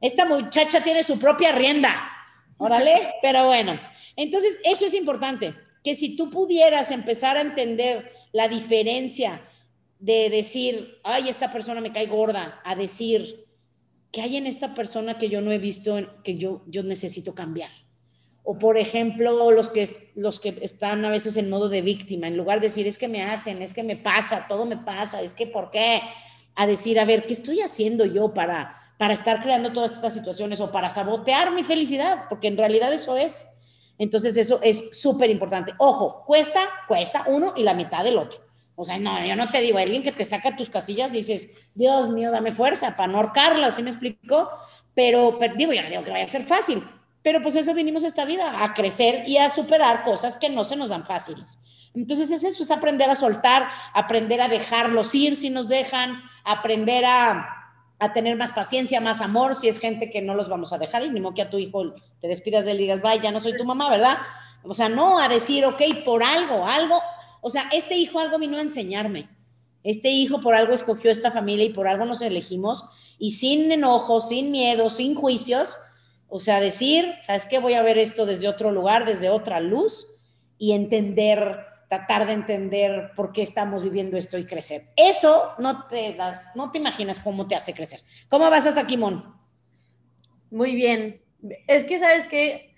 Esta 0.00 0.24
muchacha 0.24 0.82
tiene 0.82 1.02
su 1.02 1.18
propia 1.18 1.52
rienda. 1.52 1.94
Órale, 2.58 3.14
pero 3.22 3.46
bueno. 3.46 3.78
Entonces, 4.16 4.58
eso 4.64 4.86
es 4.86 4.94
importante. 4.94 5.54
Que 5.82 5.94
si 5.94 6.16
tú 6.16 6.30
pudieras 6.30 6.90
empezar 6.90 7.36
a 7.36 7.40
entender 7.40 8.12
la 8.32 8.48
diferencia 8.48 9.42
de 9.98 10.30
decir, 10.30 10.98
ay, 11.02 11.28
esta 11.28 11.50
persona 11.50 11.80
me 11.80 11.92
cae 11.92 12.06
gorda, 12.06 12.60
a 12.64 12.76
decir, 12.76 13.46
¿qué 14.12 14.22
hay 14.22 14.36
en 14.36 14.46
esta 14.46 14.74
persona 14.74 15.18
que 15.18 15.28
yo 15.28 15.40
no 15.40 15.50
he 15.50 15.58
visto, 15.58 16.22
que 16.22 16.36
yo, 16.36 16.62
yo 16.66 16.82
necesito 16.82 17.34
cambiar? 17.34 17.70
O 18.44 18.58
por 18.58 18.78
ejemplo, 18.78 19.50
los 19.50 19.68
que, 19.68 19.86
los 20.14 20.40
que 20.40 20.58
están 20.62 21.04
a 21.04 21.10
veces 21.10 21.36
en 21.36 21.50
modo 21.50 21.68
de 21.68 21.82
víctima, 21.82 22.28
en 22.28 22.36
lugar 22.36 22.60
de 22.60 22.68
decir, 22.68 22.86
es 22.86 22.96
que 22.96 23.08
me 23.08 23.22
hacen, 23.22 23.60
es 23.60 23.74
que 23.74 23.82
me 23.82 23.96
pasa, 23.96 24.46
todo 24.48 24.64
me 24.64 24.78
pasa, 24.78 25.20
es 25.20 25.34
que 25.34 25.46
¿por 25.46 25.70
qué? 25.70 26.00
A 26.54 26.66
decir, 26.66 26.98
a 26.98 27.04
ver, 27.04 27.26
¿qué 27.26 27.34
estoy 27.34 27.60
haciendo 27.60 28.06
yo 28.06 28.32
para, 28.32 28.87
para 28.98 29.14
estar 29.14 29.40
creando 29.40 29.72
todas 29.72 29.92
estas 29.92 30.12
situaciones 30.12 30.60
o 30.60 30.70
para 30.70 30.90
sabotear 30.90 31.52
mi 31.52 31.64
felicidad? 31.64 32.24
Porque 32.28 32.48
en 32.48 32.58
realidad 32.58 32.92
eso 32.92 33.16
es. 33.16 33.46
Entonces 33.96 34.36
eso 34.36 34.60
es 34.62 34.90
súper 34.92 35.30
importante. 35.30 35.72
Ojo, 35.78 36.24
cuesta, 36.26 36.60
cuesta 36.86 37.24
uno 37.26 37.54
y 37.56 37.62
la 37.62 37.74
mitad 37.74 38.04
del 38.04 38.18
otro. 38.18 38.40
O 38.76 38.84
sea, 38.84 38.98
no, 38.98 39.24
yo 39.24 39.34
no 39.34 39.50
te 39.50 39.60
digo, 39.60 39.78
alguien 39.78 40.04
que 40.04 40.12
te 40.12 40.24
saca 40.24 40.54
tus 40.54 40.70
casillas, 40.70 41.10
dices, 41.10 41.50
Dios 41.74 42.10
mío, 42.10 42.30
dame 42.30 42.52
fuerza 42.52 42.96
para 42.96 43.10
no 43.10 43.18
ahorcarla, 43.18 43.72
¿sí 43.72 43.82
me 43.82 43.90
explico? 43.90 44.50
Pero, 44.94 45.36
pero 45.38 45.54
digo, 45.56 45.72
yo 45.72 45.82
no 45.82 45.88
digo 45.88 46.04
que 46.04 46.12
vaya 46.12 46.24
a 46.24 46.28
ser 46.28 46.44
fácil, 46.44 46.84
pero 47.22 47.42
pues 47.42 47.56
eso 47.56 47.74
vinimos 47.74 48.04
esta 48.04 48.24
vida, 48.24 48.62
a 48.62 48.74
crecer 48.74 49.28
y 49.28 49.38
a 49.38 49.50
superar 49.50 50.04
cosas 50.04 50.36
que 50.36 50.48
no 50.48 50.62
se 50.62 50.76
nos 50.76 50.90
dan 50.90 51.04
fáciles. 51.04 51.58
Entonces 51.92 52.30
es 52.30 52.44
eso, 52.44 52.62
es 52.62 52.70
aprender 52.70 53.10
a 53.10 53.16
soltar, 53.16 53.68
aprender 53.94 54.40
a 54.40 54.46
dejarlos 54.46 55.12
ir 55.12 55.34
si 55.34 55.50
nos 55.50 55.68
dejan, 55.68 56.22
aprender 56.44 57.04
a, 57.04 57.57
a 57.98 58.12
tener 58.12 58.36
más 58.36 58.52
paciencia, 58.52 59.00
más 59.00 59.20
amor, 59.20 59.54
si 59.54 59.68
es 59.68 59.80
gente 59.80 60.10
que 60.10 60.22
no 60.22 60.34
los 60.34 60.48
vamos 60.48 60.72
a 60.72 60.78
dejar, 60.78 61.02
y 61.02 61.10
ni 61.10 61.20
modo 61.20 61.34
que 61.34 61.42
a 61.42 61.50
tu 61.50 61.58
hijo 61.58 61.94
te 62.20 62.28
despidas 62.28 62.64
de 62.64 62.72
él 62.72 62.80
y 62.80 63.00
vaya, 63.00 63.22
ya 63.22 63.30
no 63.32 63.40
soy 63.40 63.56
tu 63.56 63.64
mamá, 63.64 63.90
¿verdad? 63.90 64.18
O 64.62 64.74
sea, 64.74 64.88
no, 64.88 65.18
a 65.18 65.28
decir, 65.28 65.64
ok, 65.64 65.82
por 66.04 66.22
algo, 66.22 66.64
algo, 66.64 67.00
o 67.40 67.50
sea, 67.50 67.68
este 67.72 67.96
hijo 67.96 68.20
algo 68.20 68.38
vino 68.38 68.56
a 68.56 68.62
enseñarme, 68.62 69.28
este 69.82 70.10
hijo 70.10 70.40
por 70.40 70.54
algo 70.54 70.72
escogió 70.72 71.10
esta 71.10 71.30
familia 71.30 71.64
y 71.64 71.72
por 71.72 71.88
algo 71.88 72.04
nos 72.04 72.22
elegimos, 72.22 72.84
y 73.18 73.32
sin 73.32 73.72
enojo, 73.72 74.20
sin 74.20 74.52
miedo, 74.52 74.90
sin 74.90 75.14
juicios, 75.14 75.76
o 76.28 76.38
sea, 76.38 76.60
decir, 76.60 77.14
¿sabes 77.22 77.46
qué? 77.46 77.58
Voy 77.58 77.74
a 77.74 77.82
ver 77.82 77.98
esto 77.98 78.26
desde 78.26 78.48
otro 78.48 78.70
lugar, 78.70 79.06
desde 79.06 79.30
otra 79.30 79.60
luz 79.60 80.06
y 80.58 80.72
entender, 80.72 81.64
tratar 81.88 82.26
de 82.26 82.34
entender 82.34 83.12
por 83.16 83.32
qué 83.32 83.42
estamos 83.42 83.82
viviendo 83.82 84.16
esto 84.16 84.38
y 84.38 84.44
crecer. 84.44 84.82
Eso 84.96 85.54
no 85.58 85.86
te 85.86 86.14
das, 86.14 86.50
no 86.54 86.70
te 86.70 86.78
imaginas 86.78 87.18
cómo 87.18 87.46
te 87.46 87.56
hace 87.56 87.72
crecer. 87.72 88.00
¿Cómo 88.28 88.48
vas 88.50 88.66
hasta 88.66 88.82
aquí, 88.82 88.96
Mon? 88.96 89.34
Muy 90.50 90.74
bien. 90.74 91.22
Es 91.66 91.84
que, 91.84 91.98
¿sabes 91.98 92.26
qué? 92.26 92.68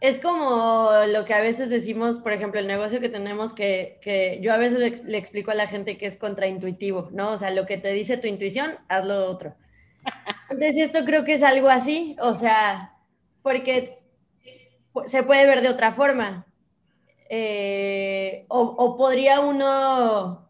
es 0.00 0.18
como 0.18 0.90
lo 1.08 1.24
que 1.24 1.32
a 1.32 1.40
veces 1.40 1.70
decimos, 1.70 2.18
por 2.18 2.32
ejemplo, 2.32 2.60
el 2.60 2.66
negocio 2.66 3.00
que 3.00 3.08
tenemos 3.08 3.54
que, 3.54 3.98
que 4.02 4.38
yo 4.42 4.52
a 4.52 4.58
veces 4.58 4.78
le, 4.78 5.10
le 5.10 5.16
explico 5.16 5.50
a 5.50 5.54
la 5.54 5.66
gente 5.66 5.96
que 5.96 6.04
es 6.04 6.18
contraintuitivo, 6.18 7.08
¿no? 7.12 7.30
O 7.30 7.38
sea, 7.38 7.50
lo 7.50 7.64
que 7.64 7.78
te 7.78 7.92
dice 7.94 8.18
tu 8.18 8.26
intuición, 8.26 8.72
hazlo 8.88 9.30
otro. 9.30 9.56
Entonces, 10.50 10.76
esto 10.76 11.04
creo 11.06 11.24
que 11.24 11.34
es 11.34 11.42
algo 11.42 11.68
así, 11.68 12.16
o 12.20 12.34
sea, 12.34 12.98
porque 13.42 13.98
se 15.06 15.22
puede 15.22 15.46
ver 15.46 15.62
de 15.62 15.68
otra 15.68 15.92
forma. 15.92 16.47
Eh, 17.28 18.46
o, 18.48 18.96
podría 18.96 19.40
uno 19.40 20.48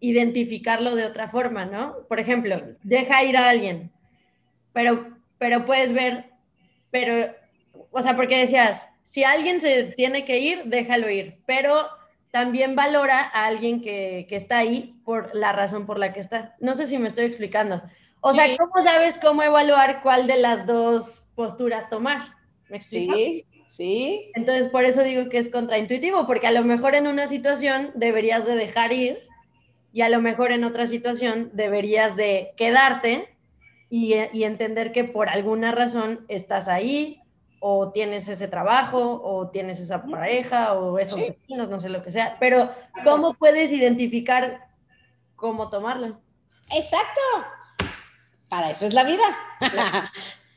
identificarlo 0.00 0.96
de 0.96 1.04
otra 1.04 1.28
forma, 1.28 1.64
¿no? 1.66 2.06
Por 2.08 2.18
ejemplo, 2.18 2.60
deja 2.82 3.22
ir 3.22 3.36
a 3.36 3.50
alguien, 3.50 3.92
pero, 4.72 5.16
pero 5.38 5.64
puedes 5.64 5.92
ver, 5.92 6.30
pero, 6.90 7.32
o 7.90 8.02
sea, 8.02 8.16
porque 8.16 8.38
decías, 8.38 8.88
si 9.02 9.24
alguien 9.24 9.60
se 9.60 9.84
tiene 9.84 10.24
que 10.24 10.38
ir, 10.38 10.64
déjalo 10.64 11.10
ir, 11.10 11.38
pero 11.46 11.86
también 12.32 12.74
valora 12.74 13.30
a 13.32 13.46
alguien 13.46 13.80
que, 13.80 14.26
está 14.30 14.58
ahí 14.58 14.98
por 15.04 15.34
la 15.34 15.52
razón 15.52 15.86
por 15.86 15.98
la 15.98 16.12
que 16.12 16.20
está. 16.20 16.56
No 16.60 16.74
sé 16.74 16.86
si 16.86 16.98
me 16.98 17.08
estoy 17.08 17.26
explicando. 17.26 17.82
O 18.22 18.32
sea, 18.32 18.46
¿cómo 18.56 18.82
sabes 18.82 19.18
cómo 19.18 19.42
evaluar 19.42 20.00
cuál 20.00 20.26
de 20.26 20.38
las 20.38 20.66
dos 20.66 21.22
posturas 21.34 21.90
tomar? 21.90 22.22
¿Me 22.70 22.80
Sí, 22.80 23.44
sí. 23.76 24.30
Entonces, 24.34 24.68
por 24.68 24.84
eso 24.84 25.02
digo 25.02 25.28
que 25.28 25.38
es 25.38 25.48
contraintuitivo, 25.48 26.26
porque 26.26 26.46
a 26.46 26.52
lo 26.52 26.62
mejor 26.62 26.94
en 26.94 27.06
una 27.06 27.26
situación 27.26 27.90
deberías 27.94 28.46
de 28.46 28.54
dejar 28.54 28.92
ir 28.92 29.20
y 29.92 30.02
a 30.02 30.08
lo 30.08 30.20
mejor 30.20 30.52
en 30.52 30.64
otra 30.64 30.86
situación 30.86 31.50
deberías 31.52 32.16
de 32.16 32.52
quedarte 32.56 33.36
y, 33.88 34.14
y 34.32 34.44
entender 34.44 34.92
que 34.92 35.04
por 35.04 35.28
alguna 35.28 35.72
razón 35.72 36.24
estás 36.28 36.68
ahí 36.68 37.22
o 37.64 37.92
tienes 37.92 38.26
ese 38.28 38.48
trabajo, 38.48 39.22
o 39.22 39.48
tienes 39.48 39.78
esa 39.78 40.02
pareja, 40.02 40.74
o 40.74 40.98
esos 40.98 41.20
vecinos, 41.20 41.68
no 41.68 41.78
sé 41.78 41.90
lo 41.90 42.02
que 42.02 42.10
sea, 42.10 42.36
pero 42.40 42.72
¿cómo 43.04 43.34
puedes 43.34 43.70
identificar 43.70 44.66
cómo 45.36 45.70
tomarlo? 45.70 46.20
Exacto. 46.74 47.20
Para 48.48 48.70
eso 48.70 48.84
es 48.84 48.94
la 48.94 49.04
vida. 49.04 49.22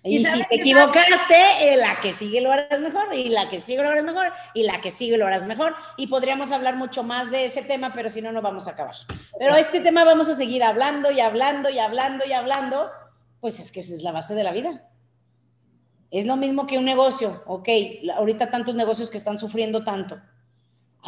y, 0.06 0.24
si 0.24 0.44
te 0.44 0.56
equivocaste, 0.56 1.36
eh, 1.62 1.78
la 1.78 2.00
que 2.00 2.14
sigue 2.14 2.40
lo 2.40 2.52
harás 2.52 2.80
mejor, 2.80 3.14
y 3.16 3.30
la 3.30 3.50
que 3.50 3.60
sigue 3.60 3.82
lo 3.82 3.90
harás 3.90 4.04
mejor, 4.04 4.32
y 4.54 4.64
la 4.64 4.80
que 4.80 4.92
sigue 4.92 5.18
lo 5.18 5.26
harás 5.26 5.46
mejor. 5.46 5.76
Y 5.98 6.08
podríamos 6.08 6.52
hablar 6.52 6.76
mucho 6.76 7.04
más 7.04 7.32
de 7.32 7.46
ese 7.46 7.64
tema, 7.64 7.92
pero 7.92 8.10
si 8.10 8.22
no, 8.22 8.32
no 8.32 8.42
vamos 8.42 8.68
a 8.68 8.72
acabar. 8.72 8.96
Pero 9.40 9.56
este 9.56 9.82
tema 9.82 10.04
vamos 10.04 10.30
a 10.30 10.34
seguir 10.34 10.64
hablando 10.64 11.12
y 11.12 11.20
hablando 11.20 11.70
y 11.72 11.80
hablando 11.80 12.24
y 12.24 12.34
hablando, 12.34 12.92
pues 13.42 13.60
es 13.60 13.72
que 13.72 13.80
esa 13.80 13.94
es 13.94 14.04
la 14.04 14.12
base 14.12 14.36
de 14.36 14.44
la 14.44 14.52
vida. 14.52 14.88
Es 16.12 16.28
lo 16.28 16.36
mismo 16.36 16.68
que 16.68 16.78
un 16.78 16.86
negocio, 16.86 17.44
ok, 17.48 17.68
ahorita 18.16 18.52
tantos 18.52 18.76
negocios 18.76 19.10
que 19.10 19.18
están 19.18 19.40
sufriendo 19.40 19.84
tanto. 19.84 20.22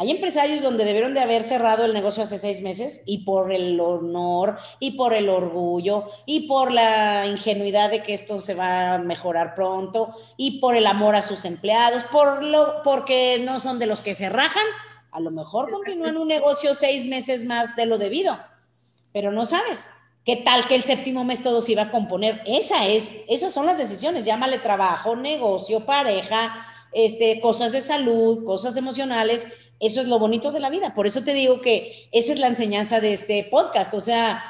Hay 0.00 0.12
empresarios 0.12 0.62
donde 0.62 0.84
debieron 0.84 1.12
de 1.12 1.20
haber 1.20 1.42
cerrado 1.42 1.84
el 1.84 1.92
negocio 1.92 2.22
hace 2.22 2.38
seis 2.38 2.62
meses 2.62 3.02
y 3.04 3.24
por 3.24 3.52
el 3.52 3.80
honor 3.80 4.56
y 4.78 4.92
por 4.92 5.12
el 5.12 5.28
orgullo 5.28 6.08
y 6.24 6.46
por 6.46 6.70
la 6.70 7.26
ingenuidad 7.26 7.90
de 7.90 8.04
que 8.04 8.14
esto 8.14 8.38
se 8.40 8.54
va 8.54 8.94
a 8.94 8.98
mejorar 8.98 9.56
pronto 9.56 10.14
y 10.36 10.60
por 10.60 10.76
el 10.76 10.86
amor 10.86 11.16
a 11.16 11.22
sus 11.22 11.44
empleados, 11.44 12.04
por 12.04 12.44
lo, 12.44 12.80
porque 12.84 13.42
no 13.44 13.58
son 13.58 13.80
de 13.80 13.86
los 13.86 14.00
que 14.00 14.14
se 14.14 14.28
rajan, 14.28 14.62
a 15.10 15.18
lo 15.18 15.32
mejor 15.32 15.68
continúan 15.72 16.16
un 16.16 16.28
negocio 16.28 16.74
seis 16.74 17.04
meses 17.04 17.44
más 17.44 17.74
de 17.74 17.86
lo 17.86 17.98
debido, 17.98 18.38
pero 19.12 19.32
no 19.32 19.44
sabes. 19.44 19.90
¿Qué 20.24 20.36
tal 20.36 20.66
que 20.66 20.74
el 20.74 20.84
séptimo 20.84 21.24
mes 21.24 21.42
todo 21.42 21.60
se 21.62 21.72
iba 21.72 21.84
a 21.84 21.90
componer? 21.90 22.42
Esa 22.46 22.86
es, 22.86 23.14
esas 23.28 23.52
son 23.52 23.64
las 23.64 23.78
decisiones. 23.78 24.26
Llámale 24.26 24.58
trabajo, 24.58 25.16
negocio, 25.16 25.86
pareja, 25.86 26.66
este, 27.04 27.38
cosas 27.40 27.70
de 27.70 27.80
salud, 27.80 28.44
cosas 28.44 28.76
emocionales. 28.76 29.46
Eso 29.78 30.00
es 30.00 30.08
lo 30.08 30.18
bonito 30.18 30.50
de 30.50 30.58
la 30.58 30.68
vida. 30.68 30.94
Por 30.94 31.06
eso 31.06 31.22
te 31.22 31.32
digo 31.32 31.60
que 31.60 32.08
esa 32.10 32.32
es 32.32 32.40
la 32.40 32.48
enseñanza 32.48 33.00
de 33.00 33.12
este 33.12 33.44
podcast. 33.44 33.94
O 33.94 34.00
sea, 34.00 34.42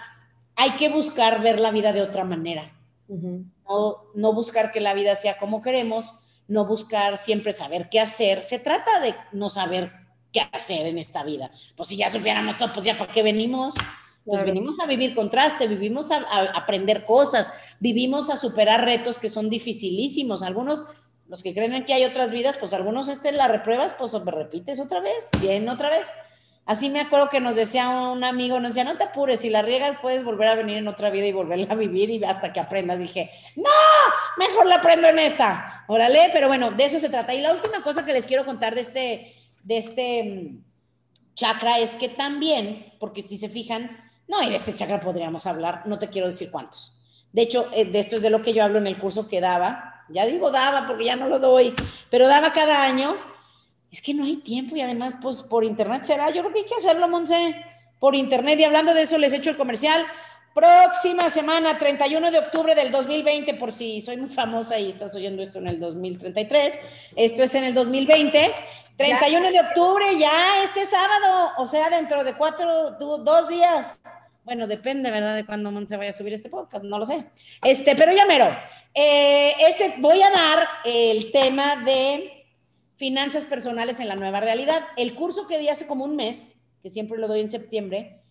hay 0.57 0.71
que 0.73 0.89
buscar 0.89 1.43
ver 1.43 1.61
la 1.61 1.71
vida 1.71 1.93
de 1.93 2.01
otra 2.01 2.25
manera. 2.25 2.73
no, 3.09 4.05
no 4.15 4.33
buscar 4.33 4.73
que 4.73 4.81
la 4.81 4.95
vida 4.95 5.15
sea 5.15 5.37
como 5.37 5.61
queremos, 5.61 6.15
no 6.47 6.65
buscar 6.65 7.19
siempre 7.19 7.53
saber 7.53 7.91
qué 7.91 8.01
hacer. 8.01 8.43
Se 8.43 8.59
trata 8.59 8.99
de 9.01 9.15
no 9.33 9.51
saber 9.51 9.93
qué 10.33 10.41
hacer 10.51 10.87
en 10.87 10.97
esta 10.97 11.25
vida. 11.25 11.51
Pues 11.77 11.91
si 11.91 11.99
ya 11.99 12.09
supiéramos 12.09 12.57
todo, 12.57 12.73
pues 12.73 12.87
ya 12.87 12.97
para 12.97 13.13
qué 13.13 13.23
venimos. 13.23 13.75
Pues 14.25 14.45
venimos 14.45 14.79
a 14.79 14.87
vivir 14.87 15.15
contraste, 15.15 15.67
vivimos 15.67 16.11
a, 16.11 16.19
aprender 16.55 17.07
cosas, 17.07 17.51
vivimos 17.81 18.29
a 18.29 18.37
superar 18.37 18.85
retos 18.85 19.19
que 19.19 19.31
son 19.31 19.49
dificilísimos. 19.49 20.43
Algunos, 20.43 20.85
los 21.29 21.43
que 21.43 21.55
creen 21.55 21.85
que 21.85 21.95
hay 21.95 22.05
otras 22.05 22.31
vidas, 22.31 22.57
pues 22.57 22.73
algunos 22.73 23.09
este, 23.09 23.33
la 23.33 23.49
repruebas, 23.49 23.95
pues 23.99 24.13
repites 24.25 24.81
otra 24.81 25.01
vez, 25.01 25.29
bien 25.41 25.69
otra 25.69 25.91
vez. 25.91 26.07
Así 26.65 26.91
me 26.91 27.01
acuerdo 27.01 27.31
que 27.31 27.41
nos 27.41 27.57
decía 27.57 27.89
un 27.89 28.25
amigo, 28.25 28.61
nos 28.61 28.75
decía, 28.75 28.85
no 28.85 28.99
te 28.99 29.05
apures, 29.05 29.41
si 29.41 29.49
la 29.49 29.63
riegas 29.63 29.97
puedes 30.03 30.23
volver 30.23 30.49
a 30.49 30.55
venir 30.55 30.77
en 30.77 30.89
otra 30.89 31.09
vida 31.09 31.27
y 31.27 31.33
volverla 31.33 31.67
a 31.71 31.77
vivir 31.77 32.11
y 32.11 32.23
hasta 32.25 32.53
que 32.53 32.61
aprendas. 32.61 32.99
Dije, 32.99 33.31
no, 33.57 33.71
mejor 34.37 34.67
la 34.67 34.77
aprendo 34.77 35.09
en 35.09 35.19
esta. 35.19 35.85
Órale, 35.87 36.29
pero 36.31 36.49
bueno, 36.49 36.71
de 36.71 36.85
eso 36.85 36.99
se 36.99 37.09
trata. 37.09 37.33
Y 37.33 37.41
la 37.41 37.53
última 37.53 37.81
cosa 37.83 38.05
que 38.05 38.13
les 38.13 38.27
quiero 38.27 38.45
contar 38.45 38.75
de 38.75 38.83
este, 38.83 39.35
de 39.63 39.79
este 39.79 40.25
mm, 40.25 40.65
chakra 41.35 41.79
es 41.79 41.95
que 41.95 42.11
también, 42.11 42.93
porque 43.01 43.23
si 43.23 43.39
se 43.39 43.49
fijan, 43.49 44.11
no, 44.27 44.43
en 44.43 44.53
este 44.53 44.75
chakra 44.75 45.01
podríamos 45.01 45.47
hablar, 45.47 45.83
no 45.87 45.99
te 45.99 46.09
quiero 46.09 46.27
decir 46.27 46.51
cuántos. 46.51 46.99
De 47.33 47.43
hecho, 47.43 47.69
eh, 47.73 47.87
de 47.87 47.99
esto 47.99 48.17
es 48.17 48.23
de 48.23 48.31
lo 48.31 48.43
que 48.43 48.53
yo 48.53 48.63
hablo 48.63 48.79
en 48.79 48.87
el 48.87 48.99
curso 48.99 49.27
que 49.27 49.41
daba. 49.41 49.98
Ya 50.09 50.27
digo 50.27 50.51
daba 50.51 50.87
porque 50.87 51.05
ya 51.05 51.17
no 51.17 51.29
lo 51.29 51.39
doy, 51.39 51.75
pero 52.11 52.29
daba 52.29 52.53
cada 52.53 52.83
año 52.83 53.17
es 53.91 54.03
que 54.03 54.15
no 54.15 54.25
hay 54.25 54.37
tiempo 54.37 54.77
y 54.77 54.83
además, 54.83 55.15
pues 55.21 55.43
por 55.43 55.65
internet 55.65 56.05
será. 56.05 56.31
Yo 56.31 56.43
creo 56.43 56.53
que 56.53 56.61
hay 56.61 56.67
que 56.67 56.75
hacerlo, 56.75 57.09
Monse, 57.09 57.65
por 57.99 58.15
internet. 58.15 58.59
Y 58.61 58.65
hablando 58.65 58.93
de 58.93 59.03
eso, 59.03 59.17
les 59.19 59.33
echo 59.33 59.51
el 59.51 59.57
comercial. 59.57 60.05
Próxima 60.55 61.31
semana, 61.31 61.79
31 61.79 62.31
de 62.31 62.39
octubre 62.39 62.75
del 62.75 62.91
2020, 62.91 63.55
por 63.55 63.73
si 63.73 64.01
soy 64.01 64.17
muy 64.17 64.29
famosa 64.29 64.79
y 64.79 64.89
estás 64.89 65.15
oyendo 65.15 65.43
esto 65.43 65.59
en 65.59 65.69
el 65.69 65.79
2033, 65.79 66.79
esto 67.15 67.43
es 67.45 67.55
en 67.55 67.65
el 67.65 67.75
2020. 67.75 68.55
31 68.97 69.53
de 69.53 69.61
octubre, 69.61 70.19
ya 70.19 70.65
este 70.65 70.85
sábado, 70.85 71.53
o 71.59 71.65
sea, 71.65 71.89
dentro 71.89 72.25
de 72.25 72.35
cuatro, 72.35 72.97
dos 72.99 73.49
días. 73.49 74.01
Bueno, 74.43 74.67
depende, 74.67 75.11
¿verdad? 75.11 75.37
De 75.37 75.47
cuándo 75.47 75.71
Monse 75.71 75.97
vaya 75.97 76.11
a 76.11 76.13
subir 76.13 76.35
este 76.35 76.49
podcast, 76.49 76.83
no 76.83 76.99
lo 76.99 77.07
sé. 77.07 77.27
Este, 77.63 77.95
pero 77.95 78.13
ya 78.13 78.27
mero. 78.27 78.49
Eh, 78.95 79.53
este, 79.69 79.95
voy 79.99 80.21
a 80.23 80.31
dar 80.31 80.69
el 80.85 81.31
tema 81.31 81.77
de 81.77 82.39
Finanzas 82.97 83.47
personales 83.47 84.01
en 84.01 84.09
la 84.09 84.17
nueva 84.17 84.41
realidad. 84.41 84.83
El 84.97 85.15
curso 85.15 85.47
que 85.47 85.59
di 85.59 85.69
hace 85.69 85.87
como 85.87 86.05
un 86.05 86.17
mes, 86.17 86.57
que 86.83 86.89
siempre 86.89 87.17
lo 87.17 87.29
doy 87.29 87.39
en 87.41 87.49
septiembre, 87.49 88.23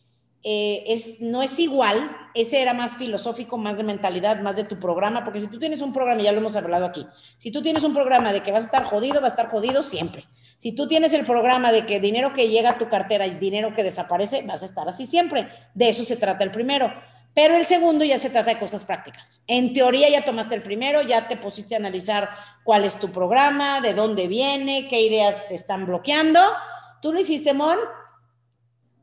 eh, 0.43 0.84
es, 0.88 1.22
no 1.22 1.41
es 1.41 1.58
igual, 1.60 2.12
ese 2.34 2.62
era 2.62 2.74
más 2.74 2.97
filosófico, 2.97 3.58
más 3.58 3.78
de 3.78 3.84
mentalidad, 3.84 4.41
más 4.41 4.55
de 4.55 4.66
tu 4.66 4.80
programa, 4.80 5.24
porque 5.24 5.39
si 5.39 5.47
tú 5.47 5.58
tienes 5.58 5.82
un 5.82 5.93
programa, 5.93 6.22
ya 6.22 6.32
lo 6.32 6.39
hemos 6.39 6.55
hablado 6.55 6.86
aquí, 6.86 7.05
si 7.38 7.51
tú 7.51 7.62
tienes 7.62 7.84
un 7.84 7.93
programa 7.93 8.34
de 8.34 8.43
que 8.43 8.51
vas 8.51 8.64
a 8.64 8.68
estar 8.68 8.84
jodido, 8.84 9.22
va 9.22 9.28
a 9.28 9.30
estar 9.30 9.47
jodido 9.47 9.84
siempre. 9.84 10.26
Si 10.58 10.74
tú 10.74 10.88
tienes 10.88 11.14
el 11.14 11.24
programa 11.26 11.72
de 11.72 11.86
que 11.86 11.99
dinero 11.99 12.34
que 12.34 12.49
llega 12.49 12.72
a 12.72 12.78
tu 12.78 12.89
cartera 12.89 13.28
y 13.28 13.36
dinero 13.36 13.74
que 13.76 13.84
desaparece, 13.84 14.41
vas 14.41 14.64
a 14.64 14.66
estar 14.66 14.88
así 14.89 15.05
siempre. 15.05 15.47
De 15.76 15.89
eso 15.89 16.03
se 16.03 16.18
trata 16.18 16.43
el 16.43 16.51
primero. 16.51 16.91
Pero 17.38 17.56
el 17.56 17.68
segundo 17.68 18.04
ya 18.04 18.18
se 18.18 18.32
trata 18.32 18.50
de 18.50 18.58
cosas 18.58 18.84
prácticas. 18.84 19.44
En 19.46 19.72
teoría 19.72 20.10
ya 20.10 20.26
tomaste 20.26 20.56
el 20.56 20.64
primero, 20.64 21.04
ya 21.04 21.28
te 21.28 21.38
pusiste 21.38 21.76
a 21.76 21.78
analizar 21.78 22.32
cuál 22.64 22.84
es 22.84 23.00
tu 23.00 23.12
programa, 23.12 23.80
de 23.80 23.94
dónde 23.94 24.28
viene, 24.28 24.88
qué 24.88 25.02
ideas 25.02 25.48
te 25.48 25.54
están 25.54 25.86
bloqueando. 25.86 26.40
¿Tú 27.00 27.14
lo 27.14 27.20
hiciste, 27.20 27.54
Mon? 27.54 27.78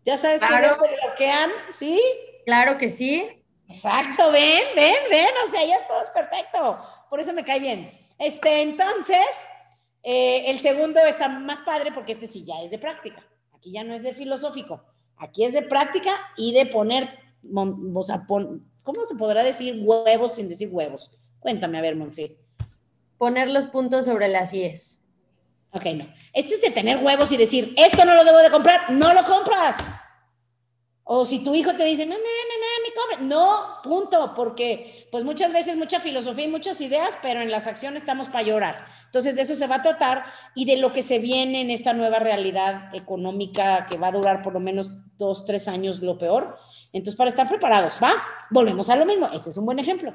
¿Ya 0.04 0.18
sabes 0.18 0.40
claro. 0.40 0.76
qué 0.82 0.88
te 0.88 1.00
bloquean? 1.00 1.50
¿Sí? 1.70 2.02
Claro 2.44 2.76
que 2.76 2.90
sí. 2.90 3.24
Exacto, 3.68 4.32
ven, 4.32 4.64
ven, 4.74 4.96
ven, 5.08 5.30
o 5.46 5.50
sea, 5.52 5.64
ya 5.64 5.86
todo 5.86 6.02
es 6.02 6.10
perfecto. 6.10 6.84
Por 7.08 7.20
eso 7.20 7.32
me 7.34 7.44
cae 7.44 7.60
bien. 7.60 7.96
Este, 8.18 8.62
entonces, 8.62 9.46
eh, 10.02 10.50
el 10.50 10.58
segundo 10.58 10.98
está 10.98 11.28
más 11.28 11.60
padre 11.60 11.92
porque 11.92 12.10
este 12.10 12.26
sí 12.26 12.44
ya 12.44 12.60
es 12.62 12.72
de 12.72 12.80
práctica. 12.80 13.24
Aquí 13.52 13.70
ya 13.70 13.84
no 13.84 13.94
es 13.94 14.02
de 14.02 14.12
filosófico. 14.12 14.84
Aquí 15.18 15.44
es 15.44 15.52
de 15.52 15.62
práctica 15.62 16.10
y 16.36 16.52
de 16.52 16.66
poner 16.66 17.22
o 17.52 18.02
sea, 18.02 18.24
¿cómo 18.26 19.04
se 19.04 19.16
podrá 19.16 19.42
decir 19.42 19.82
huevos 19.84 20.34
sin 20.34 20.48
decir 20.48 20.68
huevos? 20.70 21.10
Cuéntame, 21.40 21.78
a 21.78 21.82
ver, 21.82 21.96
Monse. 21.96 22.38
Poner 23.18 23.48
los 23.48 23.66
puntos 23.66 24.06
sobre 24.06 24.28
las 24.28 24.52
IES. 24.52 25.00
Ok, 25.72 25.86
no. 25.96 26.06
Este 26.32 26.54
es 26.54 26.62
de 26.62 26.70
tener 26.70 27.04
huevos 27.04 27.32
y 27.32 27.36
decir, 27.36 27.74
esto 27.76 28.04
no 28.04 28.14
lo 28.14 28.24
debo 28.24 28.38
de 28.38 28.50
comprar, 28.50 28.92
no 28.92 29.12
lo 29.12 29.24
compras. 29.24 29.88
O 31.06 31.26
si 31.26 31.44
tu 31.44 31.54
hijo 31.54 31.74
te 31.74 31.84
dice, 31.84 32.06
mamá, 32.06 32.16
mamá, 32.16 32.66
me 32.82 32.94
compra. 32.94 33.26
No, 33.26 33.82
punto, 33.82 34.32
porque 34.34 35.06
pues 35.10 35.22
muchas 35.22 35.52
veces 35.52 35.76
mucha 35.76 36.00
filosofía 36.00 36.46
y 36.46 36.50
muchas 36.50 36.80
ideas, 36.80 37.18
pero 37.20 37.42
en 37.42 37.50
las 37.50 37.66
acciones 37.66 38.02
estamos 38.02 38.28
para 38.28 38.44
llorar. 38.44 38.86
Entonces 39.04 39.36
de 39.36 39.42
eso 39.42 39.54
se 39.54 39.66
va 39.66 39.76
a 39.76 39.82
tratar 39.82 40.24
y 40.54 40.64
de 40.64 40.78
lo 40.78 40.94
que 40.94 41.02
se 41.02 41.18
viene 41.18 41.60
en 41.60 41.70
esta 41.70 41.92
nueva 41.92 42.20
realidad 42.20 42.94
económica 42.94 43.86
que 43.90 43.98
va 43.98 44.08
a 44.08 44.12
durar 44.12 44.42
por 44.42 44.54
lo 44.54 44.60
menos 44.60 44.92
dos, 45.18 45.44
tres 45.44 45.68
años, 45.68 46.00
lo 46.00 46.16
peor. 46.16 46.56
Entonces, 46.94 47.16
para 47.16 47.28
estar 47.28 47.48
preparados, 47.48 47.98
¿va? 48.00 48.12
Volvemos 48.50 48.88
a 48.88 48.94
lo 48.94 49.04
mismo. 49.04 49.28
Este 49.34 49.50
es 49.50 49.56
un 49.56 49.66
buen 49.66 49.80
ejemplo. 49.80 50.14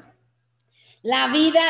La 1.02 1.28
vida 1.28 1.60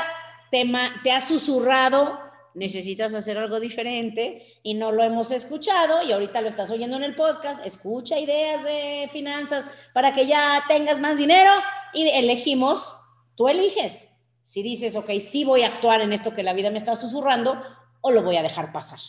te, 0.52 0.64
te 1.02 1.10
ha 1.10 1.20
susurrado, 1.20 2.20
necesitas 2.54 3.12
hacer 3.16 3.36
algo 3.36 3.58
diferente 3.58 4.60
y 4.62 4.74
no 4.74 4.92
lo 4.92 5.02
hemos 5.02 5.32
escuchado 5.32 6.04
y 6.04 6.12
ahorita 6.12 6.40
lo 6.40 6.48
estás 6.48 6.70
oyendo 6.70 6.96
en 6.96 7.02
el 7.02 7.16
podcast. 7.16 7.66
Escucha 7.66 8.20
ideas 8.20 8.62
de 8.62 9.10
finanzas 9.12 9.72
para 9.92 10.12
que 10.12 10.28
ya 10.28 10.62
tengas 10.68 11.00
más 11.00 11.18
dinero 11.18 11.50
y 11.92 12.08
elegimos, 12.10 12.94
tú 13.34 13.48
eliges. 13.48 14.10
Si 14.42 14.62
dices, 14.62 14.94
ok, 14.94 15.10
sí 15.18 15.44
voy 15.44 15.62
a 15.62 15.74
actuar 15.74 16.02
en 16.02 16.12
esto 16.12 16.34
que 16.34 16.44
la 16.44 16.52
vida 16.52 16.70
me 16.70 16.78
está 16.78 16.94
susurrando 16.94 17.60
o 18.00 18.12
lo 18.12 18.22
voy 18.22 18.36
a 18.36 18.42
dejar 18.42 18.70
pasar. 18.70 19.00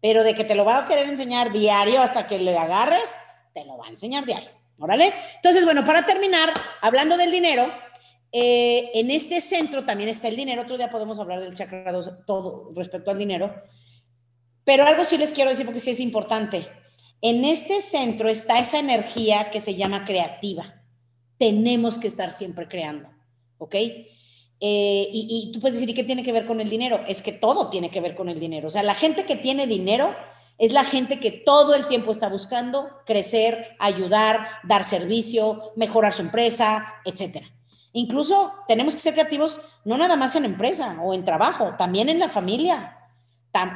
Pero 0.00 0.22
de 0.22 0.36
que 0.36 0.44
te 0.44 0.54
lo 0.54 0.64
va 0.64 0.78
a 0.78 0.84
querer 0.86 1.08
enseñar 1.08 1.50
diario 1.50 2.00
hasta 2.00 2.28
que 2.28 2.38
le 2.38 2.56
agarres, 2.56 3.16
te 3.52 3.64
lo 3.64 3.78
va 3.78 3.86
a 3.86 3.90
enseñar 3.90 4.24
diario. 4.24 4.59
¿Órale? 4.80 5.12
Entonces, 5.36 5.64
bueno, 5.64 5.84
para 5.84 6.06
terminar, 6.06 6.52
hablando 6.80 7.18
del 7.18 7.30
dinero, 7.30 7.70
eh, 8.32 8.90
en 8.94 9.10
este 9.10 9.42
centro 9.42 9.84
también 9.84 10.08
está 10.08 10.28
el 10.28 10.36
dinero. 10.36 10.62
Otro 10.62 10.78
día 10.78 10.88
podemos 10.88 11.20
hablar 11.20 11.40
del 11.40 11.54
chakra 11.54 11.92
2, 11.92 12.24
todo 12.26 12.72
respecto 12.74 13.10
al 13.10 13.18
dinero. 13.18 13.54
Pero 14.64 14.86
algo 14.86 15.04
sí 15.04 15.18
les 15.18 15.32
quiero 15.32 15.50
decir 15.50 15.66
porque 15.66 15.80
sí 15.80 15.90
es 15.90 16.00
importante. 16.00 16.66
En 17.20 17.44
este 17.44 17.82
centro 17.82 18.30
está 18.30 18.58
esa 18.58 18.78
energía 18.78 19.50
que 19.50 19.60
se 19.60 19.74
llama 19.74 20.06
creativa. 20.06 20.82
Tenemos 21.36 21.98
que 21.98 22.08
estar 22.08 22.30
siempre 22.30 22.66
creando, 22.66 23.10
¿ok? 23.58 23.74
Eh, 23.74 25.08
y, 25.12 25.48
y, 25.48 25.52
tú 25.52 25.60
puedes 25.60 25.76
decir, 25.76 25.90
¿y 25.90 25.94
qué 25.94 26.04
tiene 26.04 26.22
que 26.22 26.32
ver 26.32 26.46
con 26.46 26.60
el 26.60 26.70
dinero? 26.70 27.04
Es 27.06 27.22
que 27.22 27.32
todo 27.32 27.68
tiene 27.68 27.90
que 27.90 28.00
ver 28.00 28.14
con 28.14 28.30
el 28.30 28.40
dinero. 28.40 28.68
O 28.68 28.70
sea, 28.70 28.82
la 28.82 28.94
gente 28.94 29.24
que 29.24 29.36
tiene 29.36 29.66
dinero 29.66 30.14
es 30.60 30.74
la 30.74 30.84
gente 30.84 31.18
que 31.18 31.30
todo 31.30 31.74
el 31.74 31.86
tiempo 31.86 32.10
está 32.10 32.28
buscando 32.28 32.90
crecer, 33.06 33.76
ayudar, 33.78 34.46
dar 34.62 34.84
servicio, 34.84 35.72
mejorar 35.74 36.12
su 36.12 36.20
empresa, 36.20 36.96
etc. 37.06 37.46
Incluso 37.94 38.52
tenemos 38.68 38.92
que 38.92 39.00
ser 39.00 39.14
creativos 39.14 39.62
no 39.86 39.96
nada 39.96 40.16
más 40.16 40.36
en 40.36 40.44
empresa 40.44 40.98
o 41.02 41.14
en 41.14 41.24
trabajo, 41.24 41.76
también 41.78 42.10
en 42.10 42.18
la 42.18 42.28
familia. 42.28 42.98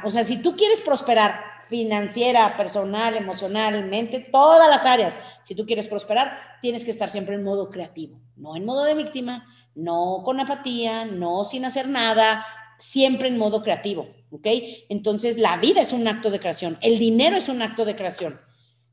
O 0.03 0.11
sea, 0.11 0.23
si 0.23 0.43
tú 0.43 0.55
quieres 0.55 0.79
prosperar 0.79 1.43
financiera, 1.67 2.55
personal, 2.55 3.17
emocionalmente, 3.17 4.19
todas 4.19 4.69
las 4.69 4.85
áreas, 4.85 5.19
si 5.41 5.55
tú 5.55 5.65
quieres 5.65 5.87
prosperar, 5.87 6.37
tienes 6.61 6.85
que 6.85 6.91
estar 6.91 7.09
siempre 7.09 7.33
en 7.33 7.43
modo 7.43 7.71
creativo, 7.71 8.19
no 8.35 8.55
en 8.55 8.63
modo 8.63 8.83
de 8.83 8.93
víctima, 8.93 9.47
no 9.73 10.21
con 10.23 10.39
apatía, 10.39 11.03
no 11.05 11.43
sin 11.43 11.65
hacer 11.65 11.89
nada, 11.89 12.45
siempre 12.77 13.27
en 13.27 13.39
modo 13.39 13.63
creativo, 13.63 14.07
¿ok? 14.31 14.47
Entonces, 14.89 15.37
la 15.37 15.57
vida 15.57 15.81
es 15.81 15.93
un 15.93 16.07
acto 16.07 16.31
de 16.31 16.39
creación, 16.39 16.77
el 16.81 16.99
dinero 16.99 17.37
es 17.37 17.49
un 17.49 17.61
acto 17.61 17.85
de 17.85 17.95
creación. 17.95 18.39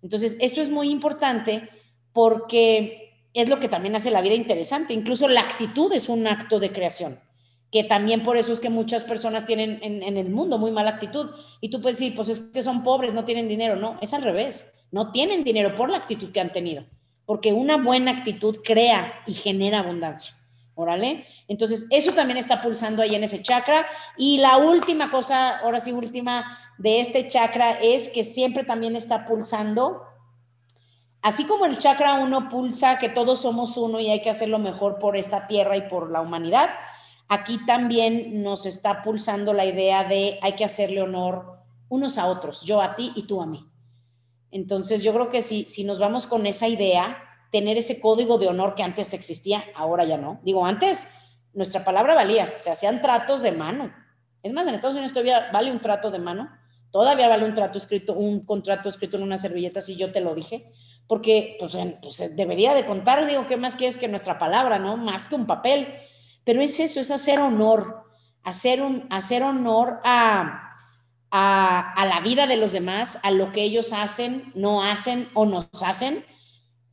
Entonces, 0.03 0.37
esto 0.41 0.61
es 0.61 0.71
muy 0.71 0.91
importante 0.91 1.69
porque 2.13 3.29
es 3.35 3.49
lo 3.49 3.61
que 3.61 3.69
también 3.69 3.97
hace 3.97 4.11
la 4.11 4.21
vida 4.21 4.35
interesante. 4.35 4.95
Incluso 4.95 5.29
la 5.29 5.41
actitud 5.41 5.93
es 5.93 6.09
un 6.09 6.27
acto 6.27 6.61
de 6.61 6.73
creación, 6.73 7.19
que 7.71 7.85
también 7.85 8.23
por 8.23 8.37
eso 8.37 8.53
es 8.53 8.61
que 8.61 8.69
muchas 8.69 9.05
personas 9.05 9.45
tienen 9.45 9.79
en, 9.83 10.03
en 10.03 10.17
el 10.17 10.29
mundo 10.29 10.59
muy 10.59 10.71
mala 10.71 10.91
actitud. 10.91 11.31
Y 11.61 11.71
tú 11.71 11.81
puedes 11.81 11.99
decir, 11.99 12.15
pues 12.15 12.29
es 12.29 12.41
que 12.41 12.63
son 12.63 12.83
pobres, 12.83 13.15
no 13.15 13.25
tienen 13.25 13.49
dinero. 13.49 13.77
No, 13.77 13.99
es 14.03 14.13
al 14.13 14.23
revés. 14.23 14.73
No 14.91 15.11
tienen 15.11 15.43
dinero 15.43 15.75
por 15.75 15.91
la 15.91 15.97
actitud 15.97 16.31
que 16.31 16.41
han 16.41 16.53
tenido, 16.53 16.85
porque 17.25 17.55
una 17.55 17.79
buena 17.79 18.11
actitud 18.11 18.59
crea 18.63 19.23
y 19.27 19.33
genera 19.33 19.79
abundancia. 19.79 20.35
Órale. 20.75 21.27
Entonces, 21.49 21.87
eso 21.91 22.13
también 22.13 22.39
está 22.39 22.63
pulsando 22.63 23.03
ahí 23.03 23.15
en 23.15 23.25
ese 23.25 23.43
chakra. 23.43 23.87
Y 24.17 24.39
la 24.39 24.57
última 24.57 25.11
cosa, 25.11 25.59
ahora 25.59 25.81
sí, 25.81 25.93
última 25.93 26.59
de 26.79 27.01
este 27.01 27.27
chakra 27.27 27.79
es 27.81 28.09
que 28.09 28.25
siempre 28.25 28.65
también 28.65 28.97
está 28.97 29.27
pulsando. 29.27 30.03
Así 31.21 31.45
como 31.45 31.67
el 31.67 31.79
chakra 31.79 32.15
uno 32.15 32.49
pulsa 32.49 32.99
que 32.99 33.09
todos 33.09 33.43
somos 33.43 33.77
uno 33.77 34.01
y 34.01 34.09
hay 34.11 34.21
que 34.23 34.31
hacerlo 34.31 34.59
mejor 34.59 34.99
por 34.99 35.17
esta 35.17 35.47
tierra 35.47 35.77
y 35.77 35.89
por 35.89 36.11
la 36.11 36.21
humanidad, 36.21 36.71
aquí 37.29 37.65
también 37.65 38.43
nos 38.43 38.67
está 38.67 39.03
pulsando 39.03 39.53
la 39.53 39.65
idea 39.65 40.03
de 40.05 40.41
hay 40.43 40.55
que 40.55 40.65
hacerle 40.65 41.01
honor 41.03 41.61
unos 41.89 42.19
a 42.19 42.27
otros, 42.27 42.63
yo 42.63 42.81
a 42.81 42.97
ti 42.97 43.13
y 43.15 43.25
tú 43.25 43.41
a 43.41 43.47
mí. 43.47 43.69
Entonces, 44.51 45.03
yo 45.03 45.13
creo 45.13 45.31
que 45.31 45.43
si, 45.43 45.65
si 45.65 45.85
nos 45.85 45.99
vamos 45.99 46.27
con 46.27 46.47
esa 46.47 46.67
idea, 46.67 47.17
tener 47.53 47.79
ese 47.79 48.01
código 48.01 48.39
de 48.39 48.49
honor 48.49 48.75
que 48.75 48.83
antes 48.83 49.13
existía, 49.15 49.63
ahora 49.77 50.05
ya 50.05 50.17
no. 50.17 50.41
Digo, 50.43 50.67
antes 50.67 51.09
nuestra 51.53 51.85
palabra 51.85 52.15
valía, 52.15 52.55
se 52.57 52.71
hacían 52.71 53.03
tratos 53.03 53.43
de 53.43 53.53
mano. 53.53 53.93
Es 54.43 54.53
más, 54.53 54.67
en 54.67 54.75
Estados 54.75 54.97
Unidos 54.97 55.13
todavía 55.13 55.51
vale 55.53 55.71
un 55.71 55.81
trato 55.81 56.11
de 56.11 56.19
mano, 56.19 56.51
todavía 56.91 57.29
vale 57.29 57.45
un 57.45 57.55
trato 57.55 57.79
escrito, 57.79 58.15
un 58.15 58.45
contrato 58.45 58.89
escrito 58.89 59.19
en 59.19 59.23
una 59.23 59.39
servilleta, 59.39 59.81
si 59.81 59.97
yo 59.97 60.11
te 60.11 60.21
lo 60.21 60.35
dije, 60.35 60.73
porque 61.07 61.57
pues, 61.61 61.79
pues 62.01 62.37
debería 62.37 62.75
de 62.75 62.87
contar, 62.87 63.27
digo, 63.27 63.47
¿qué 63.47 63.59
más 63.59 63.77
quieres 63.77 63.99
que 63.99 64.09
nuestra 64.09 64.39
palabra, 64.39 64.79
no? 64.79 64.97
Más 64.97 65.29
que 65.29 65.35
un 65.35 65.47
papel. 65.47 65.89
Pero 66.45 66.63
es 66.63 66.81
eso, 66.81 67.01
es 67.01 67.11
hacer 67.11 67.39
honor, 67.39 68.05
hacer, 68.43 68.83
un, 68.83 69.07
hacer 69.11 69.43
honor 69.43 70.01
a, 70.05 70.71
a, 71.31 72.07
la 72.07 72.21
vida 72.21 72.47
de 72.47 72.57
los 72.57 72.73
demás, 72.73 73.19
a 73.23 73.31
lo 73.31 73.53
que 73.53 73.63
ellos 73.63 73.93
hacen, 73.93 74.53
no 74.55 74.83
hacen 74.83 75.29
o 75.35 75.47
nos 75.47 75.67
hacen, 75.83 76.25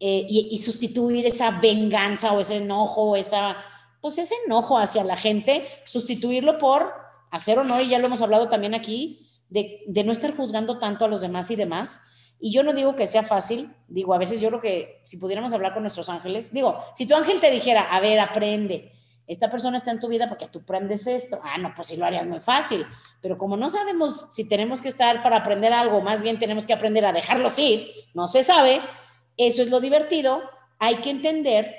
eh, 0.01 0.25
y, 0.29 0.57
sustituir 0.59 1.25
esa 1.25 1.51
venganza 1.51 2.31
o 2.31 2.39
ese 2.39 2.57
enojo 2.57 3.17
esa, 3.17 3.57
pues 3.99 4.17
ese 4.17 4.33
enojo 4.45 4.77
hacia 4.77 5.03
la 5.03 5.17
gente, 5.17 5.67
sustituirlo 5.85 6.57
por 6.57 6.93
hacer 7.31 7.59
honor, 7.59 7.81
y 7.81 7.89
ya 7.89 7.99
lo 7.99 8.05
hemos 8.05 8.21
hablado 8.21 8.47
también 8.47 8.73
aquí, 8.73 9.29
de, 9.49 9.83
no 10.05 10.11
estar 10.11 10.35
juzgando 10.35 10.79
tanto 10.79 11.05
a 11.05 11.07
los 11.07 11.21
demás 11.21 11.51
y 11.51 11.55
demás. 11.55 12.01
Y 12.39 12.53
yo 12.53 12.63
no 12.63 12.71
digo 12.71 12.95
que 12.95 13.07
sea 13.07 13.23
fácil, 13.23 13.75
digo, 13.89 14.13
a 14.13 14.17
veces 14.17 14.39
yo 14.39 14.47
creo 14.47 14.61
que 14.61 15.01
si 15.03 15.17
pudiéramos 15.17 15.51
hablar 15.51 15.73
con 15.73 15.83
nuestros 15.83 16.07
ángeles, 16.07 16.53
digo, 16.53 16.81
si 16.95 17.05
tu 17.05 17.15
ángel 17.15 17.41
te 17.41 17.51
dijera, 17.51 17.81
a 17.81 17.99
ver, 17.99 18.21
aprende, 18.21 18.93
esta 19.29 19.51
persona 19.51 19.77
está 19.77 19.91
en 19.91 19.99
tu 19.99 20.07
vida 20.07 20.27
porque 20.27 20.47
tú 20.47 20.59
aprendes 20.59 21.05
esto. 21.05 21.39
Ah, 21.43 21.59
no, 21.59 21.71
pues 21.75 21.87
sí 21.87 21.97
lo 21.97 22.05
harías 22.05 22.25
muy 22.25 22.39
fácil. 22.39 22.83
Pero 23.21 23.37
como 23.37 23.57
no 23.57 23.69
sabemos 23.69 24.29
si 24.31 24.49
tenemos 24.49 24.81
que 24.81 24.89
estar 24.89 25.21
para 25.21 25.35
aprender 25.35 25.71
algo, 25.71 26.01
más 26.01 26.21
bien 26.21 26.39
tenemos 26.39 26.65
que 26.65 26.73
aprender 26.73 27.05
a 27.05 27.13
dejarlos 27.13 27.59
ir, 27.59 27.91
no 28.15 28.27
se 28.27 28.41
sabe, 28.41 28.81
eso 29.47 29.61
es 29.61 29.69
lo 29.69 29.79
divertido. 29.79 30.41
Hay 30.77 30.97
que 30.97 31.09
entender 31.09 31.75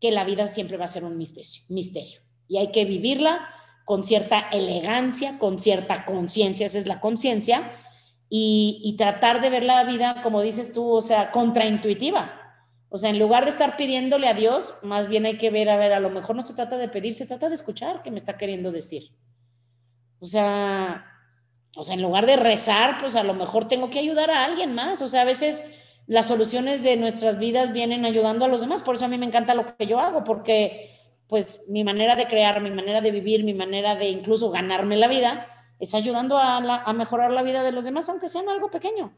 que 0.00 0.10
la 0.10 0.24
vida 0.24 0.46
siempre 0.46 0.76
va 0.76 0.86
a 0.86 0.88
ser 0.88 1.04
un 1.04 1.16
misterio, 1.16 1.62
misterio. 1.68 2.20
Y 2.48 2.58
hay 2.58 2.70
que 2.72 2.84
vivirla 2.84 3.48
con 3.84 4.02
cierta 4.02 4.48
elegancia, 4.50 5.38
con 5.38 5.58
cierta 5.58 6.04
conciencia, 6.04 6.66
esa 6.66 6.78
es 6.78 6.86
la 6.86 7.00
conciencia, 7.00 7.80
y, 8.28 8.96
tratar 8.98 9.40
de 9.40 9.50
ver 9.50 9.62
la 9.62 9.84
vida, 9.84 10.22
como 10.22 10.42
dices 10.42 10.72
tú, 10.72 10.90
o 10.90 11.00
sea, 11.00 11.30
contraintuitiva 11.30 12.40
o 12.94 12.96
sea, 12.96 13.10
en 13.10 13.18
lugar 13.18 13.44
de 13.44 13.50
estar 13.50 13.76
pidiéndole 13.76 14.28
a 14.28 14.34
Dios, 14.34 14.74
más 14.82 15.08
bien 15.08 15.26
hay 15.26 15.36
que 15.36 15.50
ver, 15.50 15.68
a 15.68 15.76
ver, 15.76 15.92
a 15.92 15.98
lo 15.98 16.10
mejor 16.10 16.36
no 16.36 16.42
se 16.42 16.54
trata 16.54 16.76
de 16.76 16.86
pedir, 16.86 17.12
se 17.12 17.26
trata 17.26 17.48
de 17.48 17.56
escuchar 17.56 18.02
qué 18.04 18.12
me 18.12 18.18
está 18.18 18.36
queriendo 18.36 18.70
decir. 18.70 19.10
O 20.20 20.26
sea, 20.26 21.04
o 21.74 21.82
sea, 21.82 21.94
en 21.94 22.02
lugar 22.02 22.24
de 22.24 22.36
rezar, 22.36 22.98
pues 23.00 23.16
a 23.16 23.24
lo 23.24 23.34
mejor 23.34 23.66
tengo 23.66 23.90
que 23.90 23.98
ayudar 23.98 24.30
a 24.30 24.44
alguien 24.44 24.76
más. 24.76 25.02
O 25.02 25.08
sea, 25.08 25.22
a 25.22 25.24
veces 25.24 25.74
las 26.06 26.28
soluciones 26.28 26.82
de 26.82 26.96
nuestras 26.96 27.38
vidas 27.38 27.72
vienen 27.72 28.04
ayudando 28.04 28.44
a 28.44 28.48
los 28.48 28.60
demás. 28.60 28.82
Por 28.82 28.96
eso 28.96 29.04
a 29.04 29.08
mí 29.08 29.18
me 29.18 29.26
encanta 29.26 29.54
lo 29.54 29.76
que 29.76 29.86
yo 29.86 29.98
hago, 29.98 30.24
porque 30.24 30.90
pues 31.28 31.64
mi 31.68 31.84
manera 31.84 32.16
de 32.16 32.26
crear, 32.26 32.60
mi 32.60 32.70
manera 32.70 33.00
de 33.00 33.10
vivir, 33.10 33.44
mi 33.44 33.54
manera 33.54 33.94
de 33.94 34.08
incluso 34.08 34.50
ganarme 34.50 34.96
la 34.96 35.08
vida, 35.08 35.48
es 35.78 35.94
ayudando 35.94 36.38
a, 36.38 36.56
a 36.56 36.92
mejorar 36.92 37.32
la 37.32 37.42
vida 37.42 37.62
de 37.62 37.72
los 37.72 37.84
demás, 37.84 38.08
aunque 38.08 38.28
sean 38.28 38.48
algo 38.48 38.70
pequeño. 38.70 39.12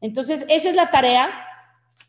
Entonces, 0.00 0.46
esa 0.48 0.68
es 0.68 0.74
la 0.74 0.90
tarea 0.90 1.30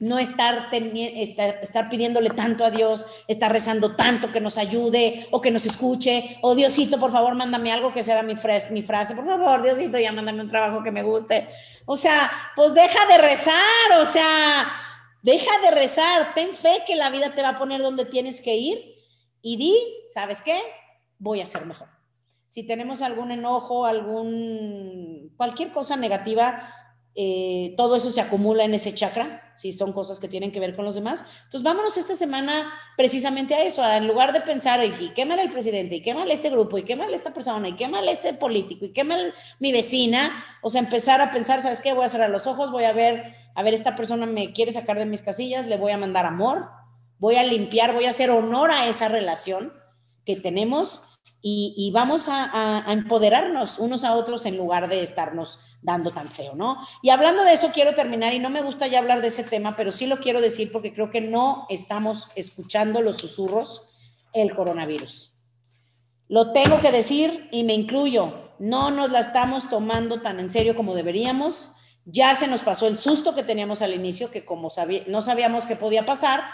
no 0.04 0.20
estar, 0.20 0.68
estar, 0.74 1.90
pidiéndole 1.90 2.30
tanto 2.32 2.66
a 2.66 2.72
Dios, 2.72 3.06
estar 3.28 3.52
rezando 3.52 3.96
tanto 3.96 4.32
que 4.32 4.42
nos 4.42 4.58
ayude 4.58 5.28
o 5.32 5.40
que 5.40 5.50
nos 5.50 5.66
escuche, 5.66 6.38
o 6.42 6.56
Diosito, 6.56 7.00
por 7.00 7.12
favor, 7.12 7.36
mándame 7.36 7.72
algo 7.72 7.94
que 7.94 8.04
sea 8.04 8.22
mi, 8.22 8.34
mi 8.72 8.84
frase, 8.84 9.16
por 9.16 9.26
favor, 9.26 9.64
Diosito, 9.64 9.98
ya 9.98 10.12
mándame 10.12 10.42
un 10.42 10.50
trabajo 10.50 10.84
que 10.84 10.92
me 10.92 11.04
guste. 11.04 11.48
O 11.86 11.96
sea, 11.96 12.30
pues 12.56 12.74
deja 12.74 13.06
de 13.06 13.18
rezar, 13.18 14.02
o 14.02 14.06
sea, 14.06 14.72
deja 15.22 15.52
de 15.62 15.72
rezar, 15.72 16.34
ten 16.34 16.54
fe 16.54 16.84
que 16.86 16.98
la 16.98 17.10
vida 17.10 17.34
te 17.34 17.42
va 17.42 17.50
a 17.50 17.58
poner 17.58 17.82
donde 17.82 18.04
tienes 18.04 18.42
que 18.42 18.56
ir 18.56 18.78
y 19.42 19.56
di, 19.56 19.76
¿sabes 20.10 20.42
qué? 20.42 20.60
Voy 21.18 21.40
a 21.40 21.46
ser 21.46 21.66
mejor. 21.66 21.88
Si 22.50 22.68
tenemos 22.68 23.02
algún 23.02 23.32
enojo, 23.32 23.86
algún, 23.86 25.34
cualquier 25.38 25.72
cosa 25.72 25.96
negativa, 25.96 26.70
eh, 27.16 27.74
todo 27.78 27.96
eso 27.96 28.10
se 28.10 28.22
acumula 28.22 28.66
en 28.66 28.74
ese 28.74 28.94
chakra, 28.94 29.43
si 29.56 29.72
son 29.72 29.94
cosas 29.94 30.20
que 30.20 30.28
tienen 30.28 30.52
que 30.52 30.60
ver 30.60 30.76
con 30.76 30.86
los 30.86 30.96
demás. 30.96 31.26
Entonces, 31.44 31.64
vámonos 31.64 31.98
esta 31.98 32.16
semana 32.16 32.72
precisamente 32.98 33.56
a 33.56 33.64
eso, 33.64 33.86
en 33.86 34.08
lugar 34.08 34.34
de 34.34 34.42
pensar, 34.42 34.84
y 34.84 35.10
qué 35.10 35.26
mal 35.26 35.40
el 35.40 35.52
presidente, 35.52 35.96
y 35.96 36.02
qué 36.02 36.14
mal 36.14 36.30
este 36.32 36.50
grupo, 36.50 36.78
y 36.78 36.84
qué 36.84 36.96
mal 36.96 37.14
esta 37.14 37.34
persona, 37.34 37.70
y 37.70 37.76
qué 37.76 37.88
mal 37.88 38.08
este 38.10 38.34
político, 38.34 38.86
y 38.86 38.94
qué 38.94 39.04
mal 39.04 39.34
mi 39.60 39.72
vecina, 39.72 40.44
o 40.62 40.70
sea, 40.70 40.82
empezar 40.82 41.22
a 41.22 41.32
pensar, 41.32 41.62
¿sabes 41.62 41.82
qué? 41.82 41.94
Voy 41.94 42.06
a 42.06 42.10
cerrar 42.10 42.30
los 42.30 42.48
ojos, 42.48 42.72
voy 42.72 42.84
a 42.84 42.94
ver, 42.94 43.36
a 43.56 43.64
ver, 43.64 43.74
esta 43.74 43.96
persona 43.96 44.26
me 44.26 44.54
quiere 44.54 44.72
sacar 44.72 44.98
de 44.98 45.06
mis 45.06 45.22
casillas, 45.22 45.68
le 45.68 45.78
voy 45.78 45.92
a 45.92 45.98
mandar 45.98 46.26
amor, 46.26 46.70
voy 47.20 47.36
a 47.36 47.44
limpiar, 47.44 47.94
voy 47.94 48.06
a 48.06 48.10
hacer 48.10 48.30
honor 48.32 48.72
a 48.72 48.88
esa 48.88 49.08
relación 49.08 49.74
que 50.26 50.36
tenemos 50.36 51.13
y, 51.46 51.92
vamos 51.94 52.30
a, 52.30 52.86
empoderarnos 52.88 53.78
unos 53.78 54.06
a 54.06 54.16
otros 54.16 54.46
en 54.46 54.56
lugar 54.56 54.88
de 54.88 55.02
estarnos 55.02 55.60
dando 55.82 56.10
tan 56.12 56.30
feo, 56.30 56.56
¿no? 56.56 56.78
Y 57.02 57.10
hablando 57.10 57.44
de 57.44 57.52
eso, 57.52 57.72
quiero 57.74 57.94
terminar, 57.94 58.34
y 58.34 58.40
no 58.40 58.50
me 58.50 58.62
gusta 58.62 58.88
ya 58.88 59.00
hablar 59.00 59.20
de 59.20 59.28
ese 59.28 59.44
tema, 59.44 59.76
pero 59.76 59.92
sí 59.92 60.08
lo 60.08 60.20
quiero 60.20 60.40
decir 60.40 60.72
porque 60.72 60.94
creo 60.94 61.12
que 61.12 61.20
no 61.20 61.66
estamos 61.70 62.30
escuchando 62.38 63.02
los 63.02 63.18
susurros 63.18 63.90
el 64.32 64.56
coronavirus. 64.56 65.34
Lo 66.30 66.54
tengo 66.54 66.80
que 66.80 66.94
decir 66.94 67.50
y 67.52 67.66
me 67.66 67.74
incluyo, 67.74 68.54
no 68.58 68.90
nos 68.90 69.12
la 69.12 69.20
estamos 69.20 69.70
tomando 69.70 70.22
tan 70.22 70.40
en 70.40 70.50
serio 70.50 70.78
como 70.78 70.96
deberíamos. 70.96 71.76
Ya 72.06 72.36
se 72.36 72.48
nos 72.48 72.62
pasó 72.62 72.88
el 72.88 72.98
susto 72.98 73.36
que 73.36 73.44
teníamos 73.44 73.82
al 73.82 73.94
inicio, 73.94 74.32
que 74.32 74.46
como 74.46 74.70
no 75.08 75.22
sabíamos 75.22 75.66
qué 75.66 75.76
podía 75.76 76.06
pasar, 76.06 76.46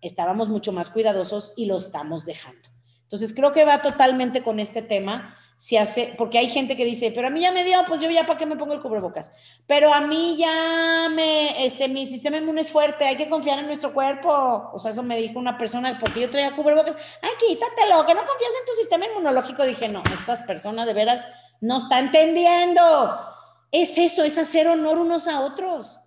estábamos 0.00 0.48
mucho 0.48 0.72
más 0.72 0.90
cuidadosos 0.90 1.54
y 1.56 1.66
lo 1.66 1.76
estamos 1.76 2.26
dejando. 2.26 2.73
Entonces 3.14 3.32
creo 3.32 3.52
que 3.52 3.64
va 3.64 3.80
totalmente 3.80 4.42
con 4.42 4.58
este 4.58 4.82
tema. 4.82 5.38
Si 5.56 5.76
hace, 5.76 6.12
porque 6.18 6.36
hay 6.36 6.48
gente 6.48 6.76
que 6.76 6.84
dice, 6.84 7.12
pero 7.14 7.28
a 7.28 7.30
mí 7.30 7.40
ya 7.42 7.52
me 7.52 7.62
dio, 7.62 7.78
pues 7.86 8.00
yo 8.00 8.10
ya 8.10 8.26
para 8.26 8.36
qué 8.36 8.44
me 8.44 8.56
pongo 8.56 8.74
el 8.74 8.82
cubrebocas. 8.82 9.30
Pero 9.68 9.94
a 9.94 10.00
mí 10.00 10.36
ya 10.36 11.08
me, 11.10 11.64
este, 11.64 11.86
mi 11.86 12.06
sistema 12.06 12.38
inmune 12.38 12.62
es 12.62 12.72
fuerte, 12.72 13.04
hay 13.04 13.16
que 13.16 13.28
confiar 13.28 13.60
en 13.60 13.66
nuestro 13.66 13.94
cuerpo. 13.94 14.68
O 14.72 14.80
sea, 14.80 14.90
eso 14.90 15.04
me 15.04 15.16
dijo 15.16 15.38
una 15.38 15.56
persona, 15.56 15.96
porque 16.00 16.22
yo 16.22 16.28
traía 16.28 16.56
cubrebocas, 16.56 16.98
ay, 17.22 17.30
quítatelo, 17.38 18.04
que 18.04 18.14
no 18.14 18.26
confías 18.26 18.52
en 18.58 18.66
tu 18.66 18.72
sistema 18.72 19.06
inmunológico. 19.06 19.62
Dije, 19.62 19.88
no, 19.88 20.02
esta 20.12 20.44
persona 20.44 20.84
de 20.84 20.92
veras 20.92 21.24
no 21.60 21.78
está 21.78 22.00
entendiendo. 22.00 23.20
Es 23.70 23.96
eso, 23.96 24.24
es 24.24 24.36
hacer 24.38 24.66
honor 24.66 24.98
unos 24.98 25.28
a 25.28 25.40
otros. 25.42 26.00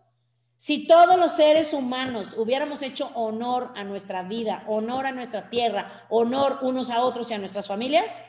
Si 0.58 0.88
todos 0.88 1.20
los 1.20 1.34
seres 1.34 1.72
humanos 1.72 2.34
hubiéramos 2.36 2.82
hecho 2.82 3.12
honor 3.14 3.72
a 3.76 3.84
nuestra 3.84 4.24
vida, 4.24 4.64
honor 4.68 5.06
a 5.06 5.12
nuestra 5.12 5.52
tierra, 5.52 6.08
honor 6.10 6.60
unos 6.64 6.90
a 6.90 7.04
otros 7.04 7.30
y 7.30 7.36
a 7.36 7.38
nuestras 7.38 7.68
familias, 7.68 8.24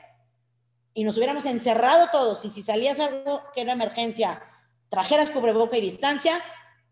y 0.92 1.04
nos 1.04 1.16
hubiéramos 1.16 1.46
encerrado 1.46 2.08
todos, 2.12 2.44
y 2.44 2.50
si 2.50 2.60
salías 2.60 3.00
algo 3.00 3.42
que 3.54 3.62
era 3.62 3.72
emergencia, 3.72 4.42
trajeras 4.90 5.30
cubreboca 5.30 5.78
y 5.78 5.80
distancia, 5.80 6.42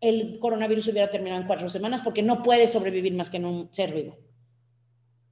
el 0.01 0.39
coronavirus 0.39 0.87
hubiera 0.87 1.11
terminado 1.11 1.41
en 1.41 1.47
cuatro 1.47 1.69
semanas 1.69 2.01
porque 2.01 2.23
no 2.23 2.41
puede 2.41 2.67
sobrevivir 2.67 3.13
más 3.13 3.29
que 3.29 3.37
en 3.37 3.45
un 3.45 3.71
ser 3.71 3.93
vivo. 3.93 4.17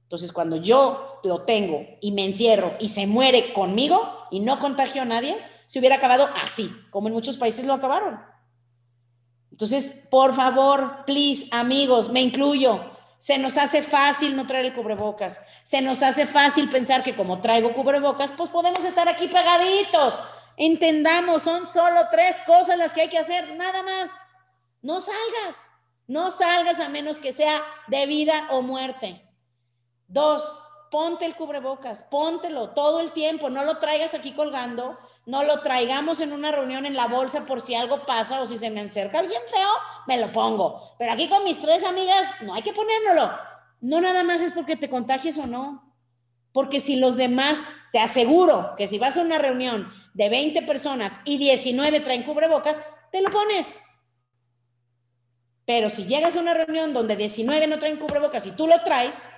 Entonces, 0.02 0.30
cuando 0.30 0.56
yo 0.56 1.20
lo 1.24 1.42
tengo 1.42 1.84
y 2.00 2.12
me 2.12 2.24
encierro 2.24 2.76
y 2.78 2.90
se 2.90 3.08
muere 3.08 3.52
conmigo 3.52 4.28
y 4.30 4.38
no 4.38 4.60
contagio 4.60 5.02
a 5.02 5.04
nadie, 5.04 5.36
se 5.66 5.80
hubiera 5.80 5.96
acabado 5.96 6.28
así, 6.40 6.70
como 6.90 7.08
en 7.08 7.14
muchos 7.14 7.36
países 7.36 7.66
lo 7.66 7.72
acabaron. 7.72 8.20
Entonces, 9.56 10.06
por 10.10 10.34
favor, 10.34 11.06
please, 11.06 11.48
amigos, 11.50 12.10
me 12.10 12.20
incluyo. 12.20 12.78
Se 13.16 13.38
nos 13.38 13.56
hace 13.56 13.82
fácil 13.82 14.36
no 14.36 14.46
traer 14.46 14.66
el 14.66 14.74
cubrebocas. 14.74 15.40
Se 15.62 15.80
nos 15.80 16.02
hace 16.02 16.26
fácil 16.26 16.68
pensar 16.68 17.02
que 17.02 17.16
como 17.16 17.40
traigo 17.40 17.72
cubrebocas, 17.72 18.32
pues 18.32 18.50
podemos 18.50 18.84
estar 18.84 19.08
aquí 19.08 19.28
pegaditos. 19.28 20.22
Entendamos, 20.58 21.44
son 21.44 21.64
solo 21.64 22.02
tres 22.10 22.42
cosas 22.42 22.76
las 22.76 22.92
que 22.92 23.00
hay 23.00 23.08
que 23.08 23.16
hacer, 23.16 23.56
nada 23.56 23.82
más. 23.82 24.26
No 24.82 25.00
salgas, 25.00 25.70
no 26.06 26.30
salgas 26.30 26.78
a 26.78 26.90
menos 26.90 27.18
que 27.18 27.32
sea 27.32 27.62
de 27.86 28.04
vida 28.04 28.48
o 28.50 28.60
muerte. 28.60 29.26
Dos, 30.06 30.60
ponte 30.96 31.26
el 31.26 31.36
cubrebocas, 31.36 32.04
póntelo 32.04 32.70
todo 32.70 33.00
el 33.00 33.12
tiempo, 33.12 33.50
no 33.50 33.64
lo 33.64 33.76
traigas 33.76 34.14
aquí 34.14 34.32
colgando, 34.32 34.98
no 35.26 35.44
lo 35.44 35.60
traigamos 35.60 36.22
en 36.22 36.32
una 36.32 36.50
reunión 36.52 36.86
en 36.86 36.94
la 36.94 37.06
bolsa 37.06 37.44
por 37.44 37.60
si 37.60 37.74
algo 37.74 38.06
pasa 38.06 38.40
o 38.40 38.46
si 38.46 38.56
se 38.56 38.70
me 38.70 38.80
acerca 38.80 39.18
alguien 39.18 39.42
feo, 39.46 39.68
me 40.06 40.16
lo 40.16 40.32
pongo. 40.32 40.94
Pero 40.98 41.12
aquí 41.12 41.28
con 41.28 41.44
mis 41.44 41.60
tres 41.60 41.84
amigas, 41.84 42.36
no 42.40 42.54
hay 42.54 42.62
que 42.62 42.72
ponérnoslo. 42.72 43.30
No 43.82 44.00
nada 44.00 44.24
más 44.24 44.40
es 44.40 44.52
porque 44.52 44.74
te 44.74 44.88
contagies 44.88 45.36
o 45.36 45.46
no. 45.46 45.94
Porque 46.50 46.80
si 46.80 46.96
los 46.96 47.18
demás, 47.18 47.68
te 47.92 47.98
aseguro 47.98 48.72
que 48.78 48.88
si 48.88 48.98
vas 48.98 49.18
a 49.18 49.20
una 49.20 49.36
reunión 49.36 49.92
de 50.14 50.30
20 50.30 50.62
personas 50.62 51.20
y 51.26 51.36
19 51.36 52.00
traen 52.00 52.22
cubrebocas, 52.22 52.82
te 53.12 53.20
lo 53.20 53.30
pones. 53.30 53.82
Pero 55.66 55.90
si 55.90 56.06
llegas 56.06 56.36
a 56.36 56.40
una 56.40 56.54
reunión 56.54 56.94
donde 56.94 57.16
19 57.16 57.66
no 57.66 57.78
traen 57.78 57.98
cubrebocas 57.98 58.46
y 58.46 58.52
tú 58.52 58.66
lo 58.66 58.82
traes, 58.82 59.28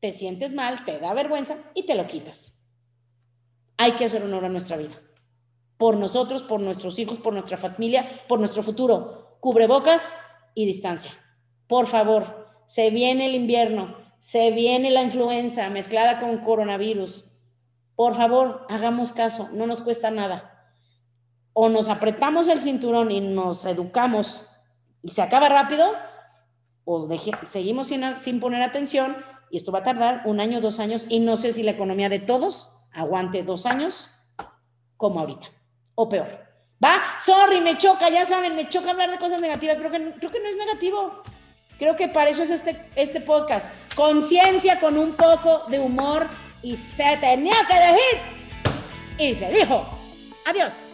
te 0.00 0.12
sientes 0.12 0.52
mal, 0.52 0.84
te 0.84 0.98
da 0.98 1.14
vergüenza 1.14 1.56
y 1.74 1.84
te 1.84 1.94
lo 1.94 2.06
quitas. 2.06 2.66
Hay 3.76 3.92
que 3.92 4.04
hacer 4.04 4.22
honor 4.22 4.44
a 4.44 4.48
nuestra 4.48 4.76
vida. 4.76 5.00
Por 5.76 5.96
nosotros, 5.96 6.42
por 6.42 6.60
nuestros 6.60 6.98
hijos, 6.98 7.18
por 7.18 7.32
nuestra 7.32 7.56
familia, 7.56 8.22
por 8.28 8.38
nuestro 8.38 8.62
futuro. 8.62 9.38
Cubrebocas 9.40 10.14
y 10.54 10.64
distancia. 10.64 11.12
Por 11.66 11.86
favor, 11.86 12.46
se 12.66 12.90
viene 12.90 13.26
el 13.26 13.34
invierno, 13.34 13.96
se 14.18 14.50
viene 14.50 14.90
la 14.90 15.02
influenza 15.02 15.68
mezclada 15.70 16.18
con 16.18 16.38
coronavirus. 16.38 17.32
Por 17.94 18.14
favor, 18.14 18.66
hagamos 18.68 19.12
caso, 19.12 19.48
no 19.52 19.66
nos 19.66 19.80
cuesta 19.80 20.10
nada. 20.10 20.70
O 21.52 21.68
nos 21.68 21.88
apretamos 21.88 22.48
el 22.48 22.62
cinturón 22.62 23.10
y 23.10 23.20
nos 23.20 23.64
educamos 23.64 24.48
y 25.02 25.08
se 25.08 25.22
acaba 25.22 25.48
rápido, 25.48 25.86
o 26.84 27.08
seguimos 27.46 27.88
sin, 27.88 28.16
sin 28.16 28.40
poner 28.40 28.62
atención 28.62 29.16
y 29.50 29.56
esto 29.56 29.72
va 29.72 29.80
a 29.80 29.82
tardar 29.82 30.22
un 30.24 30.40
año, 30.40 30.60
dos 30.60 30.78
años, 30.78 31.06
y 31.08 31.20
no 31.20 31.36
sé 31.36 31.52
si 31.52 31.62
la 31.62 31.72
economía 31.72 32.08
de 32.08 32.18
todos 32.18 32.78
aguante 32.92 33.42
dos 33.42 33.66
años 33.66 34.10
como 34.96 35.20
ahorita. 35.20 35.46
o 35.94 36.08
peor. 36.08 36.46
¿Va? 36.82 37.00
Sorry, 37.18 37.60
me 37.60 37.78
choca, 37.78 38.10
ya 38.10 38.24
saben, 38.24 38.54
me 38.54 38.68
choca 38.68 38.90
hablar 38.90 39.10
de 39.10 39.18
cosas 39.18 39.40
negativas, 39.40 39.78
pero 39.78 39.90
creo 39.90 40.30
que 40.30 40.40
no 40.40 40.48
es 40.48 40.56
negativo. 40.56 41.22
Creo 41.78 41.96
que 41.96 42.08
para 42.08 42.30
eso 42.30 42.42
es 42.42 42.50
este, 42.50 42.88
este 42.96 43.20
podcast. 43.20 43.70
Conciencia 43.94 44.78
con 44.80 44.96
un 44.98 45.12
poco 45.14 45.64
de 45.68 45.78
humor 45.78 46.26
y 46.62 46.76
se 46.76 47.16
tenía 47.18 47.66
que 47.66 47.74
decir. 47.74 48.20
Y 49.18 49.34
se 49.34 49.48
dijo. 49.50 49.86
Adiós. 50.46 50.85